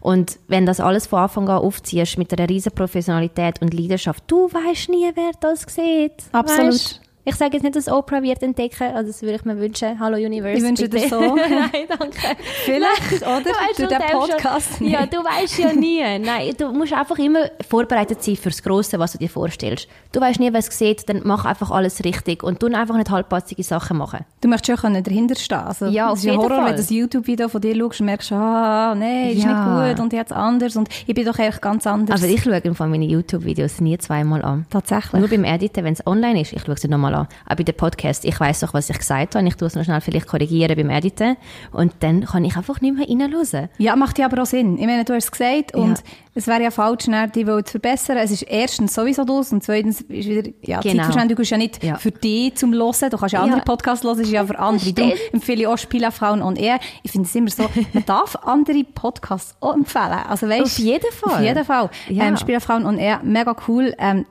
Und 0.01 0.39
wenn 0.47 0.65
das 0.65 0.79
alles 0.79 1.07
von 1.07 1.19
Anfang 1.19 1.49
an 1.49 1.57
aufziehst, 1.57 2.17
mit 2.17 2.31
einer 2.37 2.49
riesen 2.49 2.71
Professionalität 2.87 3.61
und 3.61 3.73
Leidenschaft, 3.73 4.23
du 4.27 4.51
weißt 4.51 4.89
nie, 4.89 5.11
wer 5.13 5.31
das 5.39 5.63
sieht. 5.67 6.23
Absolut. 6.31 6.73
Weisst? 6.73 7.01
Ich 7.29 7.35
sage 7.35 7.55
jetzt 7.57 7.63
nicht, 7.63 7.75
dass 7.75 7.89
Oprah 7.89 8.23
wird 8.23 8.41
entdecken, 8.41 8.83
also 8.95 9.11
das 9.11 9.21
würde 9.21 9.35
ich 9.35 9.43
mir 9.43 9.59
wünschen. 9.59 9.99
Hallo 9.99 10.15
Universe. 10.15 10.59
Ich 10.59 10.63
wünsche 10.63 10.87
dir 10.87 11.01
bitte. 11.01 11.09
so. 11.09 11.19
Nein, 11.35 11.71
danke. 11.89 12.15
Vielleicht, 12.63 13.21
oder? 13.21 13.43
weißt, 13.43 13.79
Durch 13.79 13.89
du 13.89 13.97
den 13.97 13.99
Podcast 14.11 14.79
Ja, 14.79 14.87
ja, 15.01 15.05
du 15.07 15.17
weißt 15.17 15.59
ja 15.59 15.73
nie. 15.73 15.99
Nein, 16.19 16.53
du 16.57 16.71
musst 16.71 16.93
einfach 16.93 17.17
immer 17.19 17.49
vorbereitet 17.67 18.23
sein 18.23 18.37
fürs 18.37 18.63
Grosse, 18.63 18.97
was 18.97 19.11
du 19.11 19.17
dir 19.17 19.27
vorstellst. 19.29 19.89
Du 20.13 20.21
weißt 20.21 20.39
nie, 20.39 20.53
was 20.53 20.69
es 20.69 20.77
sieht, 20.79 21.09
dann 21.09 21.19
mach 21.25 21.43
einfach 21.43 21.69
alles 21.69 22.01
richtig 22.05 22.43
und 22.43 22.61
tu 22.61 22.67
einfach 22.67 22.95
nicht 22.95 23.09
halbpatzige 23.11 23.61
Sachen 23.61 23.97
machen. 23.97 24.19
Du 24.39 24.47
möchtest 24.47 24.79
schon 24.79 24.93
dahinter 24.93 25.35
stehen. 25.35 25.57
Also, 25.57 25.87
Ja, 25.87 26.05
es 26.05 26.11
auf 26.13 26.17
ist 26.19 26.23
ja 26.23 26.31
jeden 26.31 26.43
Horror, 26.43 26.55
Fall. 26.55 26.65
wenn 26.67 26.71
du 26.75 26.77
das 26.77 26.89
YouTube-Video 26.89 27.49
von 27.49 27.59
dir 27.59 27.75
schaust 27.75 27.99
und 27.99 28.05
merkst, 28.05 28.31
ah, 28.31 28.95
nein, 28.97 29.31
ist 29.31 29.43
Ja. 29.43 29.81
nicht 29.81 29.97
gut 29.97 30.01
und 30.05 30.13
jetzt 30.13 30.31
anders 30.31 30.77
und 30.77 30.87
ich 31.05 31.13
bin 31.13 31.25
doch 31.25 31.37
eigentlich 31.37 31.59
ganz 31.59 31.85
anders. 31.85 32.21
Aber 32.23 32.31
ich 32.31 32.41
schaue 32.41 32.55
im 32.59 32.73
Fall 32.73 32.87
meine 32.87 33.03
YouTube-Videos 33.05 33.81
nie 33.81 33.97
zweimal 33.97 34.41
an. 34.45 34.65
Tatsächlich. 34.69 35.19
Nur 35.19 35.27
beim 35.29 35.43
Editen, 35.43 35.83
wenn 35.83 35.91
es 35.91 36.07
online 36.07 36.39
ist, 36.39 36.53
ich 36.53 36.61
schaue 36.65 36.77
sie 36.77 36.87
nochmal 36.87 37.15
an. 37.15 37.16
Aber 37.45 37.55
bei 37.55 37.63
dem 37.63 37.75
Podcast, 37.75 38.25
ich 38.25 38.39
weiß 38.39 38.59
doch, 38.61 38.73
was 38.73 38.89
ich 38.89 38.97
gesagt 38.97 39.35
habe. 39.35 39.47
Ich 39.47 39.55
tue 39.55 39.67
es 39.67 39.75
noch 39.75 39.83
schnell 39.83 40.01
vielleicht 40.01 40.27
korrigieren 40.27 40.75
beim 40.75 40.89
Editen. 40.89 41.37
Und 41.71 41.93
dann 42.01 42.25
kann 42.25 42.43
ich 42.45 42.55
einfach 42.57 42.81
nicht 42.81 42.95
mehr 42.95 43.07
reinhören. 43.07 43.69
Ja, 43.77 43.95
macht 43.95 44.19
ja 44.19 44.25
aber 44.25 44.41
auch 44.41 44.45
Sinn. 44.45 44.77
Ich 44.77 44.85
meine, 44.85 45.03
du 45.05 45.13
hast 45.13 45.25
es 45.25 45.31
gesagt 45.31 45.73
und 45.75 45.97
Ja. 45.99 46.03
es 46.35 46.47
wäre 46.47 46.63
ja 46.63 46.71
falsch, 46.71 47.05
die 47.35 47.45
zu 47.45 47.63
verbessern. 47.65 48.17
Es 48.17 48.31
ist 48.31 48.43
erstens 48.43 48.93
sowieso 48.93 49.23
das 49.23 49.51
und 49.51 49.63
zweitens 49.63 50.01
ist 50.01 50.09
wieder, 50.09 50.49
ja, 50.61 50.79
Genau. 50.81 51.03
Zeitverschwendung 51.03 51.37
ist 51.39 51.49
ja 51.49 51.57
nicht 51.57 51.83
Ja. 51.83 51.95
für 51.97 52.11
dich 52.11 52.55
zum 52.55 52.73
Hören. 52.73 53.09
Du 53.09 53.17
kannst 53.17 53.33
ja 53.33 53.41
andere. 53.41 53.61
Podcasts 53.61 54.05
hören, 54.05 54.19
ist 54.19 54.31
ja 54.31 54.45
für 54.45 54.57
andere. 54.59 54.93
Darum 54.93 55.13
empfehle 55.33 55.61
ich 55.61 55.67
auch 55.67 55.77
Spielerfrauen 55.77 56.41
on 56.41 56.55
Air. 56.55 56.79
Ich 57.03 57.11
finde 57.11 57.27
es 57.27 57.35
immer 57.35 57.49
so, 57.49 57.69
man 57.93 58.05
darf 58.05 58.35
andere 58.43 58.83
Podcasts 58.83 59.55
auch 59.59 59.73
empfehlen. 59.75 60.11
Also 60.29 60.47
weißt, 60.49 60.61
Auf 60.63 60.77
jeden 60.79 61.11
Fall. 61.11 61.33
Auf 61.33 61.41
jeden 61.41 61.65
Fall. 61.65 61.89
Ja. 62.09 62.25
Ähm, 62.25 62.37
Spielerfrauen 62.37 62.85
on 62.85 62.97
Air, 62.97 63.19
mega 63.23 63.55
cool. 63.67 63.93
Ähm, 63.97 64.25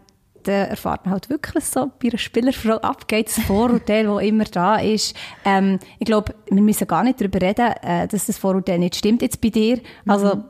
da 0.46 0.52
erfahrt 0.52 1.04
man 1.04 1.12
halt 1.12 1.28
wirklich 1.30 1.64
so 1.64 1.90
bei 2.02 2.08
einer 2.08 2.18
Spielerfrau 2.18 2.76
abgeht, 2.76 3.28
das 3.28 3.44
Vorurteil, 3.44 4.04
das 4.06 4.22
immer 4.22 4.44
da 4.44 4.76
ist. 4.76 5.14
Ähm, 5.44 5.78
ich 5.98 6.06
glaube, 6.06 6.34
wir 6.50 6.62
müssen 6.62 6.86
gar 6.86 7.02
nicht 7.04 7.20
darüber 7.20 7.40
reden, 7.40 7.72
äh, 7.82 8.06
dass 8.08 8.26
das 8.26 8.38
Vorurteil 8.38 8.78
nicht 8.78 8.96
stimmt 8.96 9.22
jetzt 9.22 9.40
bei 9.40 9.48
dir. 9.50 9.80
Also, 10.06 10.42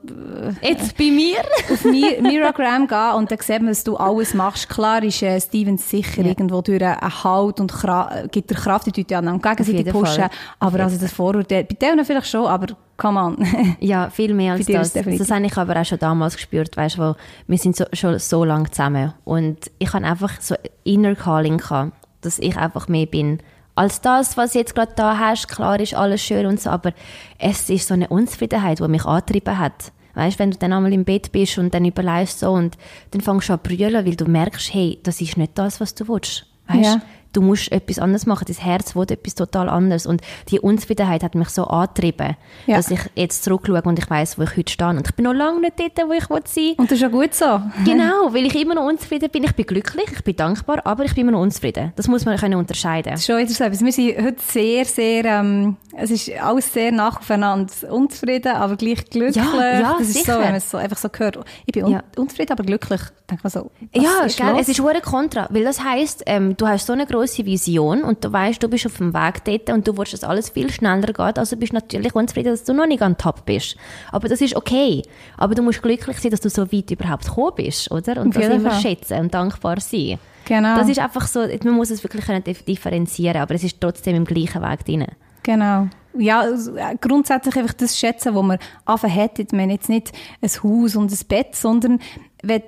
Jetzt 0.62 0.96
bei 0.96 1.10
mir? 1.10 1.38
auf 1.72 1.84
Mi- 1.84 2.20
Miragram 2.20 2.86
gehen 2.86 3.14
und 3.16 3.30
dann 3.30 3.38
sieht 3.40 3.58
man, 3.60 3.68
dass 3.68 3.84
du 3.84 3.96
alles 3.96 4.34
machst. 4.34 4.68
Klar 4.68 5.02
ist 5.02 5.22
äh, 5.22 5.40
Stevens 5.40 5.88
sicher 5.88 6.22
Ja. 6.22 6.28
irgendwo 6.28 6.60
durch 6.62 6.82
einen 6.82 7.24
Halt 7.24 7.60
und 7.60 7.72
Kra 7.72 8.24
gibt 8.30 8.50
dir 8.50 8.54
Kraft, 8.54 8.86
die 8.94 9.00
Leute 9.00 9.14
ja 9.14 9.22
dann 9.22 9.40
gegenseitig 9.40 9.92
pushen. 9.92 10.22
Fall. 10.22 10.30
Aber 10.60 10.80
also 10.80 10.98
das 10.98 11.12
Vorurteil, 11.12 11.64
bei 11.64 11.74
denen 11.74 12.04
vielleicht 12.04 12.28
schon, 12.28 12.46
aber 12.46 12.66
come 12.96 13.20
on. 13.20 13.76
Ja, 13.80 14.10
viel 14.10 14.34
mehr 14.34 14.52
als 14.54 14.66
das. 14.66 14.92
Das 15.18 15.30
habe 15.30 15.46
ich 15.46 15.56
aber 15.56 15.80
auch 15.80 15.84
schon 15.84 15.98
damals 15.98 16.36
gespürt, 16.36 16.76
weißt 16.76 16.98
du, 16.98 17.14
wir 17.46 17.58
sind 17.58 17.76
so, 17.76 17.84
schon 17.92 18.18
so 18.18 18.44
lange 18.44 18.70
zusammen 18.70 19.12
und 19.24 19.70
ich 19.78 19.92
habe 19.92 20.04
einfach 20.06 20.40
so 20.40 20.54
Inner 20.84 21.14
Calling 21.14 21.58
gehabt, 21.58 21.92
dass 22.22 22.38
ich 22.38 22.56
einfach 22.56 22.88
mehr 22.88 23.06
bin 23.06 23.40
als 23.76 24.00
das, 24.00 24.36
was 24.36 24.52
du 24.52 24.58
jetzt 24.58 24.74
gerade 24.74 24.92
da 24.96 25.18
hast. 25.18 25.48
Klar 25.48 25.78
ist 25.78 25.94
alles 25.94 26.22
schön 26.22 26.46
und 26.46 26.58
so, 26.58 26.70
aber 26.70 26.92
es 27.38 27.68
ist 27.68 27.86
so 27.86 27.94
eine 27.94 28.08
Unzufriedenheit, 28.08 28.80
die 28.80 28.88
mich 28.88 29.04
angetrieben 29.04 29.58
hat. 29.58 29.92
Weißt, 30.14 30.38
wenn 30.38 30.50
du 30.50 30.56
dann 30.56 30.72
einmal 30.72 30.94
im 30.94 31.04
Bett 31.04 31.30
bist 31.30 31.58
und 31.58 31.74
dann 31.74 31.84
überlegst 31.84 32.38
so 32.38 32.50
und 32.50 32.78
dann 33.10 33.20
fängst 33.20 33.50
du 33.50 33.52
an 33.52 33.60
zu 33.62 33.68
brüllen, 33.68 34.06
weil 34.06 34.16
du 34.16 34.24
merkst, 34.24 34.72
hey, 34.72 34.98
das 35.02 35.20
ist 35.20 35.36
nicht 35.36 35.58
das, 35.58 35.78
was 35.78 35.94
du 35.94 36.08
willst. 36.08 36.46
Weißt, 36.68 36.84
Ja. 36.84 37.02
Du 37.36 37.42
musst 37.42 37.70
etwas 37.72 37.98
anderes 37.98 38.26
machen. 38.26 38.44
Dein 38.48 38.56
Herz 38.56 38.96
will 38.96 39.04
etwas 39.10 39.34
total 39.34 39.68
anderes. 39.68 40.06
Und 40.06 40.22
die 40.48 40.60
Unzufriedenheit 40.60 41.22
hat 41.22 41.34
mich 41.34 41.48
so 41.50 41.64
angetrieben, 41.64 42.36
Ja. 42.66 42.76
dass 42.76 42.90
ich 42.90 43.00
jetzt 43.14 43.44
zurückschaue 43.44 43.82
und 43.82 43.98
ich 43.98 44.08
weiß, 44.08 44.38
wo 44.38 44.42
ich 44.42 44.56
heute 44.56 44.72
stehe. 44.72 44.88
Und 44.90 45.06
ich 45.08 45.14
bin 45.14 45.24
noch 45.24 45.32
lange 45.34 45.60
nicht 45.60 45.78
dort, 45.78 46.08
wo 46.08 46.12
ich 46.12 46.28
will 46.30 46.40
sein 46.44 46.74
und 46.78 46.90
das 46.90 46.96
ist 46.96 47.02
ja 47.02 47.08
gut 47.08 47.34
so. 47.34 47.60
Genau, 47.84 48.32
weil 48.32 48.46
ich 48.46 48.54
immer 48.60 48.74
noch 48.74 48.84
unzufrieden 48.84 49.30
bin. 49.30 49.44
Ich 49.44 49.52
bin 49.54 49.66
glücklich, 49.66 50.06
ich 50.12 50.24
bin 50.24 50.34
dankbar, 50.36 50.80
aber 50.84 51.04
ich 51.04 51.14
bin 51.14 51.22
immer 51.22 51.32
noch 51.32 51.40
unzufrieden. 51.42 51.92
Das 51.96 52.08
muss 52.08 52.24
man 52.24 52.36
können 52.38 52.54
unterscheiden. 52.58 53.12
Das 53.12 53.20
ist 53.20 53.26
schon 53.26 53.38
wieder 53.38 53.50
so 53.50 53.64
etwas. 53.64 53.80
Wir 53.82 53.92
sind 53.92 54.16
heute 54.24 54.36
sehr, 54.42 54.84
sehr, 54.84 55.24
ähm, 55.26 55.76
es 55.96 56.10
ist 56.10 56.30
alles 56.40 56.72
sehr 56.72 56.92
nach 56.92 57.18
aufeinander 57.18 57.72
unzufrieden, 57.90 58.52
aber 58.54 58.76
gleich 58.76 59.04
glücklich. 59.10 59.36
Ja, 59.36 59.80
ja, 59.80 59.96
das 59.98 60.08
ist 60.08 60.14
sicher. 60.14 60.34
so, 60.34 60.38
wenn 60.40 60.46
man 60.48 60.54
es 60.56 60.70
so 60.70 60.78
einfach 60.78 60.96
so 60.96 61.08
hört. 61.16 61.38
Ich 61.66 61.72
bin 61.72 61.84
un 61.84 61.92
Ja. 61.92 62.02
unzufrieden, 62.16 62.52
aber 62.52 62.64
glücklich. 62.64 63.00
Denkt 63.30 63.42
man 63.44 63.50
so, 63.50 63.70
Ja, 63.92 64.24
ist 64.24 64.36
gell, 64.38 64.54
es 64.60 64.68
ist 64.68 64.80
hure 64.80 65.00
kontra, 65.00 65.48
weil 65.50 65.64
das 65.64 65.82
heisst, 65.82 66.22
ähm, 66.26 66.56
du 66.56 66.66
hast 66.66 66.86
so 66.86 66.92
eine 66.92 67.06
grosse 67.26 67.44
Vision 67.44 68.02
und 68.02 68.24
du 68.24 68.32
weißt, 68.32 68.62
du 68.62 68.68
bist 68.68 68.86
auf 68.86 68.96
dem 68.98 69.12
Weg 69.12 69.44
dort 69.44 69.70
und 69.70 69.86
du 69.86 69.96
willst, 69.98 70.12
dass 70.12 70.22
alles 70.24 70.48
viel 70.50 70.70
schneller 70.70 71.12
geht, 71.12 71.38
also 71.38 71.56
bist 71.56 71.72
du 71.72 71.76
natürlich 71.76 72.14
unzufrieden, 72.14 72.50
dass 72.50 72.64
du 72.64 72.72
noch 72.72 72.86
nicht 72.86 73.02
an 73.02 73.16
Top 73.18 73.44
bist. 73.44 73.76
Aber 74.12 74.28
das 74.28 74.40
ist 74.40 74.54
okay. 74.54 75.02
Aber 75.36 75.54
du 75.54 75.62
musst 75.62 75.82
glücklich 75.82 76.18
sein, 76.18 76.30
dass 76.30 76.40
du 76.40 76.48
so 76.50 76.72
weit 76.72 76.90
überhaupt 76.90 77.26
gekommen 77.26 77.52
bist, 77.56 77.90
oder? 77.90 78.20
Und 78.20 78.36
Auf 78.36 78.42
das 78.42 78.54
immer 78.54 78.70
Fall. 78.70 78.80
schätzen 78.80 79.18
und 79.20 79.34
dankbar 79.34 79.80
sein. 79.80 80.18
Genau. 80.44 80.76
Das 80.76 80.88
ist 80.88 81.00
einfach 81.00 81.26
so, 81.26 81.40
man 81.64 81.74
muss 81.74 81.90
es 81.90 82.04
wirklich 82.04 82.24
können 82.24 82.42
dif- 82.42 82.64
differenzieren, 82.64 83.38
aber 83.42 83.54
es 83.56 83.64
ist 83.64 83.80
trotzdem 83.80 84.14
im 84.14 84.24
gleichen 84.24 84.62
Weg 84.62 84.84
drin. 84.84 85.06
Genau. 85.42 85.88
Ja, 86.18 86.40
also, 86.40 86.76
äh, 86.76 86.96
grundsätzlich 87.00 87.56
einfach 87.56 87.74
das 87.74 87.98
schätzen, 87.98 88.34
was 88.34 88.42
man 88.42 88.58
anfangen 88.84 89.14
hat. 89.14 89.38
Ich 89.38 89.52
meine 89.52 89.74
jetzt 89.74 89.88
nicht 89.88 90.12
ein 90.40 90.48
Haus 90.62 90.96
und 90.96 91.10
ein 91.12 91.18
Bett, 91.28 91.54
sondern 91.54 91.98
wenn 92.42 92.62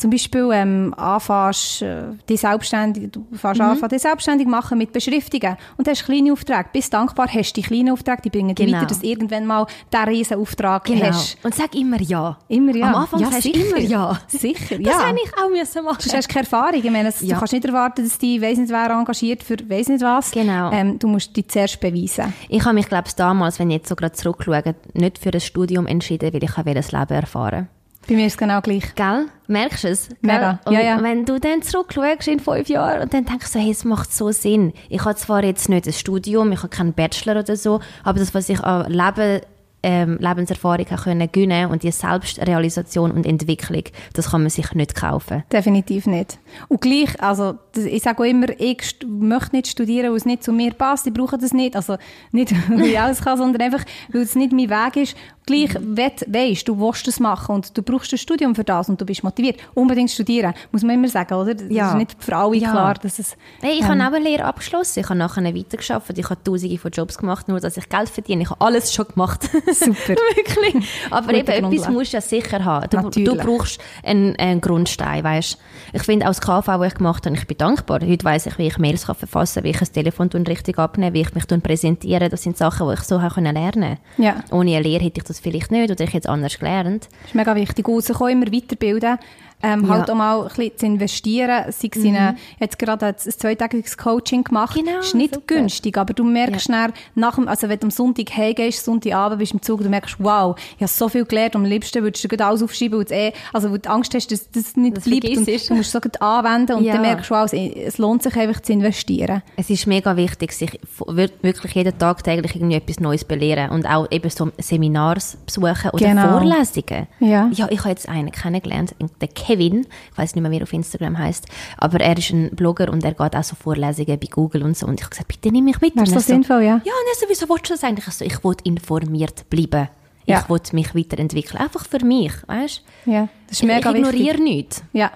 zum 0.00 0.10
Beispiel 0.10 0.48
ähm, 0.52 0.94
anfängst, 0.96 1.82
äh, 1.82 2.02
dich 2.28 2.40
selbstständig, 2.40 3.12
du 3.12 3.26
fängst 3.32 3.60
Mhm. 3.60 3.66
anfangen, 3.66 3.90
dich 3.90 4.02
selbstständig 4.02 4.46
machen 4.48 4.78
mit 4.78 4.92
Beschriftungen 4.92 5.56
und 5.76 5.86
hast 5.88 6.04
kleine 6.04 6.32
Aufträge. 6.32 6.66
Bist 6.72 6.92
dankbar, 6.92 7.28
hast 7.32 7.52
die 7.56 7.62
kleinen 7.62 7.90
Aufträge, 7.90 8.22
die 8.22 8.30
bringen 8.30 8.54
Genau. 8.54 8.76
weiter, 8.78 8.86
dass 8.86 9.00
du 9.00 9.06
irgendwann 9.06 9.46
mal 9.46 9.66
diesen 9.92 10.04
riesen 10.08 10.38
Auftrag 10.40 10.88
hast. 11.02 11.36
Und 11.44 11.54
sag 11.54 11.74
immer 11.74 12.00
ja. 12.00 12.38
Immer 12.48 12.74
ja. 12.74 12.86
Am 12.88 12.94
Anfang 12.96 13.20
ja, 13.20 13.30
sagst 13.30 13.44
du 13.44 13.50
immer 13.50 13.78
ja. 13.78 14.18
Sicher, 14.26 14.78
Das 14.78 14.86
ja. 14.94 15.06
habe 15.06 15.18
ich 15.22 15.30
auch 15.38 15.48
müssen 15.50 15.84
machen. 15.84 16.00
Sonst 16.00 16.16
hast 16.16 16.28
du 16.28 16.32
keine 16.34 16.44
Erfahrung. 16.44 16.74
Ich 16.82 16.90
meine, 16.90 17.08
es- 17.10 17.20
Ja. 17.20 17.34
du 17.34 17.38
kannst 17.40 17.52
nicht 17.52 17.64
erwarten, 17.64 18.02
dass 18.04 18.18
die 18.18 18.40
weiss 18.42 18.58
nicht 18.58 18.70
wer 18.70 18.90
engagiert 18.90 19.42
für 19.42 19.56
weiss 19.68 19.88
nicht 19.88 20.02
was. 20.02 20.30
Genau. 20.30 20.70
Ähm, 20.72 20.98
du 20.98 21.08
musst 21.08 21.36
dich 21.36 21.48
zuerst 21.48 21.78
beweisen. 21.80 22.32
Ich 22.48 22.64
habe 22.64 22.74
mich, 22.74 22.88
glaube 22.88 23.08
ich, 23.08 23.14
damals, 23.14 23.58
wenn 23.58 23.70
ich 23.70 23.76
jetzt 23.78 23.88
so 23.88 23.96
gerade 23.96 24.12
zurückschaue, 24.12 24.74
nicht 24.94 25.18
für 25.18 25.30
ein 25.32 25.40
Studium 25.40 25.86
entschieden, 25.86 26.32
weil 26.32 26.42
ich 26.42 26.56
wollte 26.56 26.74
das 26.74 26.92
Leben 26.92 27.12
erfahren. 27.14 27.68
Bei 28.10 28.16
mir 28.16 28.26
ist 28.26 28.32
es 28.32 28.38
genau 28.38 28.60
gleich. 28.60 28.92
Gell? 28.96 29.26
Merkst 29.46 29.84
du 29.84 29.88
es? 29.88 30.08
Gell? 30.08 30.16
Mega. 30.22 30.58
Und 30.64 30.72
Ja, 30.72 30.80
ja. 30.80 31.00
wenn 31.00 31.24
du 31.24 31.38
dann 31.38 31.62
zurückschaust 31.62 32.26
in 32.26 32.40
fünf 32.40 32.68
Jahren 32.68 33.02
und 33.02 33.14
dann 33.14 33.24
denkst 33.24 33.52
du, 33.52 33.60
hey, 33.60 33.70
es 33.70 33.84
macht 33.84 34.12
so 34.12 34.32
Sinn. 34.32 34.72
Ich 34.88 35.04
habe 35.04 35.14
zwar 35.14 35.44
jetzt 35.44 35.68
nicht 35.68 35.86
ein 35.86 35.92
Studium, 35.92 36.50
ich 36.50 36.58
habe 36.58 36.70
keinen 36.70 36.92
Bachelor 36.92 37.38
oder 37.38 37.54
so, 37.54 37.78
aber 38.02 38.18
das, 38.18 38.34
was 38.34 38.48
ich 38.48 38.58
an 38.64 38.90
Leben, 38.90 39.42
ähm, 39.82 40.18
Lebenserfahrung 40.20 40.86
können 40.86 41.30
gewinnen 41.30 41.70
und 41.70 41.84
die 41.84 41.92
Selbstrealisation 41.92 43.12
und 43.12 43.24
Entwicklung, 43.24 43.84
das 44.12 44.30
kann 44.30 44.42
man 44.42 44.50
sich 44.50 44.72
nicht 44.72 44.96
kaufen. 44.96 45.44
Definitiv 45.52 46.06
nicht. 46.06 46.38
Und 46.66 46.80
gleich, 46.80 47.22
also, 47.22 47.54
ich 47.76 48.02
sage 48.02 48.22
auch 48.22 48.26
immer, 48.26 48.48
ich 48.58 48.96
möchte 49.06 49.54
nicht 49.54 49.68
studieren, 49.68 50.10
weil 50.10 50.16
es 50.16 50.26
nicht 50.26 50.42
zu 50.42 50.52
mir 50.52 50.74
passt. 50.74 51.06
Ich 51.06 51.14
brauche 51.14 51.38
das 51.38 51.52
nicht. 51.52 51.76
Also, 51.76 51.96
nicht, 52.32 52.52
weil 52.68 52.86
ich 52.86 53.00
alles 53.00 53.22
kann, 53.22 53.38
sondern 53.38 53.62
einfach, 53.62 53.84
weil 54.12 54.22
es 54.22 54.34
nicht 54.34 54.52
mein 54.52 54.68
Weg 54.68 54.96
ist. 54.96 55.16
Gleich, 55.46 55.74
wenn 55.74 56.12
du 56.16 56.32
weisst, 56.32 56.68
du 56.68 56.78
willst 56.78 57.06
das 57.08 57.18
machen 57.18 57.56
und 57.56 57.76
du 57.76 57.82
brauchst 57.82 58.12
ein 58.12 58.18
Studium 58.18 58.54
für 58.54 58.62
das 58.62 58.88
und 58.88 59.00
du 59.00 59.04
bist 59.06 59.24
motiviert, 59.24 59.58
unbedingt 59.74 60.10
studieren. 60.10 60.54
Muss 60.70 60.82
man 60.82 60.94
immer 60.94 61.08
sagen, 61.08 61.34
oder? 61.34 61.54
Das 61.54 61.66
Ja. 61.70 61.88
ist 61.90 61.96
nicht 61.96 62.16
für 62.22 62.36
alle 62.36 62.56
Ja. 62.56 62.70
klar, 62.70 62.94
dass 62.94 63.18
es, 63.18 63.36
Hey, 63.60 63.72
ich 63.78 63.80
ähm, 63.80 63.88
habe 63.88 64.02
auch 64.02 64.16
eine 64.16 64.28
Lehre 64.28 64.44
abgeschlossen. 64.44 65.00
Ich 65.00 65.08
habe 65.08 65.18
nachher 65.18 65.42
weitergearbeitet. 65.44 66.18
Ich 66.18 66.30
habe 66.30 66.44
tausende 66.44 66.78
von 66.78 66.90
Jobs 66.92 67.18
gemacht, 67.18 67.48
nur 67.48 67.58
dass 67.58 67.76
ich 67.76 67.88
Geld 67.88 68.08
verdiene. 68.08 68.42
Ich 68.42 68.50
habe 68.50 68.60
alles 68.60 68.92
schon 68.94 69.06
gemacht. 69.08 69.42
Super. 69.72 69.94
Wirklich. 70.36 70.88
Aber 71.10 71.32
Gute 71.32 71.52
eben, 71.54 71.72
etwas 71.72 71.88
musst 71.88 72.12
du 72.12 72.16
ja 72.18 72.20
sicher 72.20 72.64
haben. 72.64 72.88
Du, 73.10 73.24
du 73.24 73.34
brauchst 73.36 73.80
einen, 74.04 74.36
einen 74.36 74.60
Grundstein, 74.60 75.24
weißt 75.24 75.58
Ich 75.92 76.02
finde 76.02 76.26
auch 76.26 76.30
das 76.30 76.40
KV, 76.40 76.66
das 76.66 76.86
ich 76.86 76.94
gemacht 76.94 77.26
habe, 77.26 77.36
ich 77.36 77.46
bin 77.46 77.56
dankbar. 77.56 78.00
Heute 78.00 78.24
weiss 78.24 78.46
ich, 78.46 78.58
wie 78.58 78.66
ich 78.68 78.78
Mails 78.78 79.06
kann 79.06 79.16
verfassen 79.16 79.54
kann, 79.56 79.64
wie 79.64 79.70
ich 79.70 79.80
ein 79.80 79.92
Telefon 79.92 80.30
richtig 80.30 80.78
abnehmen 80.78 81.14
wie 81.14 81.22
ich 81.22 81.34
mich 81.34 81.46
präsentiere. 81.62 82.28
Das 82.28 82.42
sind 82.42 82.56
Sachen, 82.56 82.86
die 82.88 82.94
ich 82.94 83.00
so 83.00 83.18
lernen 83.18 83.98
Ja. 84.16 84.36
Ohne 84.50 84.76
eine 84.76 84.82
Lehre 84.82 85.04
hätte 85.04 85.18
ich 85.18 85.24
das 85.24 85.40
vielleicht 85.40 85.70
nicht 85.70 85.90
oder 85.90 86.04
ich 86.04 86.12
hätte 86.12 86.28
es 86.28 86.32
anders 86.32 86.58
gelernt. 86.58 87.08
Das 87.22 87.30
ist 87.30 87.34
mega 87.34 87.54
wichtig. 87.54 87.88
Auch 87.88 88.28
immer 88.28 88.46
weiterbilden. 88.52 89.18
Ähm, 89.62 89.82
Ja. 89.84 89.88
Halt 89.90 90.10
auch 90.10 90.14
mal 90.14 90.40
ein 90.42 90.48
bisschen 90.48 90.76
zu 90.78 90.86
investieren. 90.86 91.64
Sei 91.70 91.90
es 91.94 92.02
in 92.04 92.16
eine, 92.16 92.36
jetzt 92.58 92.78
gerade 92.78 93.06
ein 93.06 93.16
zweitägiges 93.18 93.96
Coaching 93.98 94.44
gemacht. 94.44 94.74
Genau, 94.76 94.98
ist 95.00 95.14
nicht 95.14 95.34
super. 95.34 95.54
günstig, 95.56 95.96
aber 95.98 96.14
du 96.14 96.24
merkst 96.24 96.68
dann, 96.70 96.92
nach 97.14 97.34
dem, 97.34 97.48
also 97.48 97.68
wenn 97.68 97.78
du 97.78 97.86
am 97.86 97.90
Sonntag 97.90 98.36
heimgehst, 98.36 98.84
Sonntagabend 98.84 99.38
bist 99.38 99.52
du 99.52 99.56
im 99.56 99.62
Zug, 99.62 99.82
du 99.82 99.88
merkst, 99.88 100.16
wow, 100.18 100.56
ich 100.76 100.82
habe 100.82 100.88
so 100.88 101.08
viel 101.08 101.24
gelernt 101.24 101.56
und 101.56 101.64
am 101.64 101.70
liebsten 101.70 102.02
würdest 102.02 102.24
du 102.24 102.28
gleich 102.28 102.46
alles 102.46 102.62
aufschreiben, 102.62 102.98
weil 102.98 103.04
du 103.04 103.14
eh, 103.14 103.32
also 103.52 103.70
weil 103.70 103.78
du 103.78 103.90
Angst 103.90 104.14
hast, 104.14 104.30
dass 104.32 104.50
das 104.50 104.76
nicht 104.76 104.96
Das 104.96 105.04
bleibt 105.04 105.24
und 105.24 105.46
du 105.46 105.74
musst 105.74 105.94
es 105.94 106.02
so 106.02 106.20
anwenden 106.20 106.72
und 106.76 106.84
Ja. 106.84 106.94
dann 106.94 107.02
merkst 107.02 107.30
du, 107.30 107.34
wow, 107.34 107.52
es, 107.52 107.98
lohnt 107.98 108.22
sich 108.22 108.36
einfach 108.36 108.60
zu 108.60 108.72
investieren. 108.72 109.42
Es 109.56 109.68
ist 109.70 109.86
mega 109.86 110.16
wichtig, 110.16 110.52
sich 110.52 110.78
wirklich 111.06 111.74
jeden 111.74 111.98
Tag 111.98 112.22
täglich 112.24 112.54
irgendwie 112.56 112.76
etwas 112.76 113.00
Neues 113.00 113.24
belehren 113.24 113.70
und 113.70 113.86
auch 113.86 114.06
eben 114.10 114.30
so 114.30 114.50
Seminars 114.58 115.36
besuchen 115.44 115.90
oder 115.92 116.06
Genau. 116.06 116.38
Vorlesungen. 116.38 117.06
Ja. 117.20 117.48
ja, 117.52 117.66
ich 117.70 117.80
habe 117.80 117.90
jetzt 117.90 118.08
einen 118.08 118.30
kennengelernt, 118.32 118.94
den 119.00 119.28
Kevin, 119.50 119.86
ich 120.12 120.18
weiß 120.18 120.34
nicht 120.34 120.42
mehr, 120.42 120.50
wie 120.52 120.58
er 120.58 120.62
auf 120.62 120.72
Instagram 120.72 121.18
heißt, 121.18 121.46
aber 121.76 122.00
er 122.00 122.16
ist 122.16 122.30
ein 122.30 122.50
Blogger 122.54 122.88
und 122.92 123.02
er 123.04 123.14
geht 123.14 123.34
auch 123.36 123.42
so 123.44 123.56
Vorlesungen 123.56 124.18
bei 124.20 124.28
Google 124.30 124.62
und 124.62 124.76
so 124.76 124.86
und 124.86 124.94
ich 124.94 125.02
habe 125.02 125.10
gesagt, 125.10 125.28
bitte 125.28 125.50
nimm 125.50 125.64
mich 125.64 125.80
mit. 125.80 125.96
Wäre 125.96 126.06
Und 126.06 126.12
so 126.12 126.20
sinnvoll, 126.20 126.62
ja? 126.62 126.68
Ja, 126.68 126.74
und 126.74 126.84
er 126.84 127.14
so, 127.18 127.26
wieso 127.28 127.48
willst 127.48 127.68
du 127.68 127.74
das 127.74 127.82
eigentlich? 127.82 128.06
Ich 128.06 128.14
so, 128.14 128.24
ich 128.24 128.44
will 128.44 128.54
informiert 128.64 129.48
bleiben. 129.50 129.88
Ja. 130.26 130.40
Ich 130.40 130.48
will 130.48 130.60
mich 130.72 130.94
weiterentwickeln. 130.94 131.60
Einfach 131.60 131.84
für 131.84 132.04
mich, 132.04 132.32
weißt 132.46 132.82
Ja, 133.06 133.28
das 133.48 133.56
ist 133.56 133.62
Ich, 133.62 133.66
mega 133.68 133.90
ich 133.90 133.96
ignoriere 133.96 134.38
wichtig. 134.38 134.40
nichts. 134.40 134.82
Ja, 134.92 135.10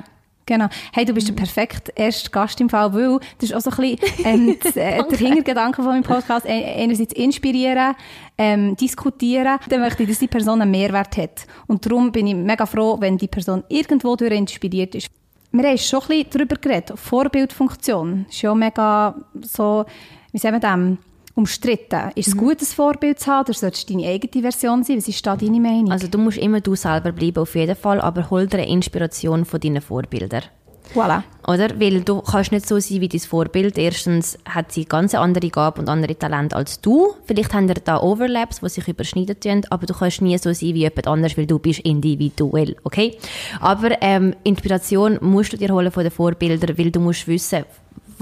Genau. 0.47 0.67
Hey, 0.93 1.05
du 1.05 1.15
bist 1.15 1.29
der 1.29 1.33
perfekte 1.35 1.93
erste 1.97 2.31
Gast 2.31 2.61
im 2.61 2.69
Fall, 2.69 2.93
weil 2.93 3.19
das 3.39 3.51
ist 3.51 3.55
auch 3.55 3.61
so 3.61 3.71
ein 3.71 3.97
bisschen 3.97 4.25
ähm, 4.25 4.57
das, 4.63 4.77
äh, 4.77 5.03
der 5.03 5.19
Hintergedanke 5.19 5.77
von 5.83 5.93
meinem 5.93 6.03
Podcast. 6.03 6.47
Einerseits 6.47 7.15
inspirieren, 7.15 7.95
ähm, 8.37 8.77
diskutieren. 8.77 9.59
Dann 9.69 9.81
möchte 9.81 10.03
ich, 10.03 10.09
dass 10.09 10.19
die 10.19 10.29
Person 10.29 10.61
einen 10.61 10.71
Mehrwert 10.71 11.17
hat. 11.17 11.47
Und 11.67 11.87
darum 11.87 12.13
bin 12.13 12.27
ich 12.27 12.35
mega 12.35 12.67
froh, 12.67 12.97
wenn 13.01 13.17
die 13.17 13.29
Person 13.29 13.65
irgendwo 13.69 14.17
durch 14.17 14.33
inspiriert 14.33 14.95
ist. 14.95 15.09
Wir 15.53 15.69
haben 15.69 15.79
schon 15.79 16.03
ein 16.03 16.09
bisschen 16.09 16.31
darüber 16.31 16.57
geredet. 16.57 16.99
Vorbildfunktion 16.99 18.27
ist 18.29 18.43
ja 18.43 18.55
mega 18.55 19.15
so, 19.41 19.85
wie 20.33 20.39
sagen 20.39 20.57
wir 20.57 20.61
das? 20.61 21.14
Umstritten. 21.35 22.11
Ist 22.15 22.29
es 22.29 22.35
mhm. 22.35 22.39
gut, 22.39 22.61
ein 22.61 22.67
Vorbild 22.67 23.21
zu 23.21 23.31
haben, 23.31 23.45
oder 23.45 23.55
solltest 23.55 23.89
du 23.89 23.95
deine 23.95 24.09
eigene 24.09 24.43
Version 24.43 24.85
sein? 24.85 24.99
Was 24.99 25.09
ist 25.09 25.27
da 25.27 25.37
deine 25.37 25.61
Meinung? 25.61 25.91
Also 25.91 26.09
du 26.09 26.19
musst 26.19 26.39
immer 26.39 26.61
du 26.61 26.75
selber 26.75 27.13
bleiben, 27.13 27.39
auf 27.39 27.55
jeden 27.55 27.77
Fall, 27.77 28.01
aber 28.01 28.31
hol 28.31 28.47
dir 28.47 28.59
eine 28.59 28.69
Inspiration 28.69 29.45
von 29.45 29.61
deinen 29.61 29.83
Vorbildern. 29.83 30.45
Voilà. 30.93 31.23
Oder? 31.47 31.81
Weil 31.81 32.03
du 32.03 32.21
kannst 32.21 32.53
nicht 32.53 32.67
so 32.67 32.79
sein 32.79 33.01
wie 33.01 33.09
dein 33.09 33.21
Vorbild. 33.21 33.79
Erstens 33.79 34.39
hat 34.45 34.71
sie 34.73 34.85
ganz 34.85 35.15
andere 35.15 35.49
Gaben 35.49 35.81
und 35.81 35.89
andere 35.89 36.17
Talente 36.17 36.55
als 36.55 36.81
du. 36.81 37.15
Vielleicht 37.25 37.53
haben 37.53 37.69
ihr 37.69 37.75
da 37.75 38.01
Overlaps, 38.01 38.61
die 38.61 38.69
sich 38.69 38.87
überschneiden 38.87 39.39
tun, 39.41 39.63
aber 39.71 39.87
du 39.87 39.95
kannst 39.95 40.23
nie 40.23 40.39
so 40.39 40.53
sein 40.53 40.75
wie 40.75 40.81
jemand 40.81 41.09
anders, 41.09 41.37
weil 41.37 41.47
du 41.47 41.59
bist 41.59 41.81
individuell, 41.81 42.77
okay? 42.85 43.19
Aber 43.61 44.01
ähm, 44.03 44.35
Inspiration 44.45 45.19
musst 45.21 45.53
du 45.53 45.57
dir 45.57 45.71
holen 45.71 45.91
von 45.91 46.05
den 46.05 46.13
Vorbildern, 46.13 46.79
weil 46.79 46.91
du 46.91 47.01
musst 47.01 47.27
wissen, 47.27 47.65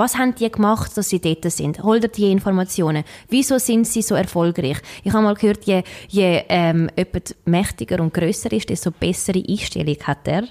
was 0.03 0.19
haben 0.19 0.35
die 0.35 0.51
gemacht, 0.51 0.97
dass 0.97 1.11
sie 1.11 1.21
dort 1.21 1.51
sind? 1.53 1.81
Hol 1.83 2.01
dir 2.01 2.09
die 2.09 2.33
Informationen. 2.33 3.05
Wieso 3.29 3.59
sind 3.59 3.87
sie 3.87 4.03
so 4.03 4.17
erfolgreich? 4.17 4.79
Ich 5.05 5.13
habe 5.13 5.23
mal 5.23 5.35
gehört, 5.35 5.63
je, 5.65 5.85
je 6.09 6.43
ähm, 6.49 6.91
jemand 6.97 7.37
mächtiger 7.45 8.01
und 8.01 8.13
grösser 8.13 8.51
ist, 8.53 8.69
desto 8.69 8.91
bessere 8.91 9.43
Einstellung 9.49 9.97
hat 10.03 10.27
er. 10.27 10.43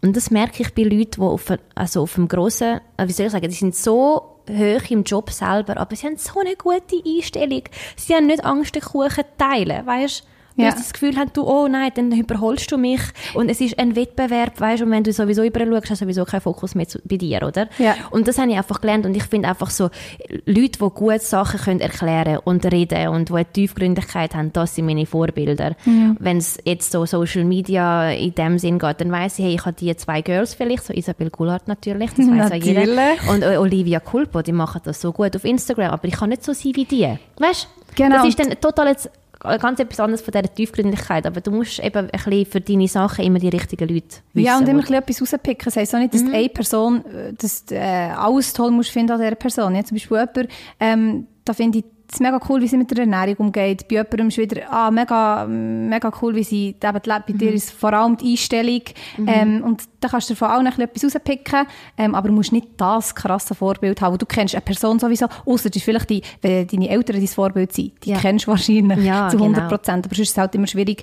Und 0.00 0.16
das 0.16 0.30
merke 0.30 0.62
ich 0.62 0.74
bei 0.74 0.84
Leuten, 0.84 1.20
die 1.20 1.20
auf, 1.20 1.52
also 1.74 2.02
auf 2.02 2.16
einem 2.16 2.28
grossen, 2.28 2.80
äh, 2.96 3.06
wie 3.06 3.12
soll 3.12 3.26
ich 3.26 3.32
sagen, 3.32 3.48
die 3.48 3.54
sind 3.54 3.76
so 3.76 4.40
hoch 4.48 4.90
im 4.90 5.04
Job 5.04 5.30
selber, 5.30 5.76
aber 5.76 5.94
sie 5.96 6.06
haben 6.06 6.16
so 6.16 6.40
eine 6.40 6.56
gute 6.56 7.02
Einstellung. 7.06 7.62
Sie 7.96 8.14
haben 8.14 8.26
nicht 8.26 8.44
Angst, 8.44 8.74
den 8.74 8.82
Kuchen 8.82 9.24
zu 9.24 9.36
teilen, 9.36 9.86
weißt 9.86 10.24
ja. 10.56 10.66
Weil 10.66 10.72
sie 10.72 10.82
das 10.82 10.92
Gefühl 10.92 11.16
haben, 11.16 11.30
du, 11.32 11.42
oh 11.42 11.66
nein, 11.68 11.90
dann 11.94 12.12
überholst 12.12 12.70
du 12.70 12.78
mich. 12.78 13.00
Und 13.34 13.48
es 13.48 13.60
ist 13.60 13.78
ein 13.78 13.96
Wettbewerb, 13.96 14.60
weißt 14.60 14.80
du, 14.80 14.86
und 14.86 14.92
wenn 14.92 15.02
du 15.02 15.12
sowieso 15.12 15.42
überall 15.42 15.66
schaust, 15.68 15.90
hast 15.90 16.00
du 16.00 16.04
sowieso 16.04 16.24
keinen 16.24 16.42
Fokus 16.42 16.74
mehr 16.74 16.86
zu, 16.86 17.00
bei 17.04 17.16
dir, 17.16 17.42
oder? 17.42 17.68
Ja. 17.78 17.96
Und 18.10 18.28
das 18.28 18.38
habe 18.38 18.50
ich 18.50 18.56
einfach 18.56 18.80
gelernt. 18.80 19.04
Und 19.04 19.16
ich 19.16 19.24
finde 19.24 19.48
einfach 19.48 19.70
so, 19.70 19.90
Leute, 20.46 20.78
die 20.78 20.90
gute 20.94 21.18
Sachen 21.18 21.60
können 21.60 21.80
erklären 21.80 22.38
und 22.44 22.64
reden 22.66 23.08
und 23.08 23.30
die 23.30 23.34
eine 23.34 23.44
Tiefgründigkeit 23.44 24.34
haben, 24.34 24.52
das 24.52 24.74
sind 24.76 24.86
meine 24.86 25.06
Vorbilder. 25.06 25.76
Ja. 25.84 26.14
Wenn 26.18 26.36
es 26.36 26.58
jetzt 26.64 26.92
so 26.92 27.04
Social 27.04 27.44
Media 27.44 28.10
in 28.10 28.34
dem 28.34 28.58
Sinn 28.58 28.78
geht, 28.78 29.00
dann 29.00 29.10
weiss 29.10 29.38
ich, 29.38 29.44
hey, 29.44 29.54
ich 29.54 29.64
habe 29.64 29.74
die 29.74 29.94
zwei 29.96 30.22
Girls 30.22 30.54
vielleicht, 30.54 30.84
so 30.84 30.92
Isabel 30.92 31.30
Goulart 31.30 31.66
natürlich, 31.66 32.10
das 32.10 32.30
weiss 32.30 32.52
auch 32.52 32.54
jeder. 32.54 33.14
Und 33.28 33.44
Olivia 33.44 33.98
Culpo, 34.00 34.42
die 34.42 34.52
machen 34.52 34.80
das 34.84 35.00
so 35.00 35.12
gut 35.12 35.34
auf 35.34 35.44
Instagram, 35.44 35.90
aber 35.90 36.06
ich 36.06 36.14
kann 36.14 36.28
nicht 36.28 36.44
so 36.44 36.52
sein 36.52 36.72
wie 36.76 36.84
die. 36.84 37.08
Weißt 37.38 37.64
du? 37.64 37.84
Genau. 37.96 38.16
Das 38.16 38.28
ist 38.28 38.38
dann 38.38 38.50
total 38.60 38.88
jetzt 38.88 39.10
ganz 39.44 39.78
etwas 39.78 40.00
anderes 40.00 40.22
von 40.22 40.32
dieser 40.32 40.54
Tiefgründigkeit, 40.54 41.26
aber 41.26 41.40
du 41.40 41.50
musst 41.50 41.78
eben 41.78 42.10
ein 42.10 42.10
bisschen 42.10 42.46
für 42.46 42.60
deine 42.60 42.88
Sachen 42.88 43.24
immer 43.24 43.38
die 43.38 43.48
richtigen 43.48 43.88
Leute 43.88 44.16
wissen. 44.32 44.46
Ja, 44.46 44.58
und 44.58 44.68
immer 44.68 44.80
ein 44.80 44.80
bisschen 44.80 44.96
etwas 44.96 45.20
rauspicken. 45.20 45.64
Das 45.64 45.76
heisst 45.76 45.94
auch 45.94 45.98
nicht, 45.98 46.14
dass 46.14 46.22
mhm. 46.22 46.34
eine 46.34 46.48
Person 46.48 47.04
äh, 47.06 47.32
dass, 47.34 47.64
äh, 47.70 47.78
alles 47.78 48.52
toll 48.52 48.70
musst 48.70 48.90
finden 48.90 49.12
an 49.12 49.20
dieser 49.20 49.34
Person. 49.34 49.74
Ja, 49.74 49.84
zum 49.84 49.96
Beispiel 49.96 50.16
jemand, 50.16 50.48
ähm, 50.80 51.26
da 51.44 51.52
finde 51.52 51.78
ich 51.78 51.84
es 52.14 52.20
ist 52.20 52.20
mega 52.20 52.38
cool, 52.48 52.62
wie 52.62 52.68
sie 52.68 52.76
mit 52.76 52.88
der 52.92 52.98
Ernährung 52.98 53.46
umgeht. 53.46 53.88
Bei 53.88 53.96
jemandem 53.96 54.28
ist 54.28 54.38
wieder, 54.38 54.70
ah, 54.70 54.88
mega, 54.88 55.46
mega 55.46 56.12
cool, 56.22 56.36
wie 56.36 56.44
sie 56.44 56.68
eben 56.68 56.78
lebt. 56.80 57.04
Bei 57.04 57.22
mhm. 57.26 57.38
dir 57.38 57.52
ist 57.52 57.72
vor 57.72 57.92
allem 57.92 58.16
die 58.16 58.30
Einstellung. 58.30 58.82
Mhm. 59.16 59.28
Ähm, 59.28 59.64
und 59.64 59.82
da 59.98 60.06
kannst 60.06 60.30
du 60.30 60.36
von 60.36 60.48
allen 60.48 60.66
etwas 60.66 61.02
rauspicken, 61.02 61.66
ähm, 61.98 62.14
aber 62.14 62.28
du 62.28 62.34
musst 62.34 62.52
nicht 62.52 62.68
das 62.76 63.16
krasse 63.16 63.56
Vorbild 63.56 64.00
haben. 64.00 64.16
Du 64.16 64.26
kennst 64.26 64.54
eine 64.54 64.62
Person 64.62 65.00
sowieso, 65.00 65.26
außer 65.44 65.70
das 65.70 65.76
ist 65.76 65.82
vielleicht 65.82 66.08
die, 66.08 66.22
deine 66.40 66.88
Eltern 66.88 67.16
dein 67.16 67.26
Vorbild 67.26 67.72
sind. 67.72 67.92
Die 68.04 68.10
ja. 68.10 68.18
kennst 68.18 68.46
du 68.46 68.52
wahrscheinlich 68.52 69.04
ja, 69.04 69.28
zu 69.28 69.36
100 69.36 69.56
genau. 69.56 69.68
Prozent. 69.68 70.04
Genau. 70.04 70.06
Aber 70.06 70.14
sonst 70.14 70.28
ist 70.28 70.30
es 70.30 70.38
halt 70.38 70.54
immer 70.54 70.68
schwierig, 70.68 71.02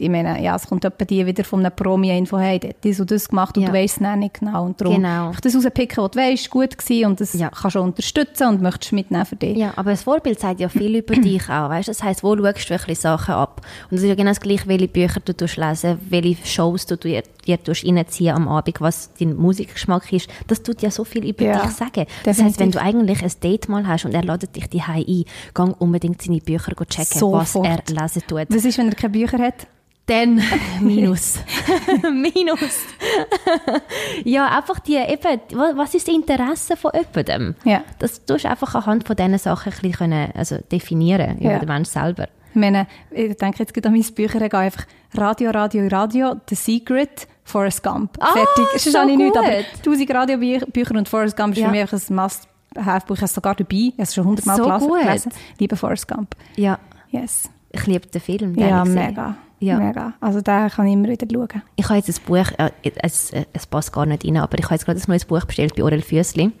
ich 0.00 0.08
meine, 0.08 0.40
ja, 0.42 0.54
es 0.54 0.66
kommt 0.66 0.84
etwa 0.84 1.04
die 1.04 1.26
wieder 1.26 1.42
von 1.42 1.60
einem 1.60 1.74
Promi-Info, 1.74 2.38
hey, 2.38 2.60
der 2.60 2.70
hat 2.70 2.84
das 2.84 3.00
und 3.00 3.10
das 3.10 3.28
gemacht 3.28 3.56
und 3.56 3.64
ja. 3.64 3.70
du 3.70 3.74
weißt 3.74 4.00
es 4.00 4.16
nicht 4.16 4.40
genau. 4.40 4.64
Und 4.64 4.80
darum 4.80 4.94
genau. 4.94 5.32
das 5.42 5.56
rauspicken, 5.56 6.04
was 6.04 6.10
du 6.12 6.18
weißt, 6.20 6.50
gut 6.50 6.78
gewesen 6.78 7.06
und 7.06 7.20
das 7.20 7.32
ja. 7.32 7.50
kannst 7.50 7.74
du 7.74 7.80
unterstützen 7.80 8.46
und 8.46 8.62
möchtest 8.62 8.92
mitnehmen 8.92 9.26
für 9.26 9.34
dich. 9.34 9.56
Ja, 9.56 9.72
aber 9.74 9.90
das 9.90 10.04
Vorbild 10.04 10.38
sagt 10.38 10.60
ja 10.60 10.68
viel 10.68 10.96
über 10.96 11.14
dich 11.14 11.42
auch, 11.50 11.68
weißt? 11.68 11.88
Das 11.88 12.02
heisst, 12.02 12.22
wo 12.22 12.36
schaust 12.36 12.70
du 12.70 12.70
welche 12.70 12.94
Sachen 12.94 13.34
ab? 13.34 13.62
Und 13.90 13.96
es 13.96 14.02
ist 14.04 14.08
ja 14.08 14.14
genau 14.14 14.30
das 14.30 14.40
Gleiche, 14.40 14.68
welche 14.68 14.86
Bücher 14.86 15.20
du 15.20 15.32
lesen, 15.44 15.98
welche 16.08 16.46
Shows 16.46 16.86
du 16.86 16.96
dir, 16.96 17.22
dir 17.44 17.58
reinziehen 17.66 18.36
am 18.36 18.46
Abend, 18.46 18.80
was 18.80 19.12
dein 19.14 19.34
Musikgeschmack 19.34 20.12
ist. 20.12 20.28
Das 20.46 20.62
tut 20.62 20.80
ja 20.80 20.92
so 20.92 21.02
viel 21.02 21.26
über 21.26 21.44
ja. 21.44 21.62
dich 21.62 21.72
sagen. 21.72 22.06
Das 22.22 22.40
heisst, 22.40 22.60
wenn 22.60 22.70
du 22.70 22.80
eigentlich 22.80 23.22
ein 23.22 23.32
Date 23.42 23.68
mal 23.68 23.86
hast 23.86 24.04
und 24.04 24.14
er 24.14 24.22
ladet 24.22 24.54
dich 24.54 24.68
die 24.68 24.80
ein, 24.80 25.24
gang 25.54 25.74
unbedingt 25.80 26.22
seine 26.22 26.38
Bücher 26.38 26.72
checken, 26.86 27.18
Sofort. 27.18 27.40
was 27.40 27.54
er 27.56 27.82
lesen 27.88 28.22
tut. 28.28 28.46
Was 28.48 28.64
ist, 28.64 28.78
wenn 28.78 28.88
er 28.88 28.94
keine 28.94 29.12
Bücher 29.12 29.38
hat? 29.38 29.66
Dann 30.08 30.42
minus. 30.80 31.38
minus. 32.02 32.80
ja, 34.24 34.46
einfach 34.56 34.80
die, 34.80 34.96
eben, 34.96 35.40
was 35.76 35.94
ist 35.94 36.08
das 36.08 36.14
Interesse 36.14 36.76
von 36.76 36.92
jemandem? 36.94 37.54
Ja. 37.64 37.84
Das 37.98 38.24
tust 38.24 38.44
du 38.44 38.48
einfach 38.48 38.74
anhand 38.74 39.06
von 39.06 39.14
diesen 39.14 39.36
Sachen 39.36 39.70
ein 39.72 39.80
bisschen 39.82 40.12
also 40.34 40.56
definieren, 40.72 41.36
über 41.38 41.52
ja. 41.52 41.58
den 41.58 41.68
Mensch 41.68 41.90
selber. 41.90 42.28
Ich 42.50 42.56
meine, 42.56 42.86
ich 43.10 43.36
denke 43.36 43.58
jetzt 43.58 43.74
gerade 43.74 43.88
an 43.88 43.94
mein 43.94 44.14
Bücherregal, 44.14 44.64
einfach 44.64 44.86
Radio, 45.14 45.50
Radio, 45.50 45.86
Radio, 45.88 46.36
The 46.48 46.54
Secret, 46.54 47.28
Forrest 47.44 47.82
Gump. 47.82 48.16
Ah, 48.18 48.32
Fertig. 48.32 48.64
Das 48.72 48.86
ist 48.86 48.92
so 48.92 49.04
nicht 49.04 49.18
nichts, 49.18 49.36
aber 49.36 49.48
1000 49.48 50.10
Radiobücher 50.10 50.94
und 50.94 51.08
Forrest 51.08 51.36
Gump 51.36 51.52
ist 51.52 51.60
ja. 51.60 51.66
für 51.66 51.72
mich 51.72 51.92
ein 51.92 52.16
Must-Have-Buch. 52.16 53.14
Ich 53.14 53.20
habe 53.20 53.24
es 53.26 53.34
sogar 53.34 53.54
dabei, 53.54 53.76
ich 53.76 53.92
habe 53.92 54.02
es 54.02 54.14
schon 54.14 54.24
hundertmal 54.24 54.56
so 54.56 54.88
gelesen. 54.88 55.32
Liebe 55.58 55.76
Forrest 55.76 56.08
Gump. 56.08 56.34
Ja. 56.56 56.78
Yes. 57.10 57.50
Ich 57.70 57.86
liebe 57.86 58.06
den 58.06 58.20
Film. 58.22 58.56
Den 58.56 58.68
ja, 58.68 58.84
mega. 58.86 59.36
Ja. 59.60 59.78
Mega. 59.78 60.14
Also 60.20 60.40
da 60.40 60.68
kann 60.68 60.86
ich 60.86 60.92
immer 60.92 61.08
wieder 61.08 61.26
schauen. 61.30 61.62
Ich 61.76 61.84
habe 61.88 61.96
jetzt 61.96 62.08
ein 62.08 62.24
Buch, 62.26 62.46
äh, 62.58 62.70
es, 63.02 63.30
äh, 63.32 63.44
es 63.52 63.66
passt 63.66 63.92
gar 63.92 64.06
nicht 64.06 64.24
rein, 64.24 64.36
aber 64.36 64.58
ich 64.58 64.64
habe 64.64 64.74
jetzt 64.74 64.84
gerade 64.84 65.00
ein 65.00 65.04
neues 65.08 65.24
Buch 65.24 65.44
bestellt 65.44 65.74
bei 65.74 65.82
Orel 65.82 66.02
Füssli. 66.02 66.52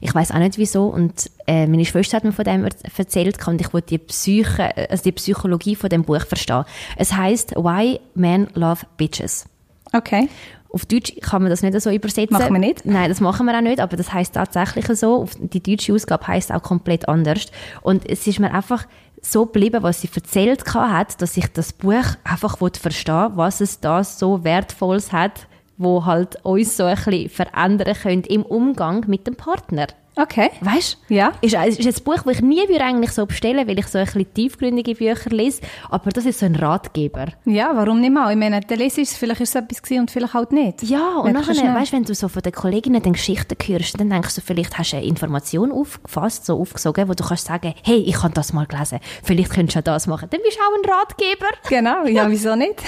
Ich 0.00 0.14
weiß 0.14 0.30
auch 0.30 0.38
nicht 0.38 0.56
wieso 0.56 0.86
und 0.86 1.30
äh, 1.46 1.66
meine 1.66 1.84
Schwester 1.84 2.16
hat 2.16 2.24
mir 2.24 2.32
von 2.32 2.44
dem 2.44 2.64
erzählt 2.64 3.46
und 3.46 3.60
ich 3.60 3.72
wollte 3.72 3.88
die 3.88 3.98
Psyche, 3.98 4.90
also 4.90 5.02
die 5.02 5.12
Psychologie 5.12 5.76
von 5.76 5.90
dem 5.90 6.04
Buch 6.04 6.24
verstehen. 6.24 6.64
Es 6.96 7.12
heißt 7.12 7.56
Why 7.56 8.00
Men 8.14 8.48
Love 8.54 8.86
Bitches. 8.96 9.46
Okay. 9.92 10.28
Auf 10.70 10.84
Deutsch 10.84 11.14
kann 11.22 11.42
man 11.42 11.50
das 11.50 11.62
nicht 11.62 11.80
so 11.80 11.90
übersetzen. 11.90 12.36
Machen 12.36 12.52
wir 12.52 12.58
nicht? 12.58 12.84
Nein, 12.84 13.08
das 13.08 13.20
machen 13.20 13.46
wir 13.46 13.56
auch 13.56 13.62
nicht, 13.62 13.80
aber 13.80 13.96
das 13.96 14.12
heißt 14.12 14.34
tatsächlich 14.34 14.86
so. 14.98 15.26
Die 15.38 15.62
deutsche 15.62 15.94
Ausgabe 15.94 16.26
heißt 16.26 16.52
auch 16.52 16.62
komplett 16.62 17.08
anders. 17.08 17.46
Und 17.82 18.08
es 18.08 18.26
ist 18.26 18.40
mir 18.40 18.52
einfach 18.52 18.84
so 19.20 19.46
geblieben, 19.46 19.82
was 19.82 20.00
sie 20.00 20.10
erzählt 20.14 20.62
hat, 20.74 21.20
dass 21.20 21.36
ich 21.36 21.52
das 21.52 21.72
Buch 21.72 22.04
einfach 22.24 22.58
verstehen 22.58 23.32
was 23.34 23.60
es 23.60 23.80
da 23.80 24.04
so 24.04 24.44
Wertvolles 24.44 25.12
hat, 25.12 25.46
wo 25.76 26.04
halt 26.04 26.44
uns 26.44 26.76
so 26.76 26.84
ein 26.84 26.96
bisschen 26.96 27.28
verändern 27.28 27.94
könnte 27.94 28.30
im 28.30 28.42
Umgang 28.42 29.04
mit 29.08 29.26
dem 29.26 29.36
Partner. 29.36 29.86
Okay. 30.16 30.50
Weißt 30.62 30.98
du? 31.08 31.14
Ja. 31.14 31.32
Ist, 31.42 31.54
ist 31.54 31.98
ein 31.98 32.04
Buch, 32.04 32.22
das 32.24 32.36
ich 32.36 32.40
nie 32.40 32.66
würde 32.68 32.82
eigentlich 32.82 33.12
so 33.12 33.26
bestellen 33.26 33.68
weil 33.68 33.78
ich 33.78 33.86
so 33.86 33.98
ein 33.98 34.06
bisschen 34.06 34.32
tiefgründige 34.32 34.94
Bücher 34.94 35.30
lese. 35.30 35.60
Aber 35.90 36.10
das 36.10 36.24
ist 36.24 36.40
so 36.40 36.46
ein 36.46 36.56
Ratgeber. 36.56 37.26
Ja, 37.44 37.72
warum 37.74 38.00
nicht 38.00 38.12
mal? 38.12 38.30
Ich 38.30 38.38
meine, 38.38 38.60
der 38.60 38.76
Lese 38.78 39.02
ist 39.02 39.16
vielleicht 39.16 39.42
ist 39.42 39.50
es 39.50 39.54
etwas 39.56 39.82
gewesen 39.82 40.00
und 40.00 40.10
vielleicht 40.10 40.32
halt 40.32 40.52
nicht. 40.52 40.82
Ja, 40.84 41.18
und 41.18 41.32
nachher, 41.32 41.54
weißt 41.54 41.92
du, 41.92 41.96
wenn 41.96 42.04
du 42.04 42.14
so 42.14 42.28
von 42.28 42.42
den 42.42 42.52
Kolleginnen 42.52 43.02
den 43.02 43.12
Geschichten 43.12 43.56
hörst, 43.66 44.00
dann 44.00 44.08
denkst 44.08 44.34
du, 44.34 44.40
vielleicht 44.40 44.78
hast 44.78 44.92
du 44.92 44.96
eine 44.96 45.06
Information 45.06 45.70
aufgefasst, 45.70 46.46
so 46.46 46.58
aufgesogen, 46.58 47.08
wo 47.08 47.14
du 47.14 47.24
kannst 47.24 47.46
sagen, 47.46 47.74
hey, 47.84 47.98
ich 47.98 48.22
habe 48.22 48.32
das 48.32 48.54
mal 48.54 48.66
gelesen. 48.66 49.00
Vielleicht 49.22 49.50
könntest 49.50 49.76
du 49.76 49.82
das 49.82 50.06
machen. 50.06 50.28
Dann 50.30 50.40
bist 50.42 50.56
du 50.56 50.62
auch 50.62 50.74
ein 50.74 50.98
Ratgeber. 50.98 51.48
Genau, 51.68 52.06
ja, 52.06 52.26
wieso 52.30 52.56
nicht? 52.56 52.82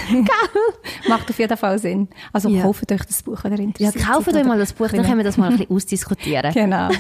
Macht 1.09 1.29
auf 1.29 1.39
jeden 1.39 1.57
Fall 1.59 1.79
Sinn. 1.79 2.09
Also 2.33 2.49
ja. 2.49 2.63
kauft 2.63 2.91
euch 2.91 3.05
das 3.05 3.23
Buch, 3.23 3.45
wenn 3.45 3.53
ihr 3.53 3.61
interessiert 3.61 4.03
Ja, 4.03 4.15
kauft 4.15 4.35
euch 4.35 4.45
mal 4.45 4.59
das 4.59 4.73
Buch, 4.73 4.89
dann 4.89 5.03
können 5.03 5.19
wir 5.19 5.25
das 5.25 5.37
mal 5.37 5.51
ein 5.51 5.59
bisschen 5.59 5.75
ausdiskutieren. 5.75 6.55
Genau. 6.55 6.89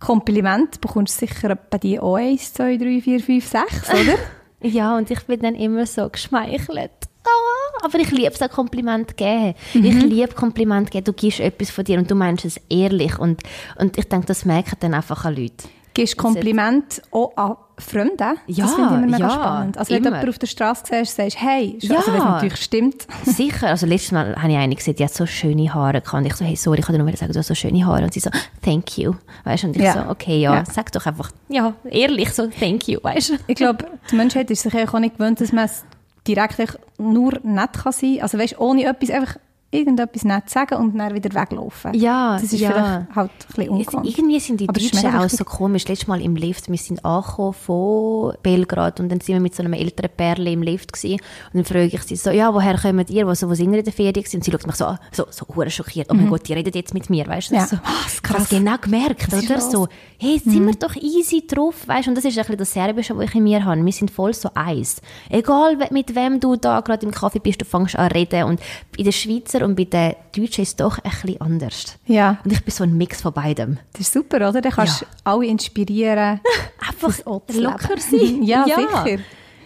Kompliment 0.00 0.80
bekommst 0.80 1.20
du 1.20 1.26
sicher 1.26 1.54
bei 1.54 1.78
dir 1.78 2.02
auch 2.02 2.16
1, 2.16 2.54
2, 2.54 2.76
3, 2.76 3.00
4, 3.00 3.20
5, 3.20 3.46
6, 3.46 3.90
oder? 3.90 4.18
ja, 4.68 4.96
und 4.96 5.10
ich 5.10 5.20
bin 5.22 5.40
dann 5.40 5.54
immer 5.54 5.86
so 5.86 6.08
geschmeichelt. 6.08 6.90
Oh, 7.26 7.84
aber 7.84 7.98
ich 7.98 8.10
liebe 8.10 8.32
es 8.32 8.40
auch 8.40 8.48
Kompliment 8.48 9.16
geben. 9.16 9.54
Mhm. 9.74 9.84
Ich 9.84 10.02
liebe 10.02 10.34
Kompliment 10.34 10.90
geben. 10.90 11.04
Du 11.04 11.12
gibst 11.12 11.40
etwas 11.40 11.70
von 11.70 11.84
dir 11.84 11.98
und 11.98 12.10
du 12.10 12.14
meinst 12.14 12.44
es 12.44 12.60
ehrlich. 12.68 13.18
Und, 13.18 13.42
und 13.76 13.98
ich 13.98 14.08
denke, 14.08 14.26
das 14.26 14.44
merken 14.44 14.76
dann 14.80 14.94
einfach 14.94 15.24
an 15.24 15.36
Leute. 15.36 15.68
Gibst 15.94 16.16
Kompliment 16.16 17.02
auch 17.10 17.36
an 17.36 17.56
Freunde? 17.78 18.34
Ja, 18.46 18.64
das 18.64 18.74
finde 18.74 18.90
ich 18.90 18.96
immer 18.96 19.06
mega 19.06 19.18
ja, 19.18 19.30
spannend. 19.30 19.78
Also 19.78 19.90
wenn 19.90 19.98
immer. 19.98 20.10
du 20.10 20.14
jemanden 20.16 20.30
auf 20.30 20.38
der 20.38 20.46
Straße 20.46 20.82
siehst, 20.88 21.16
sagst 21.16 21.40
hey, 21.40 21.78
ja. 21.80 21.96
also 21.96 22.12
wenn 22.12 22.18
es 22.18 22.24
natürlich 22.24 22.56
stimmt. 22.56 23.06
Sicher, 23.24 23.68
also 23.68 23.86
letztes 23.86 24.12
Mal 24.12 24.36
habe 24.36 24.52
ich 24.52 24.58
eine 24.58 24.74
gesehen, 24.74 24.96
die 24.96 25.04
hat 25.04 25.14
so 25.14 25.26
schöne 25.26 25.72
Haare 25.72 26.00
gehabt. 26.00 26.14
und 26.14 26.26
ich 26.26 26.34
so, 26.34 26.44
hey, 26.44 26.56
sorry, 26.56 26.80
ich 26.80 26.86
kann 26.86 26.96
dir 26.96 27.02
nur 27.02 27.16
sagen, 27.16 27.32
du 27.32 27.38
hast 27.38 27.46
so 27.46 27.54
schöne 27.54 27.84
Haare. 27.86 28.04
Und 28.04 28.12
sie 28.12 28.20
so, 28.20 28.30
thank 28.62 28.98
you, 28.98 29.14
weißt 29.44 29.64
Und 29.64 29.76
ich 29.76 29.82
ja. 29.82 30.04
so, 30.04 30.10
okay, 30.10 30.40
ja, 30.40 30.54
ja, 30.56 30.64
sag 30.64 30.92
doch 30.92 31.06
einfach, 31.06 31.30
ja, 31.48 31.74
ehrlich 31.88 32.32
so, 32.32 32.46
thank 32.46 32.88
you, 32.88 32.98
weißt 33.02 33.34
Ich 33.46 33.56
glaube, 33.56 33.86
die 34.10 34.16
Menschheit 34.16 34.50
ist 34.50 34.62
sich 34.62 34.74
auch 34.74 34.98
nicht 34.98 35.16
gewöhnt, 35.18 35.40
dass 35.40 35.52
man 35.52 35.66
es 35.66 35.84
direkt 36.26 36.78
nur 36.98 37.38
nett 37.42 37.72
kann 37.72 37.92
sein. 37.92 38.18
Also 38.20 38.38
weißt, 38.38 38.58
ohne 38.60 38.84
etwas 38.84 39.10
einfach 39.10 39.36
irgendetwas 39.70 40.24
nicht 40.24 40.48
sagen 40.48 40.76
und 40.76 40.96
dann 40.96 41.14
wieder 41.14 41.34
weglaufen. 41.38 41.92
Ja, 41.92 42.38
Das 42.40 42.52
ist 42.52 42.60
ja. 42.60 42.70
vielleicht 42.70 43.14
halt 43.16 43.30
ein 43.30 43.46
bisschen 43.48 43.68
ungewohnt. 43.68 44.06
Irgendwie 44.06 44.40
sind 44.40 44.60
die 44.60 44.68
Aber 44.68 44.80
Deutschen 44.80 45.14
auch 45.14 45.28
so 45.28 45.44
komisch. 45.44 45.86
Letztes 45.86 46.08
Mal 46.08 46.22
im 46.22 46.36
Lift, 46.36 46.70
wir 46.70 46.78
sind 46.78 47.04
angekommen 47.04 47.52
von 47.52 48.32
Belgrad 48.42 48.98
und 49.00 49.10
dann 49.10 49.20
sind 49.20 49.34
wir 49.34 49.40
mit 49.40 49.54
so 49.54 49.62
einem 49.62 49.74
älteren 49.74 50.10
Pärchen 50.16 50.46
im 50.46 50.62
Lift 50.62 50.92
gewesen. 50.94 51.20
und 51.52 51.54
dann 51.54 51.64
frage 51.64 51.86
ich 51.86 52.02
sie 52.02 52.16
so, 52.16 52.30
ja, 52.30 52.52
woher 52.54 52.78
kommt 52.78 53.10
ihr, 53.10 53.26
wo, 53.26 53.34
so, 53.34 53.48
wo 53.50 53.54
sind 53.54 53.72
ihr 53.72 53.80
in 53.80 53.84
der 53.84 53.92
Ferien 53.92 54.14
gewesen? 54.14 54.36
Und 54.36 54.44
sie 54.44 54.50
schaut 54.50 54.66
mich 54.66 54.76
so 54.76 54.86
an, 54.86 54.98
so, 55.12 55.26
so 55.30 55.46
hure 55.54 55.70
schockiert, 55.70 56.08
oh 56.10 56.14
mein 56.14 56.30
Gott, 56.30 56.48
die 56.48 56.54
redet 56.54 56.74
jetzt 56.74 56.94
mit 56.94 57.10
mir, 57.10 57.26
weißt 57.26 57.50
du? 57.50 57.54
Mhm. 57.54 57.60
Ja. 57.60 57.66
So, 57.66 57.76
Was, 57.84 58.14
ich 58.14 58.22
krass. 58.22 58.48
genau 58.48 58.76
gemerkt, 58.80 59.28
oder? 59.32 59.54
los? 59.54 59.66
Mhm. 59.66 59.70
So, 59.70 59.88
hey, 60.18 60.38
sind 60.38 60.66
wir 60.66 60.74
doch 60.74 60.96
easy 60.96 61.46
drauf, 61.46 61.86
weißt 61.86 62.06
du? 62.06 62.10
Und 62.12 62.14
das 62.16 62.24
ist 62.24 62.38
ein 62.38 62.42
bisschen 62.42 62.56
das 62.56 62.72
Serbische, 62.72 63.14
was 63.16 63.26
ich 63.26 63.34
in 63.34 63.42
mir 63.44 63.62
habe. 63.66 63.84
Wir 63.84 63.92
sind 63.92 64.10
voll 64.10 64.32
so 64.32 64.48
eins. 64.54 65.02
Egal, 65.28 65.76
mit 65.90 66.14
wem 66.14 66.40
du 66.40 66.56
da 66.56 66.80
gerade 66.80 67.04
im 67.04 67.12
Kaffee 67.12 67.38
bist, 67.38 67.60
du 67.60 67.66
fängst 67.66 67.96
an 67.96 68.08
zu 68.08 68.14
reden. 68.16 68.44
Und 68.44 68.60
bei 68.96 69.02
den 69.02 69.12
Schweizer 69.58 69.64
und 69.66 69.74
bei 69.76 69.84
den 69.84 70.14
Deutschen 70.36 70.62
ist 70.62 70.68
es 70.70 70.76
doch 70.76 70.98
ein 70.98 71.10
bisschen 71.10 71.40
anders. 71.40 71.98
Ja, 72.06 72.38
Und 72.44 72.52
ich 72.52 72.64
bin 72.64 72.72
so 72.72 72.84
ein 72.84 72.96
Mix 72.96 73.20
von 73.22 73.32
beidem. 73.32 73.78
das 73.92 74.02
ist 74.02 74.12
super, 74.12 74.36
oder? 74.48 74.60
Dann 74.60 74.72
kannst 74.72 75.02
du 75.02 75.06
alle 75.24 75.46
inspirieren. 75.46 76.40
Einfach 76.88 77.14
locker 77.26 77.98
sein. 77.98 78.42
Ja, 78.42 78.64
sicher. 78.64 79.18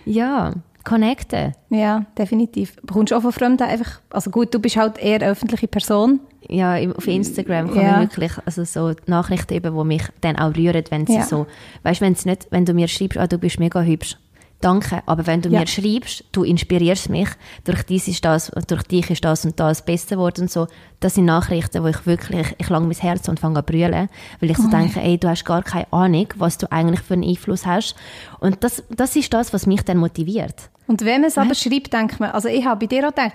Ja, 0.04 0.52
connecten. 0.84 1.54
Ja, 1.70 2.06
definitiv. 2.18 2.76
Bekommst 2.82 3.12
du 3.12 3.16
auch 3.16 3.22
von 3.22 3.32
Fremden 3.32 3.62
einfach, 3.62 4.00
also 4.10 4.30
gut, 4.30 4.52
du 4.52 4.58
bist 4.58 4.76
halt 4.76 4.98
eher 4.98 5.16
eine 5.16 5.26
öffentliche 5.30 5.68
Person. 5.68 6.20
Ja, 6.48 6.74
auf 6.96 7.06
Instagram 7.06 7.68
kommen 7.68 7.82
Ja. 7.84 8.00
wirklich 8.00 8.32
also 8.44 8.64
so 8.64 8.92
Nachrichten 9.06 9.62
die 9.62 9.70
mich 9.84 10.02
dann 10.22 10.36
auch 10.36 10.56
rühren, 10.56 10.82
wenn 10.90 11.06
sie 11.06 11.14
Ja. 11.14 11.22
so, 11.22 11.46
weißt 11.84 12.00
du, 12.00 12.04
wenn 12.04 12.14
es 12.14 12.24
nicht, 12.24 12.48
wenn 12.50 12.64
du 12.64 12.74
mir 12.74 12.88
schreibst, 12.88 13.16
ah, 13.16 13.28
du 13.28 13.38
bist 13.38 13.60
mega 13.60 13.80
hübsch. 13.82 14.16
Danke, 14.62 15.02
aber 15.06 15.26
wenn 15.26 15.42
du 15.42 15.48
Ja. 15.48 15.60
mir 15.60 15.66
schreibst, 15.66 16.24
du 16.32 16.44
inspirierst 16.44 17.10
mich, 17.10 17.28
durch 17.64 17.82
dies 17.82 18.06
ist 18.06 18.24
das, 18.24 18.50
durch 18.68 18.84
dich 18.84 19.10
ist 19.10 19.24
das 19.24 19.44
und 19.44 19.58
das 19.58 19.84
besser 19.84 20.16
geworden 20.16 20.42
und 20.42 20.50
so, 20.50 20.68
das 21.00 21.16
sind 21.16 21.24
Nachrichten, 21.24 21.82
wo 21.82 21.88
ich 21.88 22.06
wirklich, 22.06 22.54
ich 22.58 22.68
lang 22.68 22.84
mein 22.86 22.96
Herz 22.96 23.28
und 23.28 23.40
fange 23.40 23.58
an 23.58 23.66
zu 23.66 23.72
brüllen, 23.72 24.08
weil 24.40 24.50
ich 24.50 24.56
so 24.56 24.68
denke, 24.70 25.00
ey, 25.00 25.18
du 25.18 25.28
hast 25.28 25.44
gar 25.44 25.62
keine 25.64 25.92
Ahnung, 25.92 26.28
was 26.36 26.58
du 26.58 26.70
eigentlich 26.70 27.00
für 27.00 27.14
einen 27.14 27.24
Einfluss 27.24 27.66
hast. 27.66 27.96
Und 28.38 28.62
das, 28.62 28.84
das 28.88 29.16
ist 29.16 29.34
das, 29.34 29.52
was 29.52 29.66
mich 29.66 29.82
dann 29.82 29.98
motiviert. 29.98 30.70
Und 30.92 31.06
wenn 31.06 31.22
man 31.22 31.28
es 31.28 31.38
aber 31.38 31.54
schreibt, 31.54 31.90
denkt 31.94 32.20
man, 32.20 32.32
also 32.32 32.48
ich 32.48 32.66
habe 32.66 32.80
bei 32.80 32.86
dir 32.86 33.08
auch 33.08 33.14
gedacht, 33.14 33.32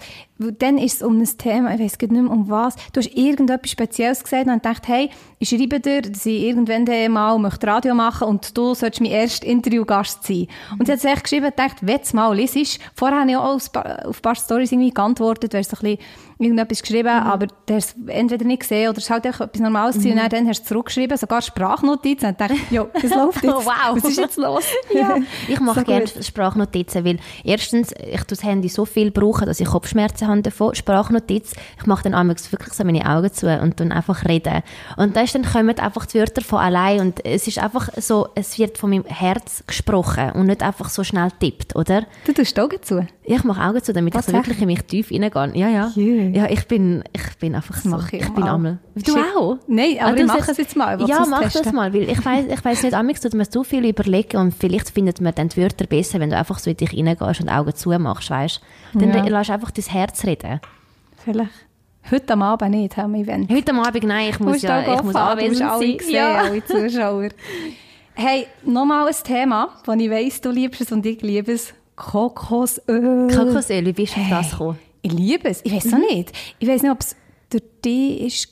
dann 0.59 0.77
ist 0.77 0.97
es 0.97 1.01
um 1.01 1.17
ein 1.19 1.37
Thema, 1.39 1.73
ich 1.73 1.79
weiß 1.79 1.97
nicht 1.99 2.11
mehr 2.11 2.29
um 2.29 2.47
was, 2.51 2.75
du 2.93 2.99
hast 2.99 3.11
irgendetwas 3.15 3.71
Spezielles 3.71 4.23
gesagt 4.23 4.45
und 4.45 4.57
ich 4.57 4.61
dachte, 4.61 4.87
hey, 4.93 5.09
ich 5.39 5.49
schreibe 5.49 5.79
dir, 5.79 6.03
dass 6.03 6.23
ich 6.27 6.43
irgendwann 6.43 6.85
mal 7.11 7.39
möchte 7.39 7.65
Radio 7.65 7.95
machen 7.95 8.27
und 8.27 8.55
du 8.55 8.75
sollst 8.75 9.01
mein 9.01 9.09
erster 9.09 9.47
Interviewgast 9.47 10.23
sein. 10.23 10.45
Und 10.77 10.85
sie 10.85 10.91
hat 10.91 10.99
es 10.99 11.05
echt 11.05 11.23
geschrieben 11.23 11.45
und 11.47 11.57
gedacht, 11.57 11.77
wenn 11.81 11.97
du 11.99 12.15
mal 12.15 12.35
liest, 12.35 12.79
vorher 12.93 13.21
habe 13.21 13.31
ich 13.31 13.37
auch 13.37 13.55
auf 13.55 13.69
ein 13.75 14.21
paar- 14.21 14.35
Stories 14.35 14.71
irgendwie 14.71 14.93
geantwortet, 14.93 15.55
hast 15.55 15.71
so 15.71 15.77
ein 15.77 15.97
bisschen 15.97 15.99
irgendetwas 16.39 16.81
geschrieben, 16.81 17.09
aber 17.09 17.47
du 17.47 17.73
hast 17.73 17.95
es 17.95 17.95
entweder 18.07 18.45
nicht 18.45 18.61
gesehen 18.61 18.89
oder 18.89 18.97
es 18.97 19.05
ist 19.05 19.09
halt 19.09 19.25
einfach 19.25 19.45
etwas 19.45 19.61
Normales 19.61 19.95
gewesen 19.95 20.11
und 20.11 20.17
dann, 20.17 20.29
dann 20.29 20.47
hast 20.47 20.61
du 20.61 20.65
zurückgeschrieben, 20.67 21.17
sogar 21.17 21.41
Sprachnotiz 21.41 22.23
und 22.23 22.39
dachte, 22.39 22.55
jo, 22.69 22.89
was 22.93 23.03
läuft 23.03 23.43
jetzt? 23.43 23.53
Wow. 23.67 23.95
Was 23.95 24.03
ist 24.03 24.17
jetzt 24.17 24.37
los? 24.37 24.63
Ja, 24.93 25.17
ich 25.47 25.59
mache 25.59 25.79
So 25.79 25.85
gerne 25.85 26.05
gut. 26.05 26.25
Sprachnotizen, 26.25 27.05
weil 27.05 27.19
erstens, 27.43 27.91
ich 27.91 28.23
das 28.23 28.43
Handy 28.43 28.69
so 28.69 28.85
viel 28.85 29.11
brauchen, 29.11 29.45
dass 29.45 29.59
ich 29.59 29.67
Kopfschmerzen 29.67 30.27
habe 30.27 30.41
davon. 30.41 30.73
Sprachnotiz, 30.75 31.53
ich 31.79 31.85
mache 31.85 32.03
dann 32.03 32.13
einmal 32.13 32.35
wirklich 32.35 32.73
so 32.73 32.83
meine 32.83 33.05
Augen 33.09 33.31
zu 33.31 33.47
und 33.59 33.79
dann 33.79 33.91
einfach 33.91 34.25
reden. 34.25 34.61
Und 34.95 35.15
da 35.15 35.21
ist 35.21 35.35
dann 35.35 35.43
kommen 35.43 35.77
einfach 35.79 36.05
die 36.05 36.19
Wörter 36.19 36.41
von 36.41 36.59
allein 36.59 36.99
und 36.99 37.25
es 37.25 37.47
ist 37.47 37.59
einfach 37.59 37.89
so, 37.97 38.29
es 38.35 38.57
wird 38.57 38.77
von 38.77 38.89
meinem 38.89 39.05
Herz 39.05 39.63
gesprochen 39.65 40.31
und 40.31 40.47
nicht 40.47 40.63
einfach 40.63 40.89
so 40.89 41.03
schnell 41.03 41.29
tippt, 41.39 41.75
oder? 41.75 42.05
Du 42.25 42.33
tust 42.33 42.59
Augen 42.59 42.81
zu. 42.81 43.07
Ich 43.29 43.43
mache 43.43 43.61
Augen 43.61 43.83
zu, 43.83 43.91
damit 43.91 44.15
ich 44.15 44.21
so 44.21 44.31
wirklich 44.31 44.61
in 44.61 44.67
mich 44.67 44.83
tief 44.85 45.11
reingehe. 45.11 45.51
Ja, 45.53 45.67
ja. 45.67 45.91
Jö. 45.95 46.29
Ja, 46.33 46.45
ich 46.49 46.65
bin, 46.65 47.03
ich 47.11 47.37
bin 47.39 47.55
einfach 47.55 47.75
so. 47.75 47.89
mache 47.89 48.15
ich 48.15 48.21
ich 48.23 48.29
bin 48.29 48.43
einmal. 48.45 48.79
Du 48.95 49.17
auch? 49.17 49.57
Nein, 49.67 49.97
aber 49.99 50.11
Ah, 50.11 50.15
ich 50.15 50.25
mache 50.25 50.51
es 50.51 50.57
jetzt 50.57 50.77
mal. 50.77 50.97
Ja, 51.09 51.25
mach 51.29 51.41
das 51.41 51.51
testen. 51.53 51.75
mal, 51.75 51.93
weil 51.93 52.03
ich 52.09 52.23
weiß, 52.25 52.45
ich 52.47 52.63
weiß 52.63 52.83
nicht, 52.83 52.93
amigs 52.93 53.19
tut 53.19 53.33
man 53.33 53.45
so 53.49 53.65
viel 53.65 53.83
überlegen 53.85 54.37
und 54.37 54.53
vielleicht 54.53 54.91
findet 54.91 55.19
man 55.19 55.35
dann 55.35 55.49
die 55.49 55.57
Wörter 55.61 55.85
besser, 55.87 56.21
wenn 56.21 56.29
du 56.29 56.37
einfach 56.37 56.57
so 56.57 56.69
in 56.69 56.77
dich 56.77 56.93
reingehst 56.93 57.41
und 57.41 57.49
Augen 57.49 57.75
zumachst, 57.75 58.29
weißt 58.29 58.61
du? 58.93 58.99
Dann 58.99 59.13
Ja. 59.27 59.39
lässt 59.39 59.49
einfach 59.49 59.71
dein 59.71 59.85
Herz 59.85 60.23
reden. 60.25 60.61
Vielleicht. 61.17 61.51
Heute 62.09 62.31
am 62.31 62.43
Abend 62.43 62.71
nicht, 62.71 62.95
haben 62.95 63.13
wir 63.13 63.19
Event. 63.23 63.51
Heute 63.51 63.71
am 63.73 63.79
Abend, 63.81 64.03
nein, 64.05 64.29
ich 64.29 64.39
muss 64.39 64.61
ja, 64.61 64.79
ich 64.95 65.03
muss 65.03 65.15
anwesend 65.15 65.69
alle 65.69 65.79
sein. 65.85 65.97
sehen, 65.99 66.13
Ja. 66.15 66.43
alle 66.43 66.63
Zuschauer. 66.63 67.29
Hey, 68.19 68.47
nochmal 68.63 69.05
ein 69.07 69.13
Thema, 69.23 69.69
das 69.85 69.95
ich 69.99 70.09
weiss, 70.09 70.39
du 70.41 70.49
liebst 70.49 70.79
es 70.81 70.91
und 70.93 71.05
ich 71.05 71.21
liebe 71.21 71.51
es. 71.51 71.73
Kokosöl. 71.97 73.27
Kokosöl, 73.35 73.85
wie 73.85 73.91
bist 73.91 74.15
du 74.15 74.21
auf 74.21 74.29
das 74.29 74.51
gekommen? 74.51 74.79
Ich 75.01 75.11
liebe 75.11 75.49
es. 75.49 75.61
Ich 75.65 75.73
weiß 75.73 75.85
noch 75.85 75.99
nicht. 75.99 76.31
Ich 76.59 76.67
weiß 76.67 76.81
nicht, 76.83 76.91
ob 76.91 77.01
es 77.01 77.15
durch 77.49 77.63
dich 77.83 78.47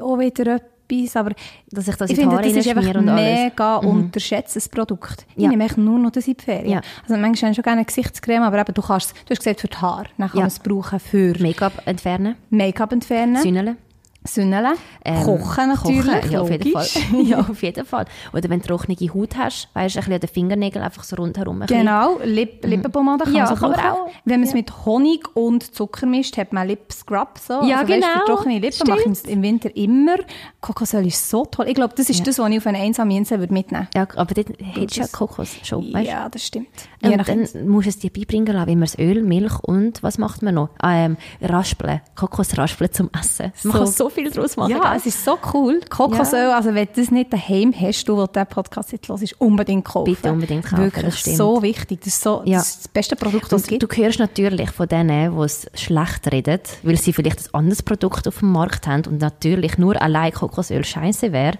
war, 0.00 0.06
auch 0.06 0.18
wieder 0.18 0.56
etwas, 0.56 1.16
aber 1.16 1.32
Dass 1.70 1.88
ich 1.88 1.96
das 1.96 2.10
ich 2.10 2.16
finde, 2.18 2.36
das 2.36 2.46
ist 2.52 2.68
einfach 2.68 2.82
und 2.94 3.08
alles. 3.08 3.38
Mhm. 3.38 3.44
mega 3.44 3.76
unterschätztes 3.76 4.68
Produkt. 4.68 5.26
Ich 5.36 5.42
Ja. 5.44 5.48
nehme 5.48 5.64
echt 5.64 5.78
nur 5.78 5.98
noch 5.98 6.10
das 6.10 6.26
in 6.28 6.34
die 6.36 6.42
Ferien. 6.44 6.68
Ja. 6.70 6.80
Also 7.02 7.16
manchmal 7.16 7.48
habe 7.48 7.50
ich 7.52 7.56
schon 7.56 7.62
gerne 7.62 7.84
Gesichtscreme, 7.84 8.42
aber 8.42 8.60
eben, 8.60 8.74
du 8.74 8.82
kannst, 8.82 9.12
du 9.12 9.30
hast 9.30 9.38
gesagt 9.38 9.60
für 9.60 9.68
die 9.68 9.76
Haare. 9.78 10.04
Dann 10.18 10.28
kann 10.28 10.36
Ja. 10.38 10.42
man 10.42 10.48
es 10.48 10.58
brauchen 10.58 11.00
für 11.00 11.34
Make-up 11.40 11.82
entfernen, 11.86 12.36
Make-up 12.50 12.92
entfernen, 12.92 13.36
Sünneln. 13.42 13.76
Sünneln, 14.24 14.74
Ähm, 15.04 15.24
kochen 15.24 15.68
natürlich, 15.68 16.06
Kochen, 16.06 16.30
ja, 16.30 16.40
auf 16.40 16.50
jeden 16.50 16.72
Fall. 16.72 16.86
ja, 17.24 17.38
auf 17.40 17.62
jeden 17.62 17.84
Fall. 17.84 18.04
Oder 18.32 18.48
wenn 18.50 18.60
du 18.60 18.68
trockene 18.68 18.96
Haut 19.12 19.36
hast, 19.36 19.68
weißt 19.74 19.96
du, 19.96 19.98
ein 19.98 20.04
bisschen 20.04 20.14
an 20.14 20.20
den 20.20 20.28
Fingernägeln 20.28 20.84
einfach 20.84 21.02
so 21.04 21.16
rundherum. 21.16 21.62
ein. 21.62 21.66
Genau, 21.66 22.18
Lip 22.24 22.64
Lippenpomade 22.64 23.24
kann 23.24 23.34
Ja, 23.34 23.44
man 23.46 23.56
so 23.56 23.60
kann 23.66 23.74
auch. 23.74 24.08
Wenn 24.24 24.40
man 24.40 24.48
es 24.48 24.54
mit 24.54 24.86
Honig 24.86 25.26
und 25.34 25.74
Zucker 25.74 26.06
mischt, 26.06 26.36
hat 26.36 26.52
man 26.52 26.68
Lip 26.68 26.92
Scrub. 26.92 27.38
So. 27.38 27.54
Ja, 27.64 27.78
also, 27.80 27.92
Weißt, 27.92 28.04
für 28.04 28.12
genau. 28.12 28.24
trockene 28.26 28.58
Lippen 28.60 28.88
mache 28.88 29.00
ich 29.10 29.28
im 29.28 29.42
Winter 29.42 29.76
immer. 29.76 30.16
Kokosöl 30.60 31.06
ist 31.06 31.28
so 31.28 31.44
toll. 31.44 31.66
Ich 31.68 31.74
glaube, 31.74 31.94
das 31.96 32.08
ist 32.08 32.24
das, 32.26 32.38
was 32.38 32.50
ich 32.50 32.58
auf 32.58 32.66
eine 32.66 32.78
einsame 32.78 33.16
Insel 33.16 33.40
würde 33.40 33.52
mitnehmen 33.52 33.88
Ja, 33.94 34.06
aber 34.14 34.34
dort 34.34 34.48
hättest 34.60 34.96
du 34.96 35.00
ja 35.00 35.06
Kokos 35.10 35.56
schon, 35.64 35.82
würde. 35.82 35.94
weißt? 35.94 36.08
Ja, 36.08 36.28
das 36.28 36.46
stimmt. 36.46 36.68
Und 37.02 37.28
dann 37.28 37.68
musst 37.68 37.86
du 37.86 37.90
es 37.90 37.98
dir 37.98 38.10
beibringen 38.12 38.54
lassen, 38.54 38.68
wie 38.68 38.76
man 38.76 38.82
das 38.82 38.98
Öl, 38.98 39.22
Milch 39.24 39.58
und 39.64 40.02
was 40.04 40.18
macht 40.18 40.42
man 40.42 40.54
noch? 40.54 40.68
Ähm, 40.84 41.16
Raspeln, 41.40 42.00
Kokosraspeln 42.14 42.92
zum 42.92 43.10
Essen. 43.18 43.52
Man 43.64 43.72
So. 43.72 43.78
kann 43.78 43.86
so 43.88 44.08
viel 44.12 44.30
draus 44.30 44.56
machen. 44.56 44.70
Ja, 44.70 44.78
gell? 44.78 44.96
es 44.96 45.06
ist 45.06 45.24
so 45.24 45.38
cool. 45.52 45.80
Kokosöl, 45.88 46.50
also 46.50 46.74
wenn 46.74 46.86
du 46.86 46.92
das 47.00 47.10
nicht 47.10 47.32
daheim 47.32 47.74
hast, 47.78 48.04
du, 48.08 48.16
wo 48.16 48.26
der 48.26 48.44
Podcast 48.44 48.92
jetzt 48.92 49.08
los 49.08 49.22
ist, 49.22 49.40
unbedingt 49.40 49.84
kaufen. 49.84 50.14
Bitte 50.14 50.32
unbedingt 50.32 50.64
kaufen, 50.66 50.84
Wirklich, 50.84 51.24
so 51.24 51.62
wichtig. 51.62 52.00
Das 52.00 52.14
ist, 52.14 52.22
so, 52.22 52.42
Ja. 52.44 52.58
das, 52.58 52.88
beste 52.88 53.16
Produkt, 53.16 53.50
das 53.50 53.62
es 53.62 53.66
gibt. 53.66 53.82
du 53.82 53.86
hörst 53.88 54.18
natürlich 54.18 54.70
von 54.70 54.86
denen, 54.88 55.36
die 55.36 55.42
es 55.42 55.66
schlecht 55.74 56.30
reden, 56.30 56.60
weil 56.82 56.96
sie 56.96 57.12
vielleicht 57.12 57.40
ein 57.48 57.54
anderes 57.54 57.82
Produkt 57.82 58.28
auf 58.28 58.38
dem 58.38 58.52
Markt 58.52 58.86
haben 58.86 59.02
und 59.06 59.20
natürlich 59.20 59.78
nur 59.78 60.00
allein 60.00 60.32
Kokosöl 60.32 60.84
scheiße 60.84 61.32
wäre. 61.32 61.58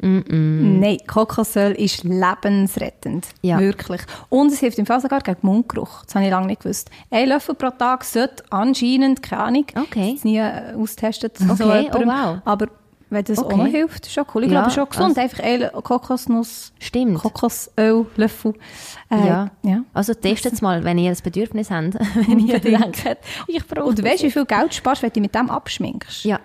Mm, 0.00 0.18
mm. 0.28 0.80
Nein, 0.80 0.98
Kokosöl 1.06 1.72
ist 1.72 2.04
lebensrettend. 2.04 3.26
Ja. 3.42 3.58
Wirklich. 3.58 4.00
Und 4.28 4.52
es 4.52 4.60
hilft 4.60 4.78
im 4.78 4.86
Fall 4.86 5.00
sogar 5.00 5.20
gegen 5.20 5.38
Mundgeruch. 5.42 6.04
Das 6.04 6.14
habe 6.14 6.24
ich 6.24 6.30
lange 6.30 6.46
nicht 6.46 6.62
gewusst. 6.62 6.90
Ein 7.10 7.28
Löffel 7.30 7.54
pro 7.54 7.70
Tag 7.70 8.04
sollte 8.04 8.44
anscheinend, 8.50 9.22
keine 9.22 9.42
Ahnung, 9.42 9.66
Okay. 9.74 10.12
das 10.14 10.24
nie 10.24 10.38
äh, 10.38 10.74
austestet. 10.76 11.36
Okay, 11.40 11.82
jemandem. 11.92 12.08
oh 12.08 12.12
wow. 12.12 12.38
Aber 12.44 12.66
wenn 13.10 13.24
das 13.24 13.38
auch 13.38 13.46
Okay. 13.46 13.56
noch 13.56 13.66
hilft, 13.66 14.06
ist 14.06 14.12
schon 14.12 14.24
cool. 14.34 14.44
Ich 14.44 14.52
Ja, 14.52 14.60
glaube, 14.60 14.74
schon 14.74 14.88
gesund. 14.88 15.18
also- 15.18 15.20
Einfach 15.20 15.42
ein 15.42 15.82
Kokosnuss, 15.82 16.72
Stimmt. 16.78 17.18
Kokosöl, 17.18 18.06
Löffel. 18.16 18.54
Äh, 19.10 19.26
ja. 19.26 19.50
ja. 19.62 19.80
Also 19.94 20.12
testet 20.14 20.52
es 20.52 20.60
mal, 20.62 20.84
wenn 20.84 20.98
ihr 20.98 21.10
ein 21.10 21.16
Bedürfnis 21.24 21.70
habt. 21.70 21.94
wenn 22.28 22.38
ihr 22.40 22.58
denkt, 22.60 23.04
ich 23.46 23.66
brauche 23.66 23.86
Und 23.86 23.98
du 23.98 24.04
weißt, 24.04 24.22
wie 24.24 24.30
viel 24.30 24.44
Geld 24.44 24.70
du 24.70 24.74
sparst, 24.74 25.02
wenn 25.02 25.10
du 25.12 25.20
mit 25.20 25.34
dem 25.34 25.48
abschminkst? 25.50 26.24
Ja. 26.24 26.38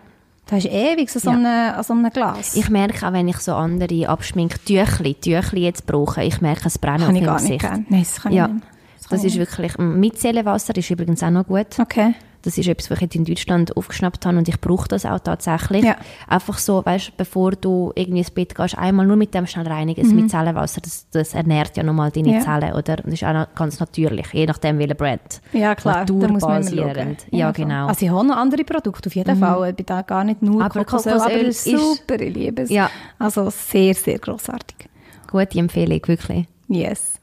Du 0.50 0.56
hast 0.58 0.66
ewig 0.66 1.10
so, 1.10 1.20
so, 1.20 1.30
Ja. 1.32 1.38
eine, 1.38 1.76
an 1.78 1.84
so 1.84 1.94
einem 1.94 2.10
Glas. 2.10 2.56
Ich 2.56 2.70
merke 2.70 3.08
auch, 3.08 3.14
wenn 3.14 3.28
ich 3.30 3.38
so 3.38 3.54
andere 3.56 4.10
Abschminktüchli, 4.10 5.16
Tüchli 5.16 5.62
jetzt 5.62 5.86
brauche, 5.86 6.24
ich 6.24 6.42
merke 6.42 6.68
es 6.68 6.78
brennen 6.78 7.00
kann 7.00 7.10
auf 7.10 7.14
ich 7.16 7.20
dem 7.22 7.26
gar 7.26 7.42
nicht 7.42 7.60
Gesicht. 7.62 7.90
Nein, 7.90 8.00
das 8.04 8.22
kann 8.22 8.34
Ja, 8.34 8.46
ich 8.48 8.54
nicht. 8.54 8.66
Das, 9.10 9.24
ist 9.24 9.34
ich 9.34 9.40
wirklich, 9.40 9.78
mit 9.78 10.18
Seelenwasser 10.20 10.76
ist 10.78 10.90
übrigens 10.90 11.22
auch 11.24 11.30
noch 11.32 11.46
gut. 11.48 11.80
Okay. 11.80 12.14
Das 12.46 12.58
ist 12.58 12.68
etwas, 12.68 12.92
was 12.92 12.98
ich 12.98 13.04
jetzt 13.04 13.16
in 13.16 13.24
Deutschland 13.24 13.78
aufgeschnappt 13.78 14.26
habe 14.26 14.38
und 14.38 14.50
ich 14.50 14.60
brauche 14.60 14.86
das 14.90 15.06
auch 15.06 15.20
tatsächlich. 15.20 15.86
Ja. 15.86 15.96
Einfach 16.28 16.58
so, 16.58 16.86
weißt, 16.86 17.16
bevor 17.16 17.52
du 17.52 17.94
irgendwie 17.96 18.18
ins 18.20 18.32
Bett 18.32 18.54
gehst, 18.54 18.78
einmal 18.78 19.06
nur 19.08 19.16
mit 19.16 19.34
dem 19.34 19.48
schnell 19.48 19.66
reinigen, 19.66 20.04
das 20.04 20.12
mit 20.12 20.30
Zellenwasser, 20.30 20.82
das, 20.82 21.08
das 21.12 21.34
ernährt 21.36 21.78
ja 21.78 21.84
nochmal 21.84 22.12
deine 22.12 22.28
Mhm. 22.28 22.34
Ja. 22.34 22.42
Zellen, 22.42 22.74
oder? 22.74 22.98
Das 22.98 23.14
ist 23.14 23.24
auch 23.24 23.32
noch 23.32 23.56
ganz 23.56 23.80
natürlich, 23.80 24.28
je 24.34 24.46
nachdem 24.46 24.78
welcher 24.78 24.94
Brand. 24.94 25.42
Ja, 25.54 25.74
klar, 25.74 26.04
da 26.04 26.14
muss 26.14 26.42
man. 26.42 26.62
Naturbasierend. 26.64 27.28
Ja, 27.32 27.52
genau. 27.52 27.88
Also 27.88 28.06
ich 28.06 28.12
habe 28.12 28.28
noch 28.28 28.36
andere 28.36 28.66
Produkte, 28.66 29.08
auf 29.08 29.16
jeden 29.16 29.38
Fall. 29.38 29.70
Ich 29.70 29.76
bin 29.78 29.86
da 29.86 30.02
gar 30.02 30.26
nicht 30.26 30.42
nur 30.42 30.62
Aber 30.66 30.84
Kokosöl, 30.84 31.14
aber 31.14 31.22
Kokosöl 31.24 31.46
ist 31.48 31.66
ist- 31.66 31.80
super, 31.80 32.20
ich 32.20 32.34
liebe 32.36 32.64
es. 32.64 32.70
Ja. 32.70 32.90
Also 33.20 33.50
sehr, 33.52 33.94
sehr 33.94 34.20
grossartig. 34.20 34.90
Gute 35.32 35.60
Empfehlung, 35.60 36.02
wirklich. 36.06 36.46
Yes. 36.68 37.22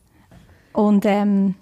Und 0.72 1.04
ähm, 1.04 1.56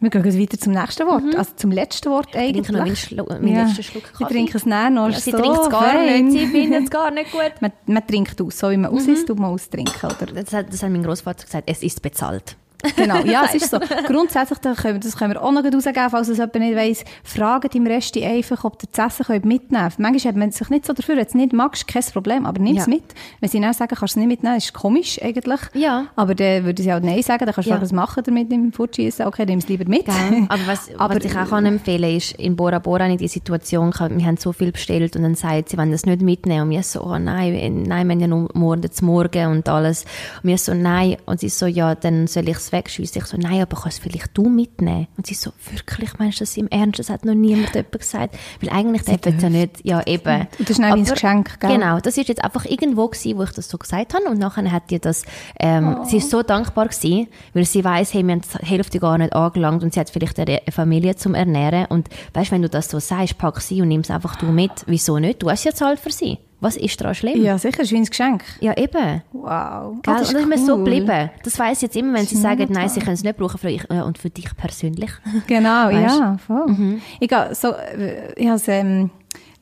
wir 0.00 0.10
gehen 0.10 0.24
jetzt 0.24 0.38
weiter 0.38 0.58
zum 0.58 0.72
nächsten 0.72 1.06
Wort, 1.06 1.36
also 1.36 1.52
zum 1.56 1.70
letzten 1.70 2.10
Wort 2.10 2.34
eigentlich. 2.34 2.66
trinke 2.66 2.72
noch 2.72 2.80
meinen 2.86 2.96
Schlu- 2.96 3.28
meinen 3.40 3.66
letzten 3.66 3.82
Schluck 3.82 4.02
Sie 4.18 4.24
trinken 4.24 4.56
es 4.56 4.66
näher 4.66 4.90
noch 4.90 5.08
Ja, 5.10 5.20
sie 5.20 5.30
so 5.30 5.38
trinkt 5.38 5.60
es 5.60 5.68
gar 5.70 5.82
fein. 5.82 6.26
nicht, 6.28 6.38
sie 6.40 6.46
findet 6.46 6.84
es 6.84 6.90
gar 6.90 7.10
nicht 7.10 7.30
gut. 7.32 7.52
Man, 7.60 7.72
man 7.86 8.06
trinkt 8.06 8.40
aus, 8.40 8.58
so 8.58 8.70
wie 8.70 8.76
man 8.76 8.90
aus 8.90 9.06
ist, 9.06 9.26
tut 9.28 9.38
man 9.38 9.50
austrinken, 9.50 9.94
oder? 10.10 10.26
Das 10.42 10.52
hat, 10.52 10.72
das 10.72 10.82
hat 10.82 10.90
mein 10.90 11.02
Großvater 11.02 11.44
gesagt, 11.44 11.64
es 11.70 11.82
ist 11.82 12.00
bezahlt. 12.02 12.56
Genau, 12.96 13.18
ja, 13.24 13.44
es 13.46 13.54
ist 13.62 13.70
so. 13.70 13.78
Grundsätzlich, 14.06 14.58
das 14.60 14.78
können, 14.78 14.94
wir, 14.94 15.00
das 15.00 15.16
können 15.16 15.32
wir 15.34 15.42
auch 15.42 15.52
noch 15.52 15.62
rausgeben, 15.64 16.10
falls 16.10 16.28
es 16.28 16.38
jemand 16.38 16.54
nicht 16.56 16.76
weiss. 16.76 17.04
Fragt 17.24 17.74
im 17.74 17.86
Rest 17.86 18.16
einfach, 18.16 18.64
ob 18.64 18.82
ihr 18.82 18.88
das 18.92 19.20
Essen 19.20 19.40
mitnehmen 19.46 19.82
könnt. 19.88 19.98
Manchmal 19.98 20.32
hat 20.32 20.36
man 20.38 20.50
sich 20.50 20.68
nicht 20.70 20.86
so 20.86 20.92
dafür, 20.92 21.16
wenn 21.16 21.24
du 21.24 21.28
es 21.28 21.34
nicht 21.34 21.52
magst, 21.52 21.86
kein 21.88 22.02
Problem, 22.02 22.46
aber 22.46 22.60
nimm 22.60 22.76
es 22.76 22.86
Ja. 22.86 22.90
mit. 22.94 23.04
Wenn 23.40 23.48
sie 23.50 23.60
dann 23.60 23.72
sagen, 23.72 23.88
kannst 23.96 24.02
du 24.02 24.06
es 24.06 24.16
nicht 24.16 24.28
mitnehmen, 24.28 24.56
ist 24.56 24.72
komisch 24.72 25.20
eigentlich. 25.22 25.60
Ja. 25.74 26.06
Aber 26.16 26.34
dann 26.34 26.64
würde 26.64 26.82
sie 26.82 26.92
auch 26.92 27.00
Nein 27.00 27.22
sagen, 27.22 27.44
dann 27.46 27.54
kannst 27.54 27.66
du 27.66 27.70
Ja. 27.70 27.76
ja. 27.76 27.82
was 27.82 27.92
machen 27.92 28.22
damit 28.24 28.52
im 28.52 28.72
Fortschießen. 28.72 29.26
Okay, 29.26 29.44
nimm 29.46 29.58
es 29.58 29.68
lieber 29.68 29.84
mit. 29.88 30.06
Gell? 30.06 30.46
Aber 30.48 30.66
was, 30.66 30.90
Aber- 30.98 31.16
was 31.16 31.24
ich 31.24 31.36
auch 31.36 31.48
kann 31.50 31.66
empfehlen 31.66 32.16
ist, 32.16 32.32
in 32.32 32.56
Bora 32.56 32.78
Bora 32.78 33.06
in 33.06 33.18
die 33.18 33.28
Situation, 33.28 33.92
wir 33.92 34.26
haben 34.26 34.36
so 34.36 34.52
viel 34.52 34.72
bestellt 34.72 35.16
und 35.16 35.22
dann 35.22 35.34
sagt 35.34 35.68
sie, 35.68 35.76
wenn 35.76 35.90
das 35.92 36.06
nicht 36.06 36.22
mitnehmen 36.22 36.62
und 36.62 36.70
wir 36.70 36.82
so, 36.82 37.02
oh 37.02 37.18
nein, 37.18 37.84
nein, 37.86 38.06
wir 38.08 38.14
haben 38.14 38.20
ja 38.20 38.26
nur 38.26 38.48
morgen 38.54 38.80
Morgen 39.02 39.46
und 39.52 39.68
alles. 39.68 40.04
Und 40.42 40.48
wir 40.50 40.58
so, 40.58 40.74
nein. 40.74 41.16
Und 41.26 41.40
sie 41.40 41.48
so, 41.48 41.66
ja, 41.66 41.94
dann 41.94 42.26
soll 42.26 42.48
ich 42.48 42.56
es 42.56 42.69
wegschiessen. 42.72 43.20
Ich 43.22 43.26
so, 43.28 43.36
nein, 43.36 43.60
aber 43.62 43.80
kannst 43.80 44.00
vielleicht 44.00 44.30
du 44.34 44.48
mitnehmen? 44.48 45.08
Und 45.16 45.26
sie 45.26 45.34
so, 45.34 45.52
wirklich, 45.70 46.18
meinst 46.18 46.40
du 46.40 46.44
das 46.44 46.56
im 46.56 46.68
Ernst? 46.68 46.98
Das 46.98 47.10
hat 47.10 47.24
noch 47.24 47.34
niemand 47.34 47.74
jemand 47.74 47.98
gesagt. 47.98 48.36
Weil 48.60 48.70
eigentlich 48.70 49.02
darf 49.02 49.20
es 49.24 49.42
ja 49.42 49.50
nicht, 49.50 49.84
ja 49.84 50.02
eben. 50.06 50.46
Und 50.58 50.68
das 50.70 50.78
ist 50.78 50.80
ein 50.80 51.04
Geschenk, 51.04 51.60
gell? 51.60 51.70
Genau, 51.72 52.00
das 52.00 52.16
ist 52.18 52.28
jetzt 52.28 52.44
einfach 52.44 52.64
irgendwo 52.64 53.08
gewesen, 53.08 53.38
wo 53.38 53.42
ich 53.44 53.50
das 53.50 53.68
so 53.68 53.78
gesagt 53.78 54.14
habe 54.14 54.24
und 54.24 54.38
nachher 54.38 54.70
hat 54.70 54.90
ihr 54.92 54.98
das, 54.98 55.24
ähm, 55.58 55.96
Oh. 56.00 56.04
sie 56.04 56.18
ist 56.18 56.30
so 56.30 56.42
dankbar 56.42 56.88
gewesen, 56.88 57.28
weil 57.54 57.64
sie 57.64 57.84
weiß, 57.84 58.14
hey, 58.14 58.22
wir 58.24 58.32
haben 58.32 58.42
die 58.42 58.66
Hälfte 58.66 59.00
gar 59.00 59.18
nicht 59.18 59.32
angelangt 59.34 59.82
und 59.82 59.92
sie 59.94 60.00
hat 60.00 60.10
vielleicht 60.10 60.38
eine 60.38 60.60
Familie 60.70 61.16
zum 61.16 61.34
Ernähren 61.34 61.86
und 61.86 62.08
weißt, 62.34 62.50
wenn 62.52 62.62
du 62.62 62.68
das 62.68 62.88
so 62.88 62.98
sagst, 62.98 63.38
pack 63.38 63.60
sie 63.60 63.80
und 63.82 63.88
nimm 63.88 64.00
es 64.02 64.10
einfach 64.10 64.36
du 64.36 64.46
mit, 64.46 64.72
wieso 64.86 65.18
nicht? 65.18 65.42
Du 65.42 65.50
hast 65.50 65.64
ja 65.64 65.72
zahlt 65.74 65.98
für 66.00 66.12
sie. 66.12 66.38
Was 66.60 66.76
ist 66.76 67.00
daran 67.00 67.14
schlimm? 67.14 67.42
Ja, 67.42 67.56
sicher, 67.56 67.82
ist 67.82 67.90
wie 67.90 67.96
ein 67.96 68.04
Geschenk. 68.04 68.44
Ja, 68.60 68.76
eben. 68.76 69.22
Wow. 69.32 69.42
Gell? 69.42 69.50
Ah, 69.52 69.86
und 69.88 70.06
das 70.06 70.32
ist 70.32 70.46
mir 70.46 70.58
so 70.58 70.76
geblieben. 70.76 71.30
Das 71.42 71.58
weiss 71.58 71.78
ich 71.78 71.82
jetzt 71.82 71.96
immer, 71.96 72.18
wenn 72.18 72.26
sie 72.26 72.34
ist 72.34 72.42
sagen, 72.42 72.68
nein, 72.70 72.88
sie 72.88 73.00
können 73.00 73.14
es 73.14 73.22
nicht 73.22 73.38
brauchen 73.38 73.58
für 73.58 73.70
ich, 73.70 73.84
ja, 73.90 74.02
und 74.02 74.18
für 74.18 74.30
dich 74.30 74.54
persönlich. 74.56 75.10
Genau, 75.46 75.88
Weisst? 75.88 76.18
ja, 76.18 76.36
voll. 76.46 76.66
Mhm. 76.68 77.00
Ich, 77.18 77.28
gehe 77.28 77.54
so, 77.54 77.72
äh, 77.72 78.32
ich 78.36 78.48
habe 78.48 78.60
ähm, 78.68 79.10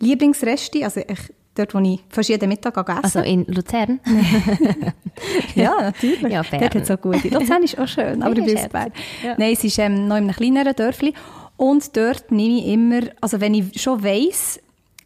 Lieblingsresti, 0.01 0.85
also 0.85 1.01
ich, 1.01 1.19
dort, 1.55 1.75
wo 1.75 1.79
ich 1.79 2.01
fast 2.09 2.29
jeden 2.29 2.49
Mittag 2.49 2.75
gehe 2.75 2.83
essen 2.95 3.05
Also 3.05 3.21
in 3.21 3.45
Luzern. 3.47 4.01
Ja, 5.55 5.75
natürlich. 5.81 6.33
Ja, 6.33 6.43
Dort 6.43 6.75
hat 6.75 6.77
es 6.77 6.91
auch 6.91 7.01
gute. 7.01 7.29
Luzern 7.29 7.63
ist 7.63 7.79
auch 7.79 7.89
schön, 7.89 8.23
aber 8.23 8.37
ist 8.39 8.57
aus 8.57 8.69
Bern. 8.69 8.93
Ja. 9.25 9.35
Nein, 9.39 9.53
es 9.53 9.65
ist 9.65 9.79
ähm, 9.79 10.07
noch 10.09 10.17
in 10.17 10.25
einem 10.25 10.35
kleineren 10.35 10.75
Dörfli. 10.75 11.15
Und 11.57 11.97
dort 11.97 12.31
nehme 12.31 12.59
ich 12.59 12.67
immer, 12.67 13.01
also 13.21 13.41
wenn 13.41 13.55
ich 13.55 13.81
schon 13.81 14.03
weiss, 14.03 14.61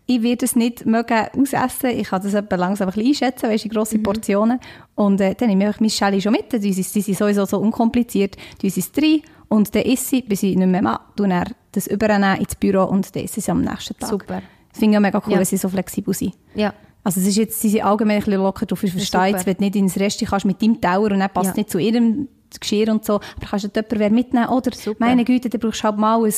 ich 0.06 0.22
werde 0.22 0.44
es 0.44 0.56
nicht 0.56 0.84
mögen 0.84 1.26
ausessen, 1.38 1.90
ich 1.90 2.08
kann 2.08 2.22
das 2.22 2.32
langsam 2.32 2.88
ein 2.88 2.94
bisschen 2.94 3.06
einschätzen, 3.08 3.48
weißt, 3.48 3.64
in 3.64 3.70
grosse 3.70 3.98
Mhm. 3.98 4.02
Portionen. 4.02 4.60
Und 4.94 5.20
äh, 5.20 5.34
dann 5.34 5.48
nehme 5.48 5.70
ich 5.70 5.80
mein 5.80 5.90
Schälli 5.90 6.20
schon 6.20 6.32
mit, 6.32 6.52
die 6.52 6.72
sind, 6.72 6.94
die 6.94 7.00
sind 7.00 7.16
sowieso 7.18 7.44
so 7.44 7.58
unkompliziert, 7.58 8.36
die 8.60 8.70
sind 8.70 8.88
es 8.96 9.02
rein 9.02 9.20
und 9.48 9.74
dann 9.74 9.82
esse 9.82 10.16
ich, 10.16 10.26
bis 10.28 10.42
ich 10.42 10.56
nicht 10.56 10.66
mehr 10.68 10.82
mag, 10.82 11.00
tue 11.16 11.28
dann 11.28 11.44
das 11.72 11.86
übernehmen 11.86 12.38
ins 12.40 12.54
Büro 12.56 12.84
und 12.84 13.14
dann 13.14 13.22
esse 13.24 13.38
ich 13.38 13.44
es 13.44 13.48
am 13.48 13.62
nächsten 13.62 13.96
Tag. 13.98 14.10
Super. 14.10 14.42
Das 14.70 14.78
finde 14.78 14.94
ich 14.94 14.98
auch 14.98 15.02
mega 15.02 15.22
cool, 15.26 15.32
Ja. 15.32 15.38
wenn 15.38 15.44
sie 15.44 15.56
so 15.56 15.68
flexibel 15.68 16.12
sind. 16.14 16.34
Ja. 16.54 16.72
Also 17.04 17.20
es 17.20 17.26
ist 17.26 17.36
jetzt, 17.36 17.60
sie 17.60 17.68
sind 17.68 17.82
allgemein 17.84 18.16
ein 18.18 18.24
bisschen 18.24 18.40
locker 18.40 18.64
drauf. 18.66 18.82
Ich 18.84 18.92
verstehe 18.92 19.26
jetzt, 19.26 19.44
wenn 19.46 19.56
du 19.56 19.64
nicht 19.64 19.76
ins 19.76 19.98
Resti 19.98 20.24
kannst 20.24 20.46
mit 20.46 20.62
deinem 20.62 20.80
Tauer 20.80 21.10
und 21.10 21.18
dann 21.20 21.30
passt 21.30 21.50
Ja. 21.50 21.54
nicht 21.56 21.70
zu 21.70 21.78
ihrem 21.78 22.28
Geschirr 22.60 22.90
und 22.90 23.04
so, 23.04 23.14
aber 23.16 23.46
kannst 23.50 23.64
du 23.64 23.68
dort 23.68 23.90
jemanden 23.92 24.14
mitnehmen 24.14 24.48
oder 24.48 24.70
Super. 24.72 24.96
meine 25.04 25.24
Güte, 25.24 25.48
dann 25.48 25.60
brauchst 25.60 25.80
du 25.80 25.84
halt 25.84 25.98
mal 25.98 26.24
ein 26.24 26.32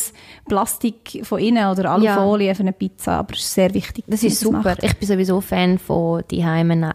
Plastik 0.49 1.21
von 1.25 1.39
innen 1.39 1.67
oder 1.71 1.91
Alufolie 1.91 2.55
für 2.55 2.61
eine 2.62 2.73
Pizza, 2.73 3.19
aber 3.19 3.35
es 3.35 3.41
ist 3.41 3.55
sehr 3.55 3.73
wichtig. 3.75 4.05
Das 4.07 4.23
ist 4.23 4.41
super. 4.41 4.59
macht. 4.62 4.83
Ich 4.83 4.97
bin 4.97 5.09
sowieso 5.09 5.41
Fan 5.41 5.79
von 5.79 6.23
die 6.31 6.45
Heimen 6.45 6.93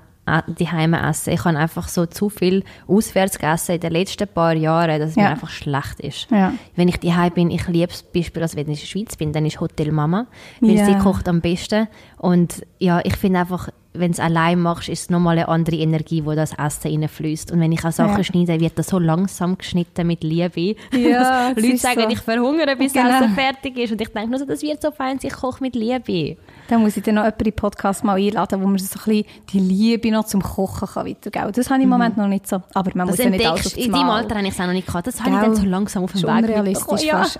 die 0.59 0.69
Heime 0.69 1.01
essen. 1.09 1.33
Ich 1.33 1.43
habe 1.43 1.57
einfach 1.57 1.87
so 1.87 2.05
zu 2.05 2.29
viel 2.29 2.63
auswärts 2.87 3.39
gegessen 3.39 3.73
in 3.73 3.81
den 3.81 3.91
letzten 3.93 4.27
paar 4.27 4.53
Jahren, 4.53 4.99
dass 4.99 5.09
es 5.09 5.15
mir 5.15 5.23
Ja. 5.23 5.29
einfach 5.29 5.49
schlecht 5.49 5.99
ist. 6.01 6.27
Ja. 6.29 6.53
Wenn 6.75 6.87
ich 6.87 6.97
die 6.97 7.11
bin, 7.33 7.49
ich 7.49 7.67
liebe 7.67 7.91
es 7.91 8.03
Beispiel, 8.03 8.43
also 8.43 8.55
wenn 8.55 8.69
ich 8.69 8.79
in 8.79 8.81
der 8.81 8.85
Schweiz 8.85 9.15
bin, 9.15 9.33
dann 9.33 9.47
ist 9.47 9.59
Hotel 9.59 9.91
Mama, 9.91 10.27
weil 10.61 10.75
Ja. 10.75 10.85
sie 10.85 10.95
kocht 10.99 11.27
am 11.27 11.41
besten. 11.41 11.87
Und 12.19 12.61
ja, 12.77 13.01
ich 13.03 13.15
finde 13.15 13.39
einfach, 13.39 13.69
wenn 13.99 14.11
du 14.11 14.13
es 14.13 14.19
allein 14.19 14.59
machst, 14.59 14.89
ist 14.89 15.01
es 15.01 15.09
nochmal 15.09 15.37
eine 15.37 15.47
andere 15.47 15.75
Energie, 15.77 16.23
wo 16.25 16.33
das 16.33 16.53
Essen 16.57 17.01
reinfließt. 17.01 17.51
Und 17.51 17.59
wenn 17.59 17.71
ich 17.71 17.83
auch 17.85 17.91
Sachen 17.91 18.17
Ja. 18.17 18.23
schneide, 18.23 18.59
wird 18.59 18.77
das 18.79 18.87
so 18.87 18.99
langsam 18.99 19.57
geschnitten 19.57 20.07
mit 20.07 20.23
Liebe. 20.23 20.75
Ja, 20.97 21.51
das 21.55 21.63
Leute 21.63 21.77
sagen, 21.77 22.01
so. 22.03 22.09
ich 22.09 22.19
verhungere, 22.19 22.75
bis 22.75 22.93
Genau. 22.93 23.09
das 23.09 23.21
Essen 23.21 23.35
fertig 23.35 23.77
ist. 23.77 23.91
Und 23.91 24.01
ich 24.01 24.09
denke 24.09 24.29
nur 24.29 24.39
so, 24.39 24.45
das 24.45 24.61
wird 24.61 24.81
so 24.81 24.91
fein, 24.91 25.19
ich 25.21 25.33
koche 25.33 25.61
mit 25.63 25.75
Liebe. 25.75 26.37
Dann 26.67 26.81
muss 26.81 26.95
ich 26.97 27.03
dann 27.03 27.15
noch 27.15 27.23
jemanden 27.23 27.45
in 27.45 27.53
Podcast 27.53 28.03
mal 28.03 28.17
einladen, 28.19 28.61
wo 28.61 28.67
man 28.67 28.77
so 28.77 28.85
ein 28.99 29.05
bisschen 29.05 29.25
die 29.51 29.59
Liebe 29.59 30.11
noch 30.11 30.25
zum 30.25 30.41
Kochen 30.41 30.87
kann 30.87 31.05
weitergeben 31.07 31.43
kann. 31.45 31.51
Das 31.53 31.69
habe 31.69 31.79
ich 31.79 31.83
im 31.83 31.89
Moment 31.89 32.15
noch 32.17 32.27
nicht 32.27 32.47
so. 32.47 32.61
Aber 32.73 32.91
man 32.93 33.07
Mhm. 33.07 33.11
Das 33.11 33.17
muss 33.17 33.25
ja 33.25 33.29
nicht 33.31 33.45
alles 33.49 33.73
in 33.73 33.91
das 33.91 33.99
deinem. 33.99 34.09
Alter 34.11 34.35
habe 34.35 34.47
ich 34.47 34.53
es 34.53 34.59
auch 34.59 34.65
noch 34.67 34.73
nicht 34.73 34.87
gehabt. 34.87 35.07
Das 35.07 35.19
habe 35.19 35.29
ich 35.31 35.35
Gell? 35.35 35.45
dann 35.45 35.55
so 35.55 35.65
langsam 35.65 36.03
auf 36.03 36.11
dem 36.13 36.21
Weg 36.23 36.29
unrealistisch 36.29 37.01
mitbekommen. 37.01 37.23
fast. 37.23 37.39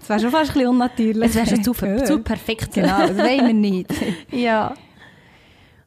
Das 0.00 0.08
wäre 0.08 0.20
schon 0.20 0.30
fast 0.30 0.50
ein 0.50 0.54
bisschen 0.54 0.68
unnatürlich. 0.68 1.24
Es 1.30 1.34
wäre 1.34 1.46
schon 1.46 1.64
zu, 1.64 1.72
Ja. 1.86 2.04
zu 2.04 2.18
perfekt. 2.20 2.74
Genau, 2.74 2.98
das 3.06 3.16
wollen 3.16 3.46
wir 3.46 3.54
nicht. 3.54 3.90
ja. 4.30 4.74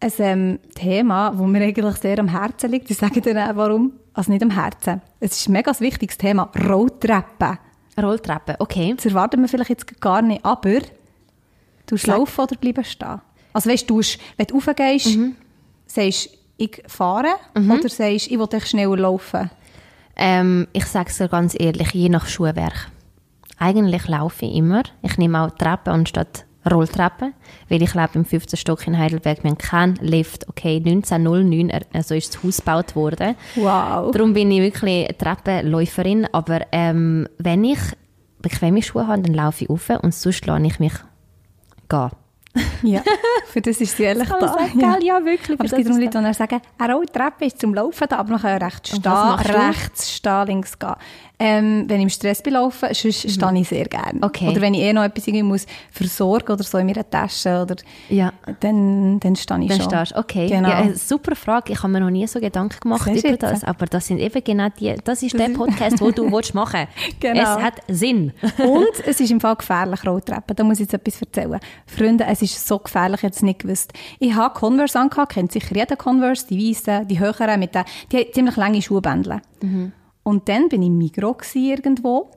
Ein 0.02 0.12
ähm, 0.20 0.60
Thema, 0.76 1.32
das 1.32 1.48
mir 1.48 1.62
eigentlich 1.62 1.96
sehr 1.98 2.20
am 2.20 2.28
Herzen 2.30 2.72
liegt. 2.72 2.90
Ich 2.90 2.98
sage 2.98 3.22
dir 3.22 3.36
auch, 3.50 3.56
warum. 3.56 3.94
Also 4.14 4.32
nicht 4.32 4.44
am 4.44 4.52
Herzen. 4.52 5.02
Es 5.20 5.32
ist 5.40 5.48
ein 5.50 5.54
mega 5.54 5.78
wichtiges 5.80 6.18
Thema. 6.18 6.50
Rolltreppen. 6.68 7.58
Rolltreppe, 8.02 8.56
okay. 8.60 8.94
Das 8.96 9.06
erwarten 9.06 9.42
wir 9.42 9.48
vielleicht 9.50 9.70
jetzt 9.70 10.00
gar 10.02 10.22
nicht, 10.22 10.44
aber 10.46 10.80
du 11.86 11.96
laufen 12.06 12.42
oder 12.42 12.56
bleiben 12.56 12.84
stehen? 12.84 13.22
Also 13.52 13.70
weißt 13.70 13.90
du, 13.90 14.02
wenn 14.38 14.48
du 14.48 14.56
raufgehst, 14.56 15.18
Mhm. 15.18 15.36
sagst 15.86 16.30
ich 16.58 16.84
fahre 16.88 17.34
oder 17.56 17.90
sagst 17.90 18.28
ich 18.32 18.38
will 18.40 18.62
schneller 18.62 18.98
laufen? 18.98 19.50
Ähm, 20.16 20.68
ich 20.74 20.86
sage 20.86 21.10
es 21.10 21.18
dir 21.18 21.30
ganz 21.30 21.56
ehrlich, 21.58 21.92
je 21.94 22.10
nach 22.10 22.28
Schuhwerk. 22.28 22.90
Eigentlich 23.58 24.08
laufe 24.08 24.46
ich 24.46 24.56
immer. 24.56 24.84
Ich 25.02 25.18
nehme 25.18 25.42
auch 25.42 25.52
Treppen 25.52 25.94
anstatt 25.94 26.46
Rolltreppen, 26.70 27.34
weil 27.70 27.82
ich 27.82 27.94
lebe 27.94 28.10
im 28.16 28.26
15. 28.26 28.58
Stock 28.58 28.86
in 28.88 28.98
Heidelberg. 28.98 29.44
Wir 29.44 29.52
haben 29.52 29.58
keinen 29.58 29.96
Lift. 29.96 30.48
Okay, 30.50 30.78
1909 30.78 31.70
er- 31.70 31.86
also 31.94 32.16
ist 32.16 32.36
das 32.36 32.44
Haus 32.44 32.58
gebaut 32.58 32.96
worden. 32.96 33.36
Wow. 33.56 34.12
Darum 34.12 34.34
bin 34.34 34.52
ich 34.52 34.62
wirklich 34.62 35.08
eine 35.08 35.18
Treppenläuferin. 35.18 36.28
Aber 36.34 36.62
ähm, 36.72 37.28
wenn 37.38 37.64
ich 37.64 37.80
bequeme 38.42 38.82
Schuhe 38.82 39.08
habe, 39.08 39.22
dann 39.22 39.34
laufe 39.34 39.64
ich 39.64 39.70
rauf 39.70 39.90
und 40.02 40.14
sonst 40.14 40.46
lasse 40.46 40.66
ich 40.66 40.80
mich 40.80 40.94
gehen. 41.90 42.10
Ja, 42.82 43.02
für 43.46 43.62
das 43.62 43.80
ist 43.80 43.96
sie 43.96 44.04
ehrlich 44.06 44.28
Kann 44.28 44.40
da. 44.40 44.48
sagen, 44.50 44.80
gell? 44.80 45.04
Ja, 45.04 45.24
wirklich, 45.24 45.58
Aber 45.60 45.66
es 45.66 45.72
gibt 45.72 45.88
das 45.88 45.96
auch 45.96 46.00
ist 46.02 46.14
Leute, 46.16 46.28
die 46.28 46.34
sagen, 46.34 46.62
eine 46.80 46.94
Rolltreppe 46.94 47.46
ist 47.46 47.62
zum 47.62 47.74
Laufen 47.74 48.08
da, 48.10 48.18
aber 48.18 48.32
man 48.32 48.42
kann 48.42 48.60
ja 48.60 48.66
rechts 48.68 48.90
stehen, 48.90 49.12
rechts 49.56 50.12
stehen, 50.12 50.48
links 50.48 50.78
gehen. 50.80 50.96
Ähm, 51.42 51.86
wenn 51.88 51.98
ich 52.00 52.04
im 52.04 52.10
Stress 52.10 52.42
bin 52.42 52.54
laufen, 52.54 52.90
sonst 52.94 53.32
stehe 53.32 53.60
ich 53.60 53.68
sehr 53.70 53.86
gerne. 53.86 54.16
Mhm. 54.16 54.24
Okay. 54.24 54.50
Oder 54.50 54.60
wenn 54.60 54.74
ich 54.74 54.82
eh 54.82 54.92
noch 54.92 55.04
etwas 55.04 55.26
irgendwie 55.26 55.44
muss 55.44 55.66
versorgen 55.90 56.52
oder 56.52 56.64
so 56.64 56.78
in 56.78 56.86
meiner 56.88 57.10
Tasche, 57.10 57.62
oder, 57.62 57.76
Ja. 58.10 58.34
dann, 58.60 59.22
dann 59.22 59.36
stehe 59.38 59.62
ich 59.62 59.70
Dann 59.70 59.80
schon. 59.82 59.90
stehst 59.90 60.16
okay. 60.18 60.48
Genau. 60.50 60.68
Ja, 60.68 60.94
super 60.96 61.36
Frage. 61.38 61.72
Ich 61.72 61.80
habe 61.82 61.94
mir 61.94 62.02
noch 62.02 62.10
nie 62.10 62.28
so 62.28 62.42
Gedanken 62.42 62.78
gemacht 62.82 63.04
Siehst 63.06 63.24
über 63.26 63.38
das. 63.38 63.64
Aber 63.64 63.86
das 63.86 64.08
sind 64.08 64.20
eben 64.20 64.44
genau 64.44 64.68
die, 64.78 64.96
das 65.04 65.24
ist 65.24 65.40
der 65.40 65.50
Podcast, 65.50 66.02
wo 66.02 66.12
du 66.12 66.30
willst 66.32 66.54
machen 66.54 66.88
Genau. 67.22 67.42
Es 67.42 67.64
hat 67.64 67.76
Sinn. 67.88 68.34
Und 68.58 68.88
es 69.06 69.20
ist 69.22 69.32
im 69.32 69.40
Fall 69.40 69.56
gefährlich, 69.56 70.06
Rolltreppen. 70.06 70.56
Da 70.56 70.64
muss 70.66 70.80
ich 70.82 70.92
jetzt 70.92 70.94
etwas 70.94 71.22
erzählen. 71.22 71.60
Freunde, 71.86 72.26
es 72.26 72.42
ist 72.42 72.68
so 72.68 72.80
gefährlich, 72.80 73.20
ich 73.20 73.24
hätte 73.24 73.36
es 73.38 73.42
nicht 73.44 73.60
gewusst. 73.60 73.94
Ich 74.20 74.34
habe 74.36 74.54
Converse 74.54 75.00
angehabt, 75.00 75.32
kennt 75.34 75.52
sicher 75.54 75.74
jeder 75.74 75.96
Converse, 75.96 76.46
die 76.50 76.70
weißen, 76.70 77.08
die 77.08 77.18
höheren, 77.20 77.60
mit 77.60 77.74
den, 77.76 77.84
die 78.12 78.18
haben 78.18 78.34
ziemlich 78.34 78.56
lange 78.58 78.82
Schuhbändel. 78.82 79.40
Und 80.24 80.50
dann 80.50 80.70
bin 80.70 80.82
ich 80.82 80.88
im 80.88 80.98
Migros 80.98 81.56
irgendwo. 81.56 82.30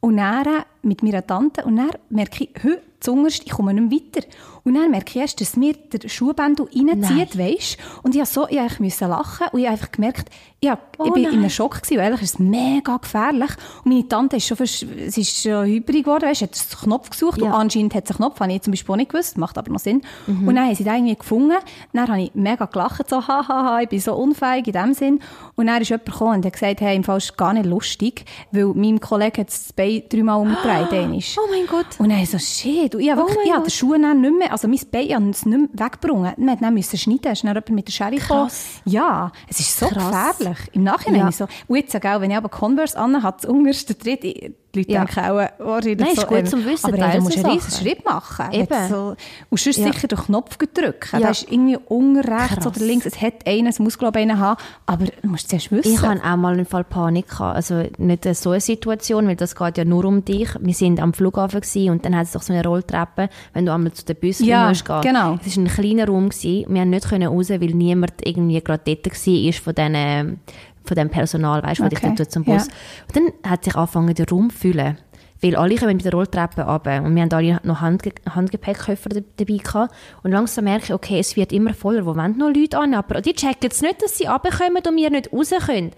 Und 0.00 0.16
dann 0.16 0.64
mit 0.82 1.02
meiner 1.02 1.26
Tante 1.26 1.64
und 1.64 1.76
dann 1.76 1.90
merke 2.10 2.44
ich, 2.44 2.50
«Hö, 2.62 2.76
zuunterst, 3.00 3.42
ich 3.44 3.50
komme 3.52 3.74
nicht 3.74 3.90
mehr 3.90 4.00
weiter. 4.22 4.28
Und 4.64 4.74
dann 4.74 4.92
merke 4.92 5.10
ich 5.10 5.16
erst, 5.16 5.40
dass 5.40 5.56
mir 5.56 5.74
der 5.74 6.08
Schuhbändel 6.08 6.68
reinzieht, 6.72 7.36
weisst 7.36 7.76
Und 8.04 8.14
ich 8.14 8.20
musste 8.20 8.34
so, 8.34 8.46
ich 8.48 8.78
müssen 8.78 9.08
lachen 9.08 9.48
und 9.50 9.58
ich 9.58 9.66
habe 9.66 9.72
einfach 9.76 9.90
gemerkt, 9.90 10.28
ich, 10.60 10.70
hab, 10.70 10.92
ich 10.94 11.00
Oh 11.00 11.10
bin 11.10 11.24
in 11.24 11.30
nein. 11.30 11.38
einem 11.40 11.50
Schock 11.50 11.82
gewesen, 11.82 11.96
weil 11.98 12.06
eigentlich 12.06 12.22
ist 12.22 12.34
es 12.34 12.38
mega 12.38 12.96
gefährlich. 12.96 13.50
Und 13.84 13.90
meine 13.92 14.06
Tante 14.06 14.36
ist 14.36 14.46
schon, 14.46 14.56
fast, 14.56 14.86
sie 15.08 15.20
ist 15.20 15.42
schon 15.42 15.66
hybrid 15.66 16.04
geworden, 16.04 16.22
weißt, 16.28 16.42
hat 16.42 16.50
den 16.54 16.78
Knopf 16.78 17.10
gesucht 17.10 17.40
Ja. 17.40 17.46
und 17.46 17.52
anscheinend 17.54 17.92
hat 17.96 18.06
sie 18.06 18.12
einen 18.14 18.18
Knopf, 18.18 18.38
habe 18.38 18.52
ich 18.52 18.62
zum 18.62 18.70
Beispiel 18.70 18.92
auch 18.92 18.96
nicht 18.96 19.10
gewusst, 19.10 19.36
macht 19.36 19.58
aber 19.58 19.72
noch 19.72 19.80
Sinn. 19.80 20.02
Mhm. 20.28 20.46
Und 20.46 20.54
dann 20.54 20.66
haben 20.66 20.74
sie 20.76 20.84
den 20.84 20.94
irgendwie 20.94 21.16
gefunden, 21.16 21.56
dann 21.92 22.08
habe 22.08 22.22
ich 22.22 22.30
mega 22.34 22.66
gelacht, 22.66 23.10
so, 23.10 23.16
hahaha, 23.26 23.80
ich 23.82 23.88
bin 23.88 23.98
so 23.98 24.14
unfähig 24.14 24.68
in 24.68 24.74
dem 24.74 24.94
Sinn. 24.94 25.18
Und 25.56 25.66
dann 25.66 25.82
ist 25.82 25.88
jemand 25.88 26.06
gekommen 26.06 26.34
und 26.36 26.46
hat 26.46 26.52
gesagt, 26.52 26.80
hey, 26.80 26.94
im 26.94 27.02
Fall 27.02 27.18
ist 27.18 27.30
es 27.30 27.36
gar 27.36 27.52
nicht 27.52 27.66
lustig, 27.66 28.24
weil 28.52 28.66
meinem 28.66 29.00
Kollegen 29.00 29.38
hat 29.40 29.48
das 29.48 29.72
Bein 29.72 30.04
dreimal 30.08 30.40
umgedreht, 30.42 30.71
einmal. 30.72 31.18
Oh 31.38 31.48
mein 31.50 31.66
Gott. 31.66 31.86
Und 31.98 32.08
dann 32.08 32.12
habe 32.12 32.22
ich 32.22 32.30
so, 32.30 32.38
shit. 32.38 32.94
Und 32.94 33.00
ich 33.00 33.10
habe 33.10 33.20
Oh 33.20 33.24
wirklich, 33.24 33.36
mein 33.38 33.46
ich 33.46 33.52
habe 33.52 33.62
Gott. 33.62 33.70
den 33.70 33.74
Schuh 33.74 33.92
dann 33.94 34.20
nicht 34.20 34.38
mehr, 34.38 34.52
also 34.52 34.68
mein 34.68 34.80
Bein, 34.90 35.14
habe 35.14 35.30
es 35.30 35.46
nicht 35.46 35.58
mehr 35.74 35.86
weggebrungen. 35.86 36.32
Man 36.36 36.50
hat 36.50 36.62
dann 36.62 36.74
müssen 36.74 36.98
schneiden, 36.98 37.32
ist 37.32 37.42
dann 37.44 37.48
jemand 37.50 37.70
mit 37.70 37.88
der 37.88 37.92
Schere 37.92 38.10
gekommen. 38.16 38.50
Ja, 38.84 39.32
es 39.48 39.60
ist 39.60 39.78
so 39.78 39.86
Krass. 39.86 40.38
gefährlich. 40.38 40.58
Im 40.72 40.82
Nachhinein 40.84 41.20
Ja. 41.22 41.32
so, 41.32 41.46
und 41.68 41.76
jetzt, 41.76 42.00
gell, 42.00 42.20
wenn 42.20 42.30
ich 42.30 42.36
aber 42.36 42.48
Converse 42.48 42.98
anhabe, 42.98 43.36
das 43.40 43.50
unterste 43.50 43.96
Tritt, 43.96 44.54
Die 44.74 44.78
Leute 44.80 44.92
Ja. 44.92 45.04
denken 45.04 45.20
auch, 45.20 45.66
wahrscheinlich 45.66 45.98
Nein, 45.98 46.08
ist 46.12 46.20
so, 46.20 46.26
gut 46.26 46.48
zum 46.48 46.64
Wissen, 46.64 46.94
Aber 46.94 47.06
hey, 47.06 47.18
du 47.18 47.24
musst 47.24 47.36
einen 47.36 47.46
riesen. 47.58 47.70
Schritt 47.84 48.04
machen. 48.04 48.46
Eben. 48.52 48.88
So, 48.88 49.16
und 49.50 49.60
sonst 49.60 49.76
Ja. 49.78 49.92
sicher 49.92 50.08
den 50.08 50.18
Knopf 50.18 50.56
drücken. 50.56 51.08
Ja. 51.12 51.18
Der 51.20 51.30
ist 51.30 51.46
irgendwie 51.50 51.76
unten 51.88 52.20
rechts 52.20 52.66
oder 52.66 52.80
links. 52.80 53.04
Es 53.06 53.20
hat 53.20 53.46
einen, 53.46 53.66
es 53.66 53.78
muss 53.78 53.98
glaube 53.98 54.18
ich 54.20 54.22
einen 54.28 54.38
haben. 54.38 54.58
Aber 54.86 55.04
du 55.04 55.28
musst 55.28 55.50
zuerst 55.50 55.70
wissen. 55.72 55.92
Ich 55.92 56.00
hatte 56.00 56.22
auch 56.24 56.36
mal 56.36 56.54
einen 56.54 56.64
Fall 56.66 56.84
Panik. 56.84 57.28
Gehabt. 57.28 57.56
Also 57.56 57.84
nicht 57.98 58.24
so 58.34 58.50
eine 58.50 58.60
Situation, 58.60 59.28
weil 59.28 59.36
das 59.36 59.54
geht 59.54 59.76
ja 59.78 59.84
nur 59.84 60.04
um 60.06 60.24
dich. 60.24 60.48
Wir 60.60 60.74
sind 60.74 61.00
am 61.00 61.12
Flughafen 61.12 61.60
gewesen 61.60 61.90
und 61.90 62.04
dann 62.04 62.16
hat 62.16 62.24
es 62.26 62.32
doch 62.32 62.42
so 62.42 62.52
eine 62.52 62.64
Rolltreppe, 62.64 63.28
wenn 63.52 63.66
du 63.66 63.72
einmal 63.72 63.92
zu 63.92 64.04
den 64.04 64.16
Bussen 64.16 64.46
Ja, 64.46 64.68
musst 64.68 64.84
gehen. 64.84 65.00
genau. 65.02 65.38
Es 65.44 65.56
war 65.56 65.64
ein 65.64 65.68
kleiner 65.68 66.06
Raum. 66.06 66.30
Gewesen. 66.30 66.64
Wir 66.68 66.80
haben 66.80 66.90
nicht 66.90 67.12
raus, 67.12 67.50
weil 67.50 67.58
niemand 67.58 68.12
irgendwie 68.24 68.60
gerade 68.62 68.82
dort 68.86 69.06
war 69.06 69.52
von 69.52 69.74
diesen 69.74 70.40
von 70.84 70.94
dem 70.96 71.08
Personal, 71.10 71.62
weißt 71.62 71.80
du, 71.80 71.84
okay. 71.84 71.96
Dich 72.08 72.14
dort 72.16 72.30
zum 72.32 72.44
Bus. 72.44 72.66
ja. 72.66 72.72
Und 73.08 73.32
dann 73.42 73.50
hat 73.50 73.64
sich 73.64 73.74
angefangen, 73.74 74.14
der 74.14 74.28
Raum 74.28 74.50
zu 74.50 74.56
füllen. 74.58 74.98
Weil 75.44 75.56
alle 75.56 75.74
kommen 75.74 75.96
mit 75.96 76.04
der 76.04 76.12
Rolltreppe 76.12 76.62
runter. 76.62 77.02
Und 77.02 77.16
wir 77.16 77.22
haben 77.22 77.32
alle 77.32 77.58
noch 77.64 77.80
Handge 77.80 78.12
Handgepäckkoffer 78.32 79.08
da- 79.08 79.20
dabei 79.38 79.56
gehabt. 79.56 79.92
Und 80.22 80.30
langsam 80.30 80.64
merke 80.64 80.84
ich, 80.84 80.92
okay, 80.94 81.18
es 81.18 81.34
wird 81.36 81.52
immer 81.52 81.74
voller. 81.74 82.06
Wo 82.06 82.14
wollen 82.14 82.38
noch 82.38 82.50
Leute 82.54 82.78
an? 82.78 82.94
Aber 82.94 83.20
die 83.20 83.32
checken 83.32 83.68
es 83.70 83.82
nicht, 83.82 84.00
dass 84.00 84.16
sie 84.18 84.26
runterkommen 84.26 84.76
und 84.86 84.96
wir 84.96 85.10
nicht 85.10 85.32
raus 85.32 85.50
können. 85.66 85.90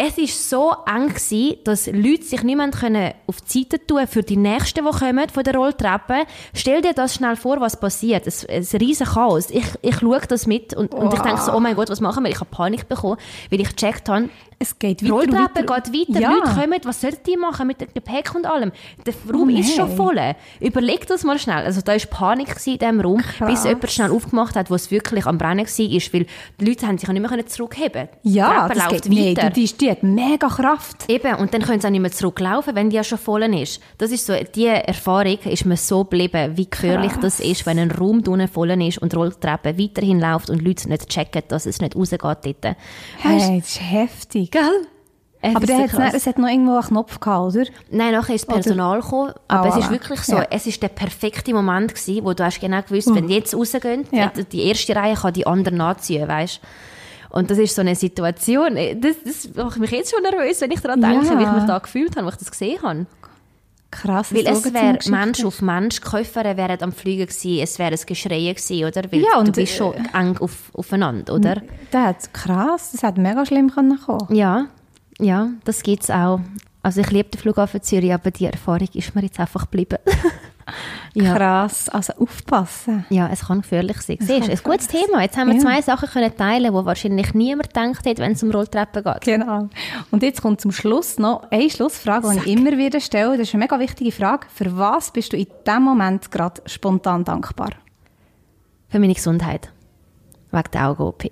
Es 0.00 0.16
war 0.16 0.26
so 0.28 0.76
eng, 0.86 1.08
gewesen, 1.08 1.56
dass 1.64 1.88
Leute 1.88 2.22
sich 2.22 2.40
können 2.40 3.14
auf 3.26 3.40
die 3.40 3.64
Seite 3.64 3.84
tun 3.84 4.06
für 4.06 4.22
die 4.22 4.36
Nächsten, 4.36 4.84
die 4.84 4.96
kommen 4.96 5.28
von 5.28 5.42
der 5.42 5.56
Rolltreppe. 5.56 6.24
Stell 6.54 6.82
dir 6.82 6.92
das 6.92 7.16
schnell 7.16 7.34
vor, 7.34 7.60
was 7.60 7.80
passiert. 7.80 8.28
Es 8.28 8.44
ist 8.44 8.74
ein 8.74 8.80
riesen 8.80 9.08
Chaos. 9.08 9.50
Ich, 9.50 9.66
ich 9.82 9.96
schaue 9.96 10.20
das 10.20 10.46
mit 10.46 10.72
und, 10.72 10.94
und 10.94 11.12
ich 11.12 11.18
denke 11.18 11.40
so, 11.40 11.52
oh 11.52 11.58
mein 11.58 11.74
Gott, 11.74 11.90
was 11.90 12.00
machen 12.00 12.22
wir? 12.22 12.30
Ich 12.30 12.38
habe 12.38 12.48
Panik 12.48 12.88
bekommen, 12.88 13.16
weil 13.50 13.60
ich 13.60 13.74
gecheckt 13.74 14.08
habe, 14.08 14.28
es 14.60 14.78
geht 14.78 15.02
weiter. 15.04 15.12
Rolltreppe 15.12 15.68
weiter. 15.68 15.80
geht 15.90 16.08
weiter, 16.08 16.20
Ja. 16.20 16.30
Leute 16.32 16.50
kommen, 16.60 16.80
was 16.84 17.00
sollten 17.00 17.22
die 17.26 17.36
machen 17.36 17.66
mit 17.66 17.80
dem 17.80 17.88
Gepäck 17.94 18.34
und 18.34 18.44
allem? 18.46 18.72
Der 19.06 19.14
Raum 19.32 19.48
ist 19.50 19.74
schon 19.76 19.94
voll. 19.96 20.18
Überleg 20.60 21.06
das 21.06 21.22
mal 21.24 21.38
schnell. 21.38 21.64
Also 21.64 21.80
da 21.80 21.92
war 21.92 21.98
Panik 22.10 22.48
in 22.66 22.78
diesem 22.78 23.00
Raum, 23.00 23.18
Krass. 23.18 23.48
bis 23.50 23.64
jemand 23.64 23.90
schnell 23.90 24.10
aufgemacht 24.10 24.56
hat, 24.56 24.70
wo 24.70 24.74
es 24.74 24.90
wirklich 24.90 25.26
am 25.26 25.38
Brennen 25.38 25.66
war, 25.66 26.12
weil 26.12 26.26
die 26.60 26.64
Leute 26.64 26.86
haben 26.86 26.98
sich 26.98 27.08
auch 27.08 27.12
nicht 27.12 27.30
mehr 27.30 27.46
zurückheben 27.46 28.08
Ja, 28.22 28.68
das 28.68 28.78
läuft 28.90 29.02
geht 29.10 29.36
weiter. 29.36 29.50
du, 29.50 29.60
die, 29.60 29.72
die 29.72 29.90
hat 29.90 30.02
mega 30.02 30.48
Kraft. 30.48 31.04
Eben, 31.08 31.34
und 31.36 31.54
dann 31.54 31.62
können 31.62 31.80
sie 31.80 31.86
auch 31.86 31.92
nicht 31.92 32.00
mehr 32.00 32.10
zurücklaufen, 32.12 32.74
wenn 32.74 32.90
die 32.90 32.96
ja 32.96 33.04
schon 33.04 33.18
voll 33.18 33.42
ist. 33.54 33.80
Das 33.98 34.10
ist 34.10 34.26
so, 34.26 34.34
die 34.54 34.66
Erfahrung 34.66 35.38
ist 35.44 35.64
mir 35.66 35.76
so 35.76 36.02
geblieben, 36.04 36.56
wie 36.56 36.68
gefährlich 36.68 37.12
das 37.20 37.38
ist, 37.40 37.64
wenn 37.64 37.78
ein 37.78 37.90
Raum 37.92 38.22
drinnen 38.22 38.48
voll 38.48 38.70
ist 38.82 38.98
und 38.98 39.12
die 39.12 39.16
Rolltreppe 39.16 39.78
weiterhin 39.78 40.18
läuft 40.20 40.50
und 40.50 40.62
Leute 40.62 40.88
nicht 40.88 41.08
checken, 41.08 41.42
dass 41.48 41.64
es 41.66 41.80
nicht 41.80 41.94
rausgeht 41.94 42.20
dort. 42.22 42.76
Hey, 43.18 43.38
das 43.38 43.50
ist 43.50 43.80
heftig. 43.80 44.47
Gell? 44.50 44.86
Es 45.40 45.54
Aber 45.54 45.66
der 45.66 45.78
hat's 45.84 45.92
nicht, 45.96 46.14
es 46.14 46.26
hat 46.26 46.36
noch 46.38 46.48
irgendwo 46.48 46.72
einen 46.74 46.82
Knopf 46.82 47.20
gehabt, 47.20 47.54
oder? 47.54 47.64
Nein, 47.90 48.10
nachher 48.12 48.34
ist 48.34 48.48
das 48.48 48.52
Personal 48.54 49.00
gekommen, 49.00 49.32
aber 49.46 49.72
Ah, 49.72 49.78
es 49.78 49.84
ist 49.84 49.90
wirklich 49.92 50.20
so, 50.22 50.34
Ja. 50.36 50.46
es 50.50 50.66
ist 50.66 50.82
der 50.82 50.88
perfekte 50.88 51.54
Moment 51.54 51.94
gewesen, 51.94 52.24
wo 52.24 52.32
du 52.32 52.44
hast 52.44 52.60
genau 52.60 52.82
gewusst, 52.82 53.14
wenn 53.14 53.28
die 53.28 53.34
jetzt 53.36 53.54
rausgehen, 53.54 54.04
Ja. 54.10 54.30
die- 54.30 54.64
erste 54.66 54.96
Reihe 54.96 55.14
kann 55.14 55.32
die 55.32 55.46
andere 55.46 55.74
nachziehen, 55.76 56.26
weißt 56.26 56.60
Und 57.30 57.50
das 57.50 57.58
ist 57.58 57.74
so 57.74 57.82
eine 57.82 57.94
Situation, 57.94 58.76
äh, 58.76 58.96
das, 58.96 59.16
das 59.22 59.54
macht 59.54 59.78
mich 59.78 59.90
jetzt 59.92 60.10
schon 60.12 60.22
nervös, 60.22 60.60
wenn 60.62 60.70
ich 60.72 60.80
daran 60.80 61.00
denke, 61.02 61.26
Ja. 61.26 61.38
wie 61.38 61.42
ich 61.44 61.52
mich 61.52 61.64
da 61.66 61.78
gefühlt 61.78 62.16
habe, 62.16 62.24
als 62.26 62.36
ich 62.36 62.38
das 62.40 62.50
gesehen 62.50 62.82
habe. 62.82 63.06
Krass. 63.90 64.34
Weil 64.34 64.44
das 64.44 64.66
es 64.66 64.74
wäre. 64.74 64.98
Mensch 65.08 65.44
auf 65.44 65.62
Mensch, 65.62 66.00
Koffer 66.00 66.44
wären 66.56 66.82
am 66.82 66.92
Fliegen 66.92 67.26
gewesen, 67.26 67.60
es 67.62 67.78
wäre 67.78 67.92
ein 67.92 68.00
Geschrei 68.06 68.52
gewesen, 68.52 68.84
oder? 68.84 69.10
Weil 69.10 69.20
Ja, 69.20 69.32
du 69.34 69.40
und, 69.40 69.56
bist 69.56 69.74
schon 69.76 69.94
äh, 69.94 70.02
eng 70.12 70.36
auf, 70.38 70.70
aufeinander, 70.74 71.34
oder? 71.34 71.62
Der 71.92 72.04
hat 72.04 72.32
krass, 72.34 72.92
das 72.92 73.02
hat 73.02 73.16
mega 73.16 73.46
schlimm 73.46 73.70
können 73.70 73.98
kommen. 73.98 74.34
Ja, 74.34 74.66
ja, 75.18 75.48
das 75.64 75.82
gibt 75.82 76.02
es 76.04 76.10
auch. 76.10 76.40
Also 76.82 77.00
ich 77.00 77.10
liebe 77.10 77.30
den 77.30 77.40
Flughafen 77.40 77.82
Zürich, 77.82 78.12
aber 78.12 78.30
die 78.30 78.44
Erfahrung 78.46 78.88
ist 78.92 79.14
mir 79.14 79.22
jetzt 79.22 79.40
einfach 79.40 79.62
geblieben. 79.62 79.98
ja. 81.14 81.34
Krass, 81.34 81.88
also 81.88 82.12
aufpassen. 82.14 83.04
Ja, 83.10 83.28
es 83.32 83.46
kann 83.46 83.62
gefährlich 83.62 84.00
sein. 84.00 84.16
Siehst, 84.20 84.30
du, 84.30 84.40
kann 84.40 84.50
ein 84.50 84.58
gutes 84.62 84.88
Thema. 84.88 85.22
Jetzt 85.22 85.36
haben 85.36 85.48
wir 85.48 85.56
Ja. 85.56 85.60
zwei 85.62 85.82
Sachen 85.82 86.08
können 86.08 86.36
teilen, 86.36 86.72
wo 86.72 86.84
wahrscheinlich 86.84 87.34
niemand 87.34 87.72
gedacht 87.74 88.06
hat, 88.06 88.18
wenn 88.18 88.32
es 88.32 88.42
um 88.42 88.50
Rolltreppen 88.50 89.02
geht. 89.04 89.20
Genau. 89.22 89.68
Und 90.10 90.22
jetzt 90.22 90.42
kommt 90.42 90.60
zum 90.60 90.72
Schluss 90.72 91.18
noch 91.18 91.50
eine 91.50 91.70
Schlussfrage, 91.70 92.30
die 92.30 92.38
ich 92.38 92.46
immer 92.58 92.76
wieder 92.78 93.00
stelle. 93.00 93.36
Das 93.36 93.48
ist 93.48 93.54
eine 93.54 93.64
mega 93.64 93.78
wichtige 93.78 94.12
Frage. 94.12 94.46
Für 94.54 94.76
was 94.78 95.10
bist 95.12 95.32
du 95.32 95.36
in 95.36 95.46
diesem 95.66 95.82
Moment 95.82 96.30
gerade 96.30 96.62
spontan 96.66 97.24
dankbar? 97.24 97.70
Für 98.88 98.98
meine 98.98 99.14
Gesundheit. 99.14 99.70
Wegen 100.50 100.70
der 100.72 100.88
Augen-OP. 100.88 101.24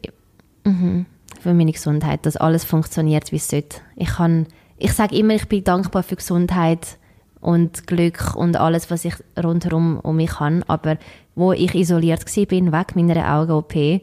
Mhm. 0.64 1.06
Für 1.40 1.54
meine 1.54 1.72
Gesundheit, 1.72 2.26
dass 2.26 2.36
alles 2.36 2.64
funktioniert, 2.64 3.32
wie 3.32 3.36
es 3.36 3.48
sollte. 3.48 3.78
Ich, 3.94 4.08
kann, 4.08 4.46
ich 4.78 4.92
sage 4.92 5.16
immer, 5.16 5.34
ich 5.34 5.48
bin 5.48 5.64
dankbar 5.64 6.02
für 6.02 6.16
Gesundheit 6.16 6.98
und 7.46 7.86
Glück 7.86 8.34
und 8.34 8.56
alles, 8.56 8.90
was 8.90 9.04
ich 9.04 9.14
rundherum 9.40 10.00
um 10.00 10.16
mich 10.16 10.40
habe. 10.40 10.62
Aber 10.66 10.96
wo 11.36 11.52
ich 11.52 11.76
isoliert 11.76 12.26
war, 12.26 12.46
bin, 12.46 12.72
wegen 12.72 13.06
meiner 13.06 13.36
Augen-OP, 13.36 14.02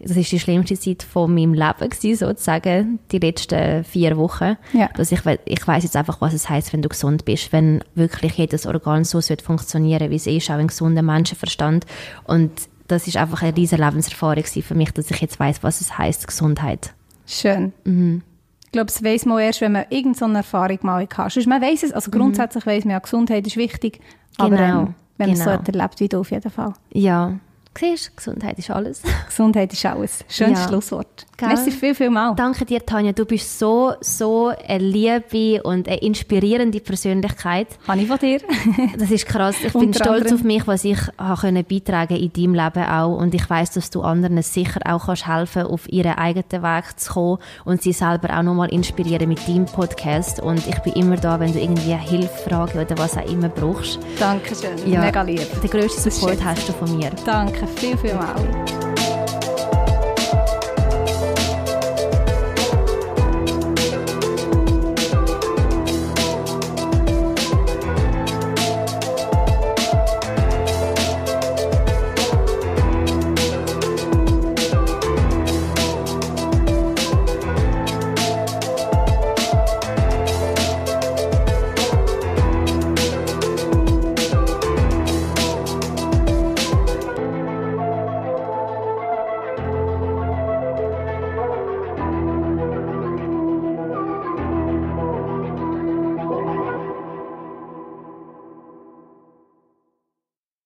das 0.00 0.16
ist 0.16 0.32
die 0.32 0.40
schlimmste 0.40 0.78
Zeit 0.78 1.02
von 1.02 1.34
meinem 1.34 1.52
Leben 1.52 1.90
gewesen, 1.90 2.16
sozusagen, 2.16 2.98
die 3.12 3.18
letzten 3.18 3.84
vier 3.84 4.16
Wochen. 4.16 4.56
Ja. 4.72 4.88
Dass 4.96 5.12
ich, 5.12 5.20
ich 5.44 5.68
weiß 5.68 5.82
jetzt 5.82 5.96
einfach, 5.96 6.22
was 6.22 6.32
es 6.32 6.48
heißt, 6.48 6.72
wenn 6.72 6.80
du 6.80 6.88
gesund 6.88 7.26
bist, 7.26 7.52
wenn 7.52 7.84
wirklich 7.94 8.32
jedes 8.38 8.66
Organ 8.66 9.04
so 9.04 9.20
sollte 9.20 9.44
funktionieren, 9.44 10.10
wie 10.10 10.16
es 10.16 10.26
ist, 10.26 10.50
auch 10.50 10.54
ein 10.54 10.68
gesunder 10.68 11.02
Menschenverstand. 11.02 11.84
Und 12.24 12.52
das 12.86 13.06
ist 13.06 13.18
einfach 13.18 13.42
eine 13.42 13.54
riesige 13.54 13.84
Lebenserfahrung 13.84 14.44
für 14.44 14.74
mich, 14.74 14.92
dass 14.92 15.10
ich 15.10 15.20
jetzt 15.20 15.38
weiß, 15.38 15.62
was 15.62 15.82
es 15.82 15.98
heißt, 15.98 16.26
Gesundheit. 16.26 16.94
Schön. 17.26 17.74
Mhm. 17.84 18.22
Ich 18.68 18.72
glaube, 18.72 18.86
das 18.86 19.02
weiss 19.02 19.24
man 19.24 19.38
erst, 19.38 19.62
wenn 19.62 19.72
man 19.72 19.86
irgendeine 19.88 20.38
Erfahrung 20.38 20.78
mal 20.82 21.08
hat. 21.16 21.32
Sonst 21.32 21.46
man 21.46 21.62
weiss 21.62 21.82
es, 21.82 21.92
also 21.92 22.10
grundsätzlich 22.10 22.66
weiss 22.66 22.84
man 22.84 22.92
ja, 22.92 22.98
Gesundheit 22.98 23.46
ist 23.46 23.56
wichtig. 23.56 23.98
Aber 24.36 24.50
Mhm. 24.50 24.56
Genau, 24.56 24.80
ähm, 24.80 24.94
wenn 25.16 25.26
man 25.30 25.36
es 25.38 25.44
so 25.44 25.50
genau. 25.50 25.62
erlebt 25.66 26.00
wie 26.00 26.08
du 26.08 26.20
auf 26.20 26.30
jeden 26.30 26.50
Fall. 26.50 26.74
Ja, 26.92 27.32
siehst 27.78 28.16
Gesundheit 28.16 28.58
ist 28.58 28.70
alles. 28.70 29.02
Gesundheit 29.26 29.72
ist 29.72 29.84
alles. 29.86 30.24
Schönes 30.28 30.60
Ja. 30.60 30.68
Schlusswort. 30.68 31.26
Gell? 31.36 31.48
Merci 31.48 31.70
viel, 31.70 31.94
viel 31.94 32.10
mal. 32.10 32.34
Danke 32.34 32.64
dir, 32.64 32.84
Tanja. 32.84 33.12
Du 33.12 33.24
bist 33.24 33.58
so, 33.58 33.92
so 34.00 34.52
eine 34.66 34.78
liebe 34.84 35.62
und 35.62 35.86
eine 35.86 35.98
inspirierende 35.98 36.80
Persönlichkeit. 36.80 37.68
Habe 37.86 38.00
ich 38.00 38.08
von 38.08 38.18
dir. 38.18 38.40
Das 38.98 39.10
ist 39.10 39.26
krass. 39.26 39.56
Ich 39.64 39.72
bin 39.72 39.94
stolz 39.94 40.08
anderem. 40.08 40.34
auf 40.34 40.42
mich, 40.42 40.66
was 40.66 40.84
ich 40.84 40.98
können 41.40 41.64
beitragen 41.64 42.16
in 42.16 42.32
deinem 42.32 42.54
Leben 42.54 42.84
auch. 42.84 43.16
Und 43.16 43.34
ich 43.34 43.48
weiß, 43.48 43.70
dass 43.72 43.90
du 43.90 44.02
anderen 44.02 44.42
sicher 44.42 44.80
auch 44.84 45.06
kannst 45.06 45.28
helfen, 45.28 45.62
auf 45.62 45.88
ihren 45.92 46.12
eigenen 46.12 46.62
Weg 46.62 46.98
zu 46.98 47.12
kommen 47.12 47.38
und 47.64 47.82
sie 47.82 47.92
selber 47.92 48.36
auch 48.36 48.42
nochmal 48.42 48.70
inspirieren 48.70 49.28
mit 49.28 49.46
deinem 49.46 49.66
Podcast. 49.66 50.40
Und 50.40 50.66
ich 50.66 50.78
bin 50.80 50.94
immer 50.94 51.16
da, 51.16 51.38
wenn 51.38 51.52
du 51.52 51.60
irgendwie 51.60 51.94
Hilfe, 51.94 52.48
Frage 52.48 52.80
oder 52.80 52.98
was 52.98 53.16
auch 53.16 53.30
immer 53.30 53.48
brauchst. 53.48 54.00
Dankeschön. 54.18 54.70
Ja. 54.86 55.00
Mega 55.00 55.22
lieb. 55.22 55.46
Den 55.60 55.70
grössten 55.70 56.10
Support 56.10 56.42
hast 56.44 56.68
du 56.68 56.72
von 56.72 56.96
mir. 56.96 57.10
Danke, 57.24 57.67
viel, 57.76 57.96
viel 57.96 58.14
mal. 58.14 58.87